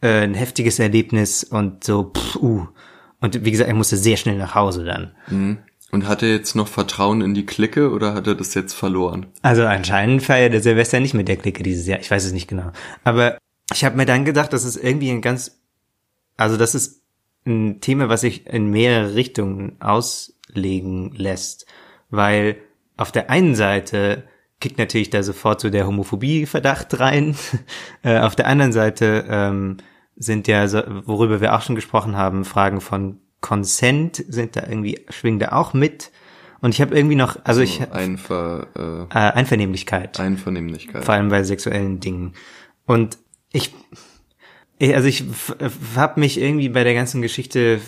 äh, 0.00 0.22
ein 0.22 0.34
heftiges 0.34 0.78
Erlebnis 0.78 1.42
und 1.42 1.84
so, 1.84 2.12
pff, 2.16 2.36
uh. 2.36 2.68
Und 3.20 3.44
wie 3.44 3.50
gesagt, 3.50 3.68
er 3.68 3.74
musste 3.74 3.96
sehr 3.96 4.16
schnell 4.16 4.38
nach 4.38 4.54
Hause 4.54 4.84
dann. 4.84 5.12
Und 5.90 6.06
hat 6.06 6.22
er 6.22 6.28
jetzt 6.28 6.54
noch 6.54 6.68
Vertrauen 6.68 7.22
in 7.22 7.34
die 7.34 7.46
Clique 7.46 7.90
oder 7.90 8.14
hat 8.14 8.26
er 8.26 8.34
das 8.34 8.54
jetzt 8.54 8.74
verloren? 8.74 9.26
Also 9.40 9.64
anscheinend 9.64 10.22
feiert 10.22 10.52
der 10.52 10.62
Silvester 10.62 11.00
nicht 11.00 11.14
mit 11.14 11.28
der 11.28 11.38
Clique 11.38 11.62
dieses 11.62 11.86
Jahr. 11.86 11.98
Ich 11.98 12.10
weiß 12.10 12.24
es 12.26 12.32
nicht 12.32 12.48
genau. 12.48 12.72
Aber 13.04 13.38
ich 13.72 13.84
habe 13.84 13.96
mir 13.96 14.04
dann 14.04 14.26
gedacht, 14.26 14.52
das 14.52 14.64
ist 14.64 14.76
irgendwie 14.76 15.10
ein 15.10 15.22
ganz, 15.22 15.58
also 16.36 16.56
das 16.58 16.74
ist 16.74 17.02
ein 17.46 17.80
Thema, 17.80 18.10
was 18.10 18.20
sich 18.20 18.46
in 18.46 18.70
mehrere 18.70 19.14
Richtungen 19.14 19.80
auslegen 19.80 21.12
lässt, 21.14 21.66
weil 22.10 22.56
auf 22.98 23.10
der 23.10 23.30
einen 23.30 23.54
Seite 23.54 24.24
kickt 24.60 24.78
natürlich 24.78 25.10
da 25.10 25.22
sofort 25.22 25.60
so 25.60 25.70
der 25.70 25.86
Homophobie-Verdacht 25.86 26.98
rein. 27.00 27.36
äh, 28.02 28.18
auf 28.18 28.36
der 28.36 28.46
anderen 28.46 28.72
Seite 28.72 29.24
ähm, 29.28 29.78
sind 30.16 30.48
ja, 30.48 30.66
worüber 31.06 31.40
wir 31.40 31.54
auch 31.54 31.62
schon 31.62 31.76
gesprochen 31.76 32.16
haben, 32.16 32.44
Fragen 32.44 32.80
von 32.80 33.20
Consent 33.40 34.24
sind 34.28 34.56
da 34.56 34.62
irgendwie, 34.68 35.04
schwingen 35.10 35.38
da 35.38 35.52
auch 35.52 35.74
mit. 35.74 36.10
Und 36.60 36.74
ich 36.74 36.80
habe 36.80 36.96
irgendwie 36.96 37.14
noch, 37.14 37.38
also, 37.44 37.60
ich 37.60 37.80
Einver, 37.92 38.66
äh, 38.76 39.16
äh, 39.16 39.32
Einvernehmlichkeit. 39.32 40.18
Einvernehmlichkeit. 40.18 41.04
Vor 41.04 41.14
allem 41.14 41.28
bei 41.28 41.44
sexuellen 41.44 42.00
Dingen. 42.00 42.32
Und 42.84 43.18
ich, 43.52 43.74
also 44.80 45.06
ich 45.06 45.24
habe 45.94 46.20
mich 46.20 46.40
irgendwie 46.40 46.68
bei 46.68 46.82
der 46.82 46.94
ganzen 46.94 47.22
Geschichte 47.22 47.80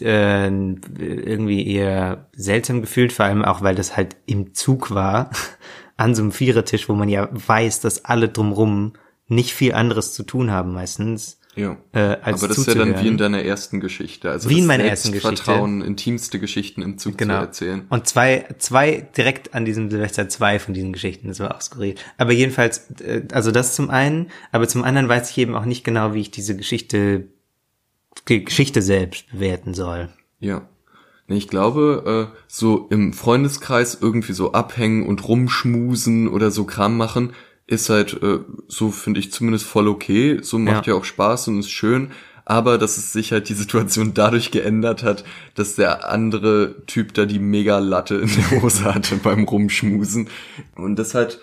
äh, 0.00 0.46
irgendwie 0.46 1.66
eher 1.66 2.28
seltsam 2.32 2.80
gefühlt, 2.80 3.12
vor 3.12 3.26
allem 3.26 3.44
auch, 3.44 3.60
weil 3.62 3.74
das 3.74 3.96
halt 3.96 4.16
im 4.26 4.54
Zug 4.54 4.90
war, 4.90 5.30
an 5.96 6.14
so 6.14 6.22
einem 6.22 6.32
Vierertisch, 6.32 6.88
wo 6.88 6.94
man 6.94 7.08
ja 7.08 7.28
weiß, 7.30 7.80
dass 7.80 8.04
alle 8.06 8.28
drumrum 8.28 8.94
nicht 9.28 9.52
viel 9.54 9.74
anderes 9.74 10.12
zu 10.14 10.22
tun 10.22 10.50
haben 10.50 10.72
meistens. 10.72 11.40
Ja. 11.56 11.76
Äh, 11.92 11.98
als 12.22 12.40
Aber 12.40 12.48
das 12.48 12.58
ist 12.58 12.66
ja 12.66 12.74
dann 12.74 13.00
wie 13.00 13.08
in 13.08 13.16
deiner 13.16 13.42
ersten 13.42 13.80
Geschichte. 13.80 14.30
Also 14.30 14.50
wie 14.50 14.58
in 14.58 14.66
meiner 14.66 14.84
ersten 14.84 15.12
Geschichte. 15.12 15.36
Vertrauen, 15.36 15.82
intimste 15.82 16.38
Geschichten 16.38 16.82
im 16.82 16.98
Zug 16.98 17.16
genau. 17.16 17.34
zu 17.34 17.40
erzählen. 17.40 17.86
Und 17.88 18.08
zwei, 18.08 18.46
zwei 18.58 19.08
direkt 19.16 19.54
an 19.54 19.64
diesem 19.64 19.90
Silvester 19.90 20.28
zwei 20.28 20.58
von 20.58 20.74
diesen 20.74 20.92
Geschichten. 20.92 21.28
Das 21.28 21.40
war 21.40 21.54
auch 21.54 21.60
skurril. 21.60 21.94
Aber 22.18 22.32
jedenfalls, 22.32 22.90
äh, 23.00 23.22
also 23.32 23.50
das 23.50 23.74
zum 23.74 23.90
einen. 23.90 24.30
Aber 24.52 24.68
zum 24.68 24.84
anderen 24.84 25.08
weiß 25.08 25.30
ich 25.30 25.38
eben 25.38 25.54
auch 25.54 25.64
nicht 25.64 25.84
genau, 25.84 26.14
wie 26.14 26.20
ich 26.20 26.30
diese 26.30 26.56
Geschichte, 26.56 27.28
die 28.28 28.44
Geschichte 28.44 28.82
selbst 28.82 29.30
bewerten 29.30 29.74
soll. 29.74 30.08
Ja. 30.40 30.68
Ich 31.26 31.48
glaube, 31.48 32.30
äh, 32.34 32.36
so 32.48 32.86
im 32.90 33.14
Freundeskreis 33.14 33.96
irgendwie 33.98 34.34
so 34.34 34.52
abhängen 34.52 35.06
und 35.06 35.26
rumschmusen 35.26 36.28
oder 36.28 36.50
so 36.50 36.64
Kram 36.64 36.98
machen, 36.98 37.32
ist 37.66 37.88
halt 37.88 38.22
äh, 38.22 38.40
so 38.68 38.90
finde 38.90 39.20
ich 39.20 39.32
zumindest 39.32 39.66
voll 39.66 39.88
okay, 39.88 40.38
so 40.42 40.58
macht 40.58 40.86
ja. 40.86 40.94
ja 40.94 40.98
auch 40.98 41.04
Spaß 41.04 41.48
und 41.48 41.60
ist 41.60 41.70
schön, 41.70 42.12
aber 42.44 42.76
dass 42.78 42.98
es 42.98 43.12
sich 43.12 43.32
halt 43.32 43.48
die 43.48 43.54
Situation 43.62 44.14
dadurch 44.14 44.50
geändert 44.50 45.02
hat, 45.02 45.24
dass 45.54 45.74
der 45.74 46.10
andere 46.10 46.84
Typ 46.86 47.14
da 47.14 47.24
die 47.24 47.38
mega 47.38 47.78
Latte 47.78 48.16
in 48.16 48.28
der 48.28 48.62
Hose 48.62 48.84
hatte 48.84 49.16
beim 49.16 49.44
Rumschmusen 49.44 50.28
und 50.76 50.96
das 50.96 51.14
hat 51.14 51.38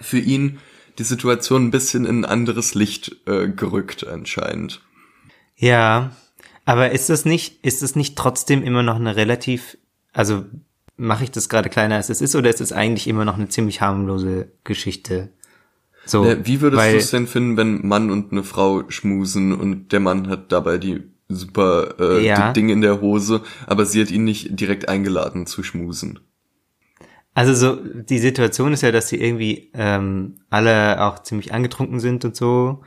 für 0.00 0.18
ihn 0.18 0.58
die 0.98 1.04
Situation 1.04 1.66
ein 1.66 1.70
bisschen 1.70 2.04
in 2.04 2.20
ein 2.20 2.24
anderes 2.24 2.74
Licht 2.74 3.16
äh, 3.26 3.48
gerückt 3.48 4.06
anscheinend. 4.06 4.80
Ja, 5.56 6.14
aber 6.64 6.92
ist 6.92 7.10
das 7.10 7.24
nicht, 7.24 7.64
ist 7.64 7.82
das 7.82 7.96
nicht 7.96 8.16
trotzdem 8.16 8.62
immer 8.62 8.82
noch 8.82 8.96
eine 8.96 9.16
relativ, 9.16 9.76
also 10.12 10.44
mache 10.96 11.24
ich 11.24 11.30
das 11.30 11.48
gerade 11.48 11.68
kleiner 11.68 11.96
als 11.96 12.08
es 12.08 12.20
ist 12.20 12.36
oder 12.36 12.50
ist 12.50 12.60
es 12.60 12.72
eigentlich 12.72 13.08
immer 13.08 13.24
noch 13.24 13.36
eine 13.36 13.48
ziemlich 13.48 13.80
harmlose 13.80 14.52
Geschichte? 14.64 15.30
So, 16.06 16.24
ja, 16.24 16.46
wie 16.46 16.60
würdest 16.60 16.92
du 16.92 16.96
es 16.96 17.10
denn 17.10 17.26
finden, 17.26 17.56
wenn 17.56 17.86
Mann 17.86 18.10
und 18.10 18.32
eine 18.32 18.44
Frau 18.44 18.88
schmusen 18.90 19.52
und 19.52 19.92
der 19.92 20.00
Mann 20.00 20.28
hat 20.28 20.52
dabei 20.52 20.78
die 20.78 21.02
super 21.28 21.94
äh, 21.98 22.24
ja. 22.24 22.52
Ding 22.52 22.68
in 22.68 22.82
der 22.82 23.00
Hose, 23.00 23.42
aber 23.66 23.86
sie 23.86 24.02
hat 24.02 24.10
ihn 24.10 24.24
nicht 24.24 24.60
direkt 24.60 24.88
eingeladen 24.88 25.46
zu 25.46 25.62
schmusen? 25.62 26.20
Also 27.32 27.54
so, 27.54 27.76
die 27.82 28.18
Situation 28.18 28.72
ist 28.72 28.82
ja, 28.82 28.92
dass 28.92 29.08
sie 29.08 29.20
irgendwie 29.20 29.70
ähm, 29.74 30.36
alle 30.50 31.02
auch 31.02 31.22
ziemlich 31.22 31.52
angetrunken 31.52 31.98
sind 31.98 32.24
und 32.24 32.36
so. 32.36 32.82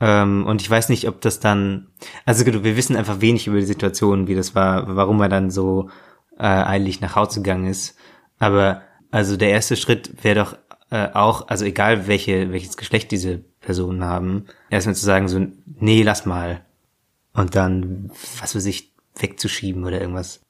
Ähm, 0.00 0.46
und 0.46 0.62
ich 0.62 0.70
weiß 0.70 0.88
nicht, 0.88 1.08
ob 1.08 1.20
das 1.20 1.40
dann, 1.40 1.88
also 2.24 2.46
wir 2.46 2.76
wissen 2.76 2.96
einfach 2.96 3.20
wenig 3.20 3.46
über 3.46 3.58
die 3.58 3.66
Situation, 3.66 4.28
wie 4.28 4.34
das 4.34 4.54
war, 4.54 4.96
warum 4.96 5.20
er 5.20 5.28
dann 5.28 5.50
so 5.50 5.90
äh, 6.38 6.44
eilig 6.44 7.00
nach 7.00 7.16
Hause 7.16 7.42
gegangen 7.42 7.66
ist. 7.66 7.96
Aber 8.38 8.82
also 9.10 9.36
der 9.36 9.50
erste 9.50 9.76
Schritt 9.76 10.24
wäre 10.24 10.40
doch 10.40 10.56
äh, 10.90 11.08
auch, 11.14 11.48
also 11.48 11.64
egal 11.64 12.06
welche, 12.06 12.52
welches 12.52 12.76
Geschlecht 12.76 13.10
diese 13.10 13.38
Personen 13.60 14.04
haben, 14.04 14.46
erstmal 14.70 14.94
zu 14.94 15.04
sagen 15.04 15.28
so, 15.28 15.46
nee, 15.66 16.02
lass 16.02 16.26
mal. 16.26 16.64
Und 17.32 17.54
dann, 17.54 18.10
was 18.40 18.54
weiß 18.54 18.66
ich, 18.66 18.92
wegzuschieben 19.16 19.84
oder 19.84 20.00
irgendwas. 20.00 20.40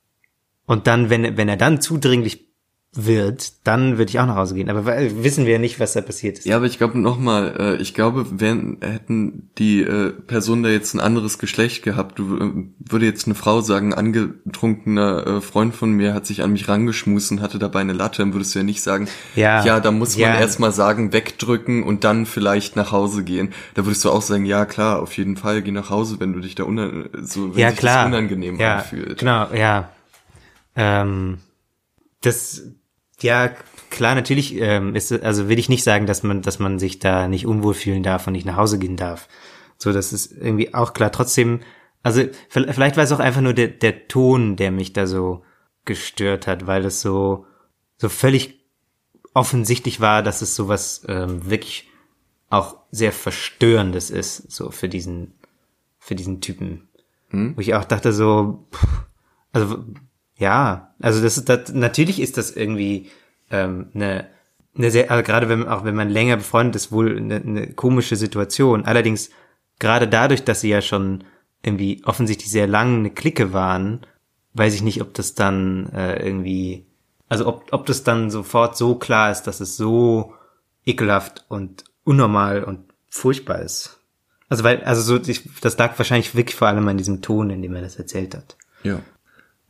Und 0.66 0.86
dann, 0.86 1.10
wenn, 1.10 1.36
wenn 1.36 1.48
er 1.48 1.56
dann 1.56 1.80
zudringlich 1.80 2.51
wird, 2.94 3.66
dann 3.66 3.96
würde 3.96 4.10
ich 4.10 4.20
auch 4.20 4.26
nach 4.26 4.36
Hause 4.36 4.54
gehen. 4.54 4.68
Aber 4.68 4.84
wissen 4.84 5.46
wir 5.46 5.54
ja 5.54 5.58
nicht, 5.58 5.80
was 5.80 5.94
da 5.94 6.02
passiert 6.02 6.38
ist. 6.38 6.44
Ja, 6.44 6.56
aber 6.56 6.66
ich 6.66 6.76
glaube 6.76 6.98
nochmal, 6.98 7.56
äh, 7.58 7.76
ich 7.76 7.94
glaube, 7.94 8.26
wenn 8.30 8.78
hätten 8.82 9.48
die 9.56 9.80
äh, 9.80 10.10
Personen 10.10 10.62
da 10.62 10.68
jetzt 10.68 10.92
ein 10.92 11.00
anderes 11.00 11.38
Geschlecht 11.38 11.82
gehabt, 11.82 12.18
du, 12.18 12.36
äh, 12.36 12.50
würde 12.78 13.06
jetzt 13.06 13.24
eine 13.26 13.34
Frau 13.34 13.62
sagen, 13.62 13.94
angetrunkener 13.94 15.26
äh, 15.26 15.40
Freund 15.40 15.74
von 15.74 15.92
mir 15.92 16.12
hat 16.12 16.26
sich 16.26 16.42
an 16.42 16.52
mich 16.52 16.68
rangeschmussen, 16.68 17.40
hatte 17.40 17.58
dabei 17.58 17.80
eine 17.80 17.94
Latte, 17.94 18.20
dann 18.20 18.34
würdest 18.34 18.54
du 18.54 18.58
ja 18.58 18.64
nicht 18.64 18.82
sagen, 18.82 19.08
ja, 19.36 19.64
ja 19.64 19.80
da 19.80 19.90
muss 19.90 20.18
man 20.18 20.28
ja. 20.28 20.38
erstmal 20.38 20.72
sagen, 20.72 21.14
wegdrücken 21.14 21.84
und 21.84 22.04
dann 22.04 22.26
vielleicht 22.26 22.76
nach 22.76 22.92
Hause 22.92 23.24
gehen. 23.24 23.54
Da 23.72 23.86
würdest 23.86 24.04
du 24.04 24.10
auch 24.10 24.22
sagen, 24.22 24.44
ja 24.44 24.66
klar, 24.66 25.00
auf 25.00 25.16
jeden 25.16 25.38
Fall, 25.38 25.62
geh 25.62 25.70
nach 25.70 25.88
Hause, 25.88 26.20
wenn 26.20 26.34
du 26.34 26.40
dich 26.40 26.56
da 26.56 26.64
unan 26.64 27.08
so 27.22 27.54
wenn 27.54 27.60
ja, 27.62 27.70
dich 27.70 27.78
klar. 27.78 28.04
das 28.04 28.06
unangenehm 28.08 28.60
ja, 28.60 28.76
anfühlt. 28.76 29.16
Genau, 29.16 29.46
ja. 29.54 29.88
Ähm, 30.76 31.38
das 32.20 32.62
ja, 33.22 33.50
klar, 33.90 34.14
natürlich 34.14 34.56
ähm, 34.56 34.94
ist 34.94 35.12
also 35.12 35.48
will 35.48 35.58
ich 35.58 35.68
nicht 35.68 35.84
sagen, 35.84 36.06
dass 36.06 36.22
man, 36.22 36.42
dass 36.42 36.58
man 36.58 36.78
sich 36.78 36.98
da 36.98 37.28
nicht 37.28 37.46
unwohl 37.46 37.74
fühlen 37.74 38.02
darf 38.02 38.26
und 38.26 38.32
nicht 38.32 38.46
nach 38.46 38.56
Hause 38.56 38.78
gehen 38.78 38.96
darf. 38.96 39.28
So, 39.78 39.92
das 39.92 40.12
ist 40.12 40.32
irgendwie 40.32 40.74
auch 40.74 40.92
klar. 40.94 41.12
Trotzdem, 41.12 41.60
also 42.02 42.22
vielleicht 42.48 42.96
war 42.96 43.04
es 43.04 43.12
auch 43.12 43.20
einfach 43.20 43.40
nur 43.40 43.54
der, 43.54 43.68
der 43.68 44.08
Ton, 44.08 44.56
der 44.56 44.70
mich 44.70 44.92
da 44.92 45.06
so 45.06 45.42
gestört 45.84 46.46
hat, 46.46 46.66
weil 46.66 46.84
es 46.84 47.00
so, 47.00 47.46
so 47.96 48.08
völlig 48.08 48.60
offensichtlich 49.34 50.00
war, 50.00 50.22
dass 50.22 50.42
es 50.42 50.54
sowas 50.54 51.02
ähm, 51.08 51.48
wirklich 51.50 51.88
auch 52.50 52.76
sehr 52.90 53.12
verstörendes 53.12 54.10
ist, 54.10 54.50
so 54.52 54.70
für 54.70 54.88
diesen, 54.88 55.34
für 55.98 56.14
diesen 56.14 56.40
Typen. 56.40 56.88
Hm? 57.30 57.56
Wo 57.56 57.60
ich 57.60 57.74
auch 57.74 57.84
dachte 57.84 58.12
so, 58.12 58.66
pff, 58.72 58.86
also 59.52 59.84
ja, 60.42 60.92
also 61.00 61.22
das 61.22 61.38
ist 61.38 61.48
das, 61.48 61.72
natürlich 61.72 62.20
ist 62.20 62.36
das 62.36 62.50
irgendwie 62.50 63.10
ähm, 63.50 63.90
eine, 63.94 64.26
eine 64.76 64.90
sehr, 64.90 65.08
also 65.10 65.22
gerade 65.22 65.48
wenn 65.48 65.68
auch 65.68 65.84
wenn 65.84 65.94
man 65.94 66.10
länger 66.10 66.36
befreundet 66.36 66.74
ist, 66.74 66.90
wohl 66.90 67.16
eine, 67.16 67.36
eine 67.36 67.72
komische 67.72 68.16
Situation. 68.16 68.84
Allerdings 68.84 69.30
gerade 69.78 70.08
dadurch, 70.08 70.42
dass 70.42 70.60
sie 70.60 70.70
ja 70.70 70.82
schon 70.82 71.22
irgendwie 71.62 72.02
offensichtlich 72.04 72.50
sehr 72.50 72.66
lang 72.66 72.98
eine 72.98 73.10
Clique 73.10 73.52
waren, 73.52 74.00
weiß 74.54 74.74
ich 74.74 74.82
nicht, 74.82 75.00
ob 75.00 75.14
das 75.14 75.34
dann 75.34 75.88
äh, 75.94 76.26
irgendwie, 76.26 76.86
also 77.28 77.46
ob, 77.46 77.72
ob 77.72 77.86
das 77.86 78.02
dann 78.02 78.28
sofort 78.32 78.76
so 78.76 78.96
klar 78.96 79.30
ist, 79.30 79.44
dass 79.44 79.60
es 79.60 79.76
so 79.76 80.34
ekelhaft 80.84 81.44
und 81.48 81.84
unnormal 82.02 82.64
und 82.64 82.80
furchtbar 83.08 83.60
ist. 83.60 84.00
Also 84.48 84.64
weil, 84.64 84.82
also 84.82 85.02
so, 85.02 85.22
ich, 85.24 85.48
das 85.60 85.78
lag 85.78 85.96
wahrscheinlich 85.98 86.34
wirklich 86.34 86.56
vor 86.56 86.66
allem 86.66 86.88
an 86.88 86.98
diesem 86.98 87.22
Ton, 87.22 87.50
in 87.50 87.62
dem 87.62 87.76
er 87.76 87.82
das 87.82 87.96
erzählt 87.96 88.34
hat. 88.34 88.56
Ja. 88.82 88.98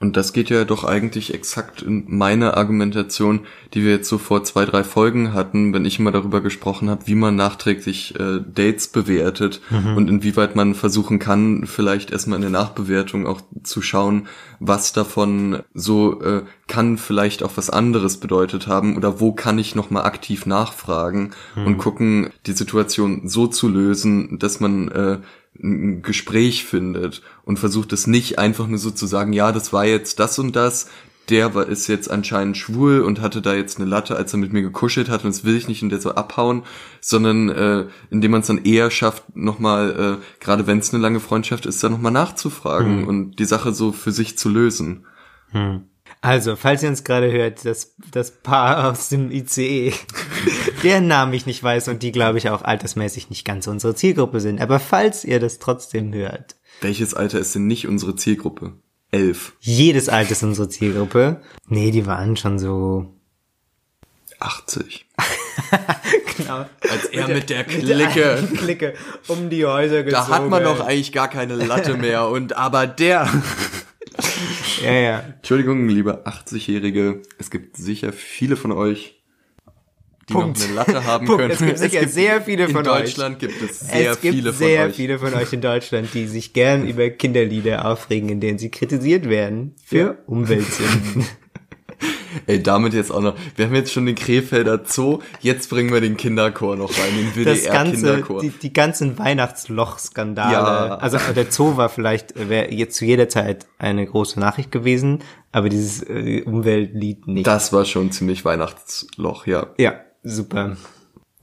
Und 0.03 0.17
das 0.17 0.33
geht 0.33 0.51
ja 0.51 0.65
doch 0.65 0.83
eigentlich 0.83 1.33
exakt 1.33 1.81
in 1.81 2.03
meine 2.09 2.57
Argumentation, 2.57 3.47
die 3.73 3.85
wir 3.85 3.93
jetzt 3.93 4.09
so 4.09 4.19
vor 4.19 4.43
zwei, 4.43 4.65
drei 4.65 4.83
Folgen 4.83 5.33
hatten, 5.33 5.73
wenn 5.73 5.85
ich 5.85 6.01
immer 6.01 6.11
darüber 6.11 6.41
gesprochen 6.41 6.91
habe, 6.91 7.07
wie 7.07 7.15
man 7.15 7.37
nachträglich 7.37 8.19
äh, 8.19 8.41
Dates 8.45 8.89
bewertet 8.89 9.61
mhm. 9.71 9.97
und 9.97 10.11
inwieweit 10.11 10.57
man 10.57 10.75
versuchen 10.75 11.21
kann, 11.21 11.69
vielleicht 11.69 12.11
erstmal 12.11 12.35
in 12.39 12.43
der 12.43 12.51
Nachbewertung 12.51 13.29
auch 13.29 13.43
zu 13.63 13.81
schauen, 13.81 14.27
was 14.59 14.93
davon 14.93 15.61
so 15.73 16.21
äh, 16.21 16.43
kann 16.67 16.99
vielleicht 16.99 17.45
auch 17.45 17.53
was 17.55 17.71
anderes 17.71 18.17
bedeutet 18.17 18.67
haben 18.67 18.97
oder 18.97 19.21
wo 19.21 19.31
kann 19.31 19.57
ich 19.61 19.77
nochmal 19.77 20.05
aktiv 20.05 20.47
nachfragen 20.47 21.31
mhm. 21.55 21.67
und 21.67 21.79
gucken, 21.79 22.31
die 22.47 22.55
Situation 22.55 23.29
so 23.29 23.47
zu 23.47 23.69
lösen, 23.69 24.41
dass 24.41 24.59
man 24.59 24.89
äh, 24.89 25.19
ein 25.63 26.03
Gespräch 26.03 26.65
findet 26.65 27.23
und 27.45 27.59
versucht 27.59 27.93
es 27.93 28.07
nicht 28.07 28.39
einfach 28.39 28.67
nur 28.67 28.79
so 28.79 28.91
zu 28.91 29.07
sagen, 29.07 29.33
ja, 29.33 29.53
das 29.53 29.73
war 29.73 29.85
jetzt 29.85 30.19
das 30.19 30.39
und 30.39 30.57
das, 30.57 30.89
der 31.29 31.55
war, 31.55 31.67
ist 31.69 31.87
jetzt 31.87 32.11
anscheinend 32.11 32.57
schwul 32.57 33.01
und 33.01 33.21
hatte 33.21 33.43
da 33.43 33.55
jetzt 33.55 33.79
eine 33.79 33.89
Latte, 33.89 34.17
als 34.17 34.33
er 34.33 34.39
mit 34.39 34.53
mir 34.53 34.63
gekuschelt 34.63 35.09
hat 35.09 35.25
und 35.25 35.35
das 35.35 35.45
will 35.45 35.57
ich 35.57 35.69
nicht 35.69 35.83
und 35.83 35.91
der 35.91 36.01
so 36.01 36.15
abhauen, 36.15 36.65
sondern 37.01 37.49
äh, 37.49 37.87
indem 38.11 38.33
man 38.33 38.41
es 38.41 38.49
dann 38.49 38.65
eher 38.65 38.91
schafft, 38.91 39.37
nochmal, 39.37 40.19
äh, 40.21 40.43
gerade 40.45 40.67
wenn 40.67 40.79
es 40.79 40.93
eine 40.93 41.03
lange 41.03 41.21
Freundschaft 41.21 41.67
ist, 41.67 41.83
dann 41.83 41.93
nochmal 41.93 42.13
nachzufragen 42.13 43.03
hm. 43.03 43.09
und 43.09 43.39
die 43.39 43.45
Sache 43.45 43.73
so 43.73 43.93
für 43.93 44.13
sich 44.13 44.37
zu 44.37 44.49
lösen. 44.49 45.07
Hm. 45.51 45.85
Also, 46.23 46.57
falls 46.57 46.83
ihr 46.83 46.89
uns 46.89 47.05
gerade 47.05 47.31
hört, 47.31 47.64
das, 47.64 47.95
das 48.11 48.31
Paar 48.31 48.91
aus 48.91 49.11
dem 49.11 49.31
ICE, 49.31 49.93
deren 50.83 51.07
Namen 51.07 51.35
ich 51.35 51.45
nicht 51.45 51.62
weiß 51.62 51.89
und 51.89 52.03
die, 52.03 52.12
glaube 52.12 52.39
ich, 52.39 52.49
auch 52.49 52.62
altersmäßig 52.62 53.29
nicht 53.29 53.45
ganz 53.45 53.66
unsere 53.66 53.95
Zielgruppe 53.95 54.41
sind. 54.41 54.61
Aber 54.61 54.81
falls 54.81 55.25
ihr 55.25 55.41
das 55.41 55.59
trotzdem 55.59 56.14
hört. 56.14 56.57
Welches 56.81 57.12
Alter 57.12 57.39
ist 57.39 57.55
denn 57.55 57.66
nicht 57.66 57.87
unsere 57.87 58.16
Zielgruppe? 58.16 58.73
elf. 59.12 59.53
Jedes 59.61 60.09
Alter 60.09 60.33
ist 60.33 60.43
unsere 60.43 60.68
Zielgruppe. 60.68 61.43
Nee, 61.68 61.93
die 61.93 62.07
waren 62.07 62.37
schon 62.37 62.59
so 62.59 63.14
80. 64.41 65.07
genau. 66.37 66.66
Als 66.91 67.05
er 67.12 67.29
mit 67.29 67.51
der 67.51 67.64
Clique. 67.64 68.49
Clique 68.57 68.95
um 69.29 69.51
die 69.51 69.64
Häuser 69.64 70.03
gezogen. 70.03 70.27
Da 70.29 70.35
hat 70.35 70.49
man 70.49 70.64
doch 70.64 70.81
eigentlich 70.81 71.12
gar 71.12 71.29
keine 71.29 71.55
Latte 71.55 71.97
mehr. 71.97 72.27
Und 72.27 72.57
aber 72.57 72.87
der. 72.87 73.29
Ja, 74.85 74.93
ja. 74.93 75.25
Entschuldigung, 75.37 75.89
liebe 75.89 76.27
80-Jährige, 76.27 77.23
es 77.39 77.51
gibt 77.51 77.77
sicher 77.77 78.12
viele 78.12 78.57
von 78.57 78.73
euch, 78.73 79.23
die 80.29 80.35
Punkt. 80.35 80.59
noch 80.59 80.66
eine 80.66 80.75
Latte 80.75 81.05
haben 81.05 81.27
Punkt. 81.27 81.41
können. 81.41 81.53
Es 81.53 81.59
gibt 81.59 81.79
sicher 81.79 82.09
sehr 82.09 82.43
viele 82.43 82.68
von 82.68 82.85
in 82.85 82.91
euch. 82.91 83.01
Deutschland 83.01 83.39
gibt 83.39 83.61
es 83.61 83.81
sehr 83.81 84.12
es 84.12 84.20
gibt 84.20 84.35
viele 84.35 84.53
von 84.53 84.59
sehr 84.59 84.87
euch. 84.87 84.95
viele 84.95 85.18
von 85.18 85.35
euch 85.35 85.53
in 85.53 85.61
Deutschland, 85.61 86.09
die 86.14 86.27
sich 86.27 86.53
gern 86.53 86.87
über 86.87 87.11
Kinderlieder 87.11 87.87
aufregen, 87.87 88.29
in 88.29 88.41
denen 88.41 88.59
sie 88.59 88.70
kritisiert 88.70 89.29
werden 89.29 89.75
für 89.85 90.18
Umweltsünden. 90.27 91.27
Ey, 92.47 92.62
damit 92.62 92.95
jetzt 92.95 93.11
auch 93.11 93.20
noch. 93.20 93.35
Wir 93.57 93.66
haben 93.66 93.74
jetzt 93.74 93.93
schon 93.93 94.07
den 94.07 94.14
Krefelder 94.14 94.83
Zoo, 94.85 95.20
jetzt 95.41 95.70
bringen 95.70 95.93
wir 95.93 96.01
den 96.01 96.16
Kinderchor 96.16 96.76
noch 96.76 96.91
rein, 96.91 97.16
den 97.16 97.35
WDR-Kinderchor. 97.35 98.41
die, 98.41 98.51
die 98.51 98.72
ganzen 98.72 99.18
Weihnachtsloch-Skandale. 99.18 100.53
Ja. 100.53 100.97
Also 100.97 101.18
der 101.35 101.51
Zoo 101.51 101.76
war 101.76 101.89
vielleicht, 101.89 102.35
wäre 102.49 102.72
jetzt 102.72 102.97
zu 102.97 103.05
jeder 103.05 103.28
Zeit 103.28 103.66
eine 103.78 104.07
große 104.07 104.39
Nachricht 104.39 104.70
gewesen, 104.70 105.20
aber 105.51 105.68
dieses 105.68 106.03
äh, 106.03 106.43
Umweltlied 106.43 107.26
nicht. 107.26 107.47
Das 107.47 107.72
war 107.72 107.85
schon 107.85 108.12
ziemlich 108.12 108.45
Weihnachtsloch, 108.45 109.47
ja. 109.47 109.68
ja, 109.78 110.01
super. 110.22 110.76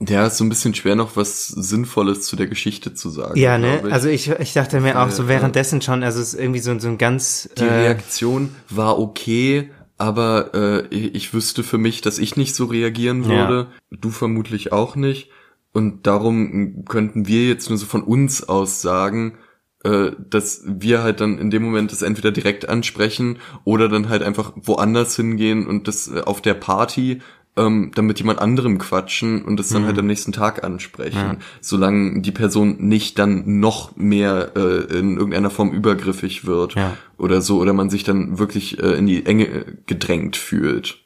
Ja, 0.08 0.26
ist 0.26 0.38
so 0.38 0.44
ein 0.44 0.48
bisschen 0.48 0.74
schwer 0.74 0.96
noch 0.96 1.16
was 1.16 1.48
Sinnvolles 1.48 2.22
zu 2.22 2.34
der 2.34 2.46
Geschichte 2.46 2.94
zu 2.94 3.10
sagen. 3.10 3.38
Ja, 3.38 3.58
ne? 3.58 3.82
ich. 3.84 3.92
Also 3.92 4.08
ich, 4.08 4.30
ich 4.30 4.54
dachte 4.54 4.80
mir 4.80 4.98
auch 4.98 5.10
so 5.10 5.28
währenddessen 5.28 5.82
schon, 5.82 6.02
also 6.02 6.20
es 6.20 6.32
ist 6.32 6.40
irgendwie 6.40 6.60
so, 6.60 6.78
so 6.78 6.88
ein 6.88 6.96
ganz 6.96 7.50
Die 7.58 7.64
äh, 7.64 7.70
Reaktion 7.70 8.54
war 8.70 8.98
okay, 8.98 9.70
aber 10.00 10.54
äh, 10.54 10.86
ich 10.88 11.34
wüsste 11.34 11.62
für 11.62 11.78
mich, 11.78 12.00
dass 12.00 12.18
ich 12.18 12.36
nicht 12.36 12.54
so 12.54 12.64
reagieren 12.64 13.26
würde. 13.26 13.68
Du 13.90 14.10
vermutlich 14.10 14.72
auch 14.72 14.96
nicht. 14.96 15.30
Und 15.72 16.06
darum 16.06 16.84
könnten 16.86 17.28
wir 17.28 17.46
jetzt 17.46 17.68
nur 17.68 17.78
so 17.78 17.86
von 17.86 18.02
uns 18.02 18.48
aus 18.48 18.82
sagen, 18.82 19.38
äh, 19.84 20.12
dass 20.18 20.62
wir 20.66 21.02
halt 21.02 21.20
dann 21.20 21.38
in 21.38 21.50
dem 21.50 21.62
Moment 21.62 21.92
das 21.92 22.02
entweder 22.02 22.32
direkt 22.32 22.68
ansprechen 22.68 23.38
oder 23.64 23.88
dann 23.88 24.08
halt 24.08 24.22
einfach 24.22 24.52
woanders 24.56 25.16
hingehen 25.16 25.66
und 25.66 25.86
das 25.86 26.08
äh, 26.08 26.20
auf 26.20 26.40
der 26.40 26.54
Party 26.54 27.20
ähm, 27.56 27.90
dann 27.94 28.06
mit 28.06 28.18
jemand 28.18 28.38
anderem 28.38 28.78
quatschen 28.78 29.44
und 29.44 29.56
das 29.58 29.68
dann 29.70 29.84
halt 29.84 29.98
am 29.98 30.06
nächsten 30.06 30.32
Tag 30.32 30.62
ansprechen, 30.64 31.38
solange 31.60 32.20
die 32.22 32.30
Person 32.32 32.76
nicht 32.78 33.18
dann 33.18 33.58
noch 33.60 33.96
mehr 33.96 34.52
äh, 34.56 34.98
in 34.98 35.16
irgendeiner 35.16 35.50
Form 35.50 35.72
übergriffig 35.72 36.46
wird 36.46 36.74
Ja. 36.74 36.96
oder 37.18 37.42
so 37.42 37.58
oder 37.58 37.72
man 37.72 37.90
sich 37.90 38.04
dann 38.04 38.38
wirklich 38.38 38.78
äh, 38.82 38.92
in 38.92 39.06
die 39.06 39.26
Enge 39.26 39.46
äh, 39.46 39.64
gedrängt 39.86 40.36
fühlt. 40.36 40.98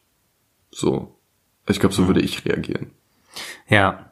So. 0.71 1.17
Ich 1.67 1.81
glaube, 1.81 1.95
so 1.95 2.07
würde 2.07 2.21
ich 2.21 2.45
reagieren. 2.45 2.91
ja. 3.69 4.11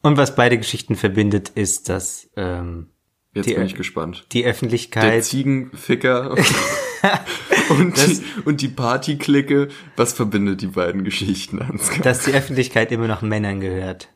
Und 0.00 0.16
was 0.16 0.36
beide 0.36 0.56
Geschichten 0.58 0.94
verbindet, 0.94 1.48
ist, 1.50 1.88
dass 1.88 2.28
ähm, 2.36 2.86
Jetzt 3.34 3.48
Die- 3.50 3.54
bin 3.54 3.66
ich 3.66 3.74
gespannt. 3.74 4.26
die 4.32 4.42
Der 4.42 4.50
Öffentlichkeit 4.52 5.24
Ziegenficker 5.24 6.34
und, 7.70 7.96
die, 7.96 8.22
und 8.44 8.60
die 8.60 8.68
Partyklicke, 8.68 9.68
was 9.96 10.12
verbindet 10.12 10.60
die 10.60 10.66
beiden 10.68 11.04
Geschichten, 11.04 11.60
Ansgar? 11.62 12.02
dass 12.02 12.24
die 12.24 12.32
Öffentlichkeit 12.32 12.92
immer 12.92 13.08
noch 13.08 13.22
Männern 13.22 13.60
gehört. 13.60 14.08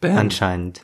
Bam. 0.00 0.16
Anscheinend. 0.16 0.82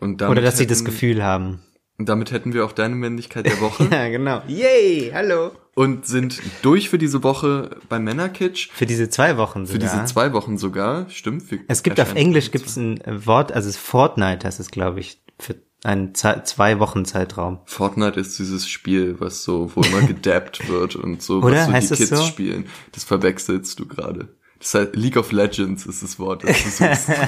Und 0.00 0.20
Oder 0.22 0.42
dass 0.42 0.58
sie 0.58 0.66
das 0.66 0.78
hätten- 0.78 0.86
Gefühl 0.86 1.22
haben. 1.24 1.60
Und 1.98 2.10
damit 2.10 2.30
hätten 2.30 2.52
wir 2.52 2.64
auch 2.66 2.72
deine 2.72 2.94
Männlichkeit 2.94 3.46
der 3.46 3.58
Woche 3.60 3.88
Ja, 3.90 4.08
genau. 4.08 4.42
Yay, 4.46 5.12
hallo. 5.14 5.52
und 5.74 6.06
sind 6.06 6.42
durch 6.60 6.90
für 6.90 6.98
diese 6.98 7.22
Woche 7.22 7.70
bei 7.88 7.98
Männerkitsch. 7.98 8.68
Für 8.74 8.84
diese 8.84 9.08
zwei 9.08 9.38
Wochen 9.38 9.66
Für 9.66 9.74
sogar. 9.74 9.88
diese 9.94 10.04
zwei 10.04 10.32
Wochen 10.34 10.58
sogar, 10.58 11.08
stimmt. 11.08 11.44
es 11.68 11.82
gibt 11.82 11.98
auf 11.98 12.14
Englisch 12.14 12.50
gibt's 12.50 12.76
ein 12.76 13.00
Wort, 13.24 13.50
also 13.52 13.70
es 13.70 13.78
Fortnite, 13.78 14.40
das 14.40 14.60
ist 14.60 14.72
glaube 14.72 15.00
ich 15.00 15.22
für 15.38 15.54
Ze 15.82 16.42
zwei 16.44 16.78
Wochen 16.80 17.04
Zeitraum. 17.04 17.60
Fortnite 17.64 18.18
ist 18.18 18.38
dieses 18.38 18.68
Spiel, 18.68 19.16
was 19.20 19.44
so, 19.44 19.70
wo 19.74 19.82
immer 19.82 20.02
gedappt 20.06 20.68
wird 20.68 20.96
und 20.96 21.22
so, 21.22 21.38
Oder? 21.38 21.56
was 21.56 21.66
so 21.66 21.72
Heißt 21.72 21.84
die 21.86 21.88
das 21.90 21.98
Kids 21.98 22.10
so? 22.20 22.26
spielen. 22.26 22.66
Das 22.92 23.04
verwechselst 23.04 23.78
du 23.78 23.86
gerade. 23.86 24.34
Das 24.58 24.74
heißt, 24.74 24.96
League 24.96 25.16
of 25.16 25.32
Legends 25.32 25.86
ist 25.86 26.02
das 26.02 26.18
Wort, 26.18 26.42
das 26.44 26.62
du 26.62 26.70
suchst. 26.70 27.08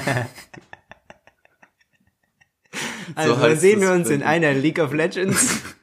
Also 3.15 3.39
heißt 3.39 3.61
sehen 3.61 3.81
wir 3.81 3.91
uns 3.91 4.09
in 4.09 4.21
einer 4.21 4.53
League 4.53 4.77
of 4.79 4.93
Legends. 4.93 5.61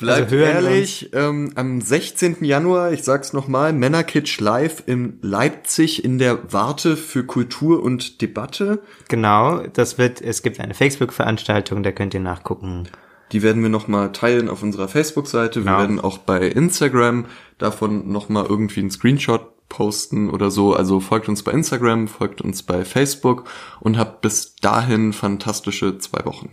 Bleibt 0.00 0.32
Also 0.32 0.36
ehrlich, 0.36 1.10
ähm, 1.14 1.52
am 1.54 1.80
16. 1.80 2.38
Januar, 2.44 2.92
ich 2.92 3.02
sag's 3.04 3.32
nochmal, 3.32 3.72
Männerkitsch 3.72 4.40
live 4.40 4.82
in 4.86 5.18
Leipzig 5.22 6.04
in 6.04 6.18
der 6.18 6.52
Warte 6.52 6.96
für 6.96 7.24
Kultur 7.24 7.82
und 7.82 8.20
Debatte. 8.20 8.82
genau, 9.08 9.58
das 9.72 9.96
wird, 9.98 10.20
es 10.20 10.42
gibt 10.42 10.58
eine 10.60 10.74
Facebook-Veranstaltung, 10.74 11.82
da 11.82 11.92
könnt 11.92 12.14
ihr 12.14 12.20
nachgucken. 12.20 12.88
Die 13.32 13.42
werden 13.42 13.62
wir 13.62 13.68
nochmal 13.70 14.10
teilen 14.10 14.48
auf 14.48 14.62
unserer 14.62 14.88
Facebook-Seite. 14.88 15.60
Wir 15.60 15.66
Genau. 15.66 15.78
werden 15.78 16.00
auch 16.00 16.18
bei 16.18 16.48
Instagram 16.48 17.26
davon 17.58 18.10
nochmal 18.10 18.46
irgendwie 18.48 18.80
einen 18.80 18.90
Screenshot 18.90 19.46
posten 19.68 20.30
oder 20.30 20.50
so. 20.50 20.74
Also 20.74 20.98
folgt 20.98 21.28
uns 21.28 21.44
bei 21.44 21.52
Instagram, 21.52 22.08
folgt 22.08 22.40
uns 22.40 22.64
bei 22.64 22.84
Facebook 22.84 23.44
und 23.78 23.96
habt 23.98 24.20
bis 24.22 24.56
dahin 24.56 25.12
fantastische 25.12 25.98
zwei 25.98 26.24
Wochen. 26.24 26.50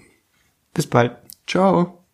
Bis 0.75 0.85
bald. 0.85 1.15
Ciao. 1.47 2.06